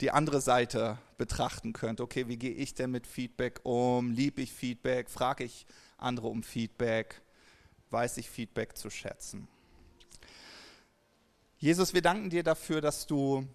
die 0.00 0.10
andere 0.10 0.40
Seite 0.40 0.98
betrachten 1.16 1.72
könnt. 1.72 2.00
Okay, 2.00 2.26
wie 2.28 2.36
gehe 2.36 2.52
ich 2.52 2.74
denn 2.74 2.90
mit 2.90 3.06
Feedback 3.06 3.60
um? 3.62 4.10
Liebe 4.10 4.42
ich 4.42 4.52
Feedback? 4.52 5.08
Frage 5.08 5.44
ich 5.44 5.66
andere 5.96 6.28
um 6.28 6.42
Feedback? 6.42 7.22
Weiß 7.90 8.16
ich 8.16 8.28
Feedback 8.28 8.76
zu 8.76 8.90
schätzen? 8.90 9.46
Jesus, 11.58 11.94
wir 11.94 12.02
danken 12.02 12.30
dir 12.30 12.42
dafür, 12.42 12.80
dass 12.80 13.06
du 13.06 13.46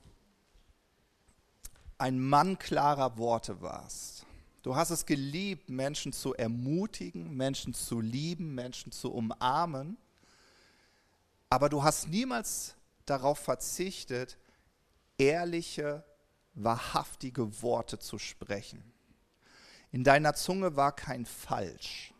ein 1.97 2.19
Mann 2.19 2.59
klarer 2.59 3.17
Worte 3.17 3.61
warst. 3.61 4.25
Du 4.61 4.75
hast 4.75 4.89
es 4.89 5.05
geliebt, 5.05 5.69
Menschen 5.69 6.13
zu 6.13 6.33
ermutigen, 6.33 7.35
Menschen 7.35 7.73
zu 7.73 8.01
lieben, 8.01 8.53
Menschen 8.53 8.91
zu 8.91 9.13
umarmen. 9.13 9.97
Aber 11.49 11.69
du 11.69 11.83
hast 11.83 12.09
niemals 12.09 12.75
darauf 13.05 13.39
verzichtet, 13.39 14.37
ehrliche, 15.17 16.03
wahrhaftige 16.53 17.61
Worte 17.61 17.99
zu 17.99 18.19
sprechen. 18.19 18.83
In 19.91 20.03
deiner 20.03 20.33
Zunge 20.33 20.75
war 20.75 20.91
kein 20.91 21.25
Falsch. 21.25 22.13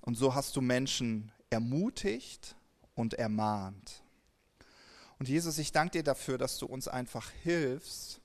Und 0.00 0.14
so 0.14 0.34
hast 0.34 0.56
du 0.56 0.60
Menschen 0.60 1.32
ermutigt 1.50 2.56
und 2.94 3.14
ermahnt. 3.14 4.02
Und 5.18 5.28
Jesus, 5.28 5.58
ich 5.58 5.72
danke 5.72 5.98
dir 5.98 6.02
dafür, 6.02 6.38
dass 6.38 6.58
du 6.58 6.66
uns 6.66 6.88
einfach 6.88 7.30
hilfst, 7.42 8.20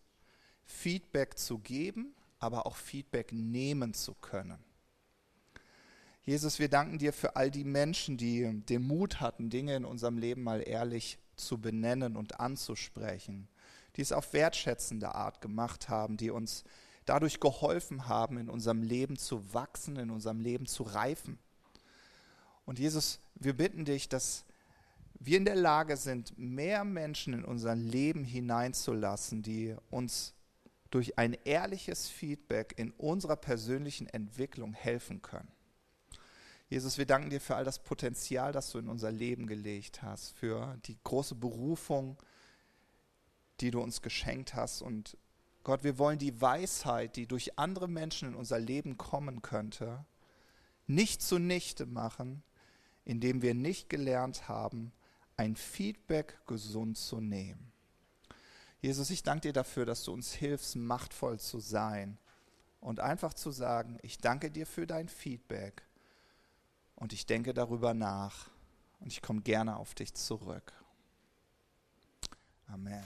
Feedback 0.65 1.37
zu 1.37 1.59
geben, 1.59 2.13
aber 2.39 2.65
auch 2.65 2.75
Feedback 2.75 3.31
nehmen 3.31 3.93
zu 3.93 4.13
können. 4.15 4.63
Jesus, 6.23 6.59
wir 6.59 6.69
danken 6.69 6.99
dir 6.99 7.13
für 7.13 7.35
all 7.35 7.49
die 7.49 7.63
Menschen, 7.63 8.17
die 8.17 8.61
den 8.65 8.83
Mut 8.83 9.19
hatten, 9.21 9.49
Dinge 9.49 9.75
in 9.75 9.85
unserem 9.85 10.17
Leben 10.17 10.43
mal 10.43 10.61
ehrlich 10.67 11.17
zu 11.35 11.57
benennen 11.57 12.15
und 12.15 12.39
anzusprechen, 12.39 13.47
die 13.95 14.01
es 14.01 14.11
auf 14.11 14.33
wertschätzende 14.33 15.15
Art 15.15 15.41
gemacht 15.41 15.89
haben, 15.89 16.17
die 16.17 16.29
uns 16.29 16.63
dadurch 17.05 17.39
geholfen 17.39 18.07
haben, 18.07 18.37
in 18.37 18.49
unserem 18.49 18.83
Leben 18.83 19.17
zu 19.17 19.53
wachsen, 19.53 19.97
in 19.97 20.11
unserem 20.11 20.39
Leben 20.39 20.67
zu 20.67 20.83
reifen. 20.83 21.39
Und 22.65 22.77
Jesus, 22.77 23.19
wir 23.35 23.53
bitten 23.53 23.85
dich, 23.85 24.07
dass 24.07 24.45
wir 25.23 25.37
in 25.37 25.45
der 25.45 25.55
Lage 25.55 25.97
sind, 25.97 26.37
mehr 26.37 26.83
Menschen 26.83 27.33
in 27.33 27.45
unser 27.45 27.75
Leben 27.75 28.23
hineinzulassen, 28.23 29.43
die 29.43 29.75
uns 29.91 30.33
durch 30.89 31.17
ein 31.19 31.37
ehrliches 31.45 32.09
Feedback 32.09 32.73
in 32.75 32.91
unserer 32.91 33.35
persönlichen 33.35 34.07
Entwicklung 34.07 34.73
helfen 34.73 35.21
können. 35.21 35.51
Jesus, 36.69 36.97
wir 36.97 37.05
danken 37.05 37.29
dir 37.29 37.39
für 37.39 37.55
all 37.55 37.65
das 37.65 37.79
Potenzial, 37.79 38.51
das 38.51 38.71
du 38.71 38.79
in 38.79 38.89
unser 38.89 39.11
Leben 39.11 39.45
gelegt 39.45 40.01
hast, 40.01 40.31
für 40.31 40.77
die 40.85 40.97
große 41.03 41.35
Berufung, 41.35 42.17
die 43.59 43.69
du 43.69 43.79
uns 43.79 44.01
geschenkt 44.01 44.55
hast. 44.55 44.81
Und 44.81 45.17
Gott, 45.63 45.83
wir 45.83 45.99
wollen 45.99 46.17
die 46.17 46.41
Weisheit, 46.41 47.15
die 47.15 47.27
durch 47.27 47.59
andere 47.59 47.87
Menschen 47.87 48.29
in 48.29 48.35
unser 48.35 48.57
Leben 48.57 48.97
kommen 48.97 49.43
könnte, 49.43 50.03
nicht 50.87 51.21
zunichte 51.21 51.85
machen, 51.85 52.41
indem 53.05 53.43
wir 53.43 53.53
nicht 53.53 53.89
gelernt 53.89 54.47
haben, 54.49 54.91
ein 55.37 55.55
Feedback 55.55 56.39
gesund 56.45 56.97
zu 56.97 57.19
nehmen. 57.19 57.71
Jesus, 58.81 59.09
ich 59.11 59.23
danke 59.23 59.41
dir 59.41 59.53
dafür, 59.53 59.85
dass 59.85 60.03
du 60.03 60.11
uns 60.11 60.33
hilfst, 60.33 60.75
machtvoll 60.75 61.39
zu 61.39 61.59
sein 61.59 62.17
und 62.79 62.99
einfach 62.99 63.33
zu 63.33 63.51
sagen, 63.51 63.99
ich 64.01 64.17
danke 64.17 64.49
dir 64.49 64.65
für 64.65 64.87
dein 64.87 65.07
Feedback 65.07 65.83
und 66.95 67.13
ich 67.13 67.25
denke 67.25 67.53
darüber 67.53 67.93
nach 67.93 68.49
und 68.99 69.11
ich 69.11 69.21
komme 69.21 69.41
gerne 69.41 69.77
auf 69.77 69.93
dich 69.93 70.13
zurück. 70.13 70.73
Amen. 72.67 73.03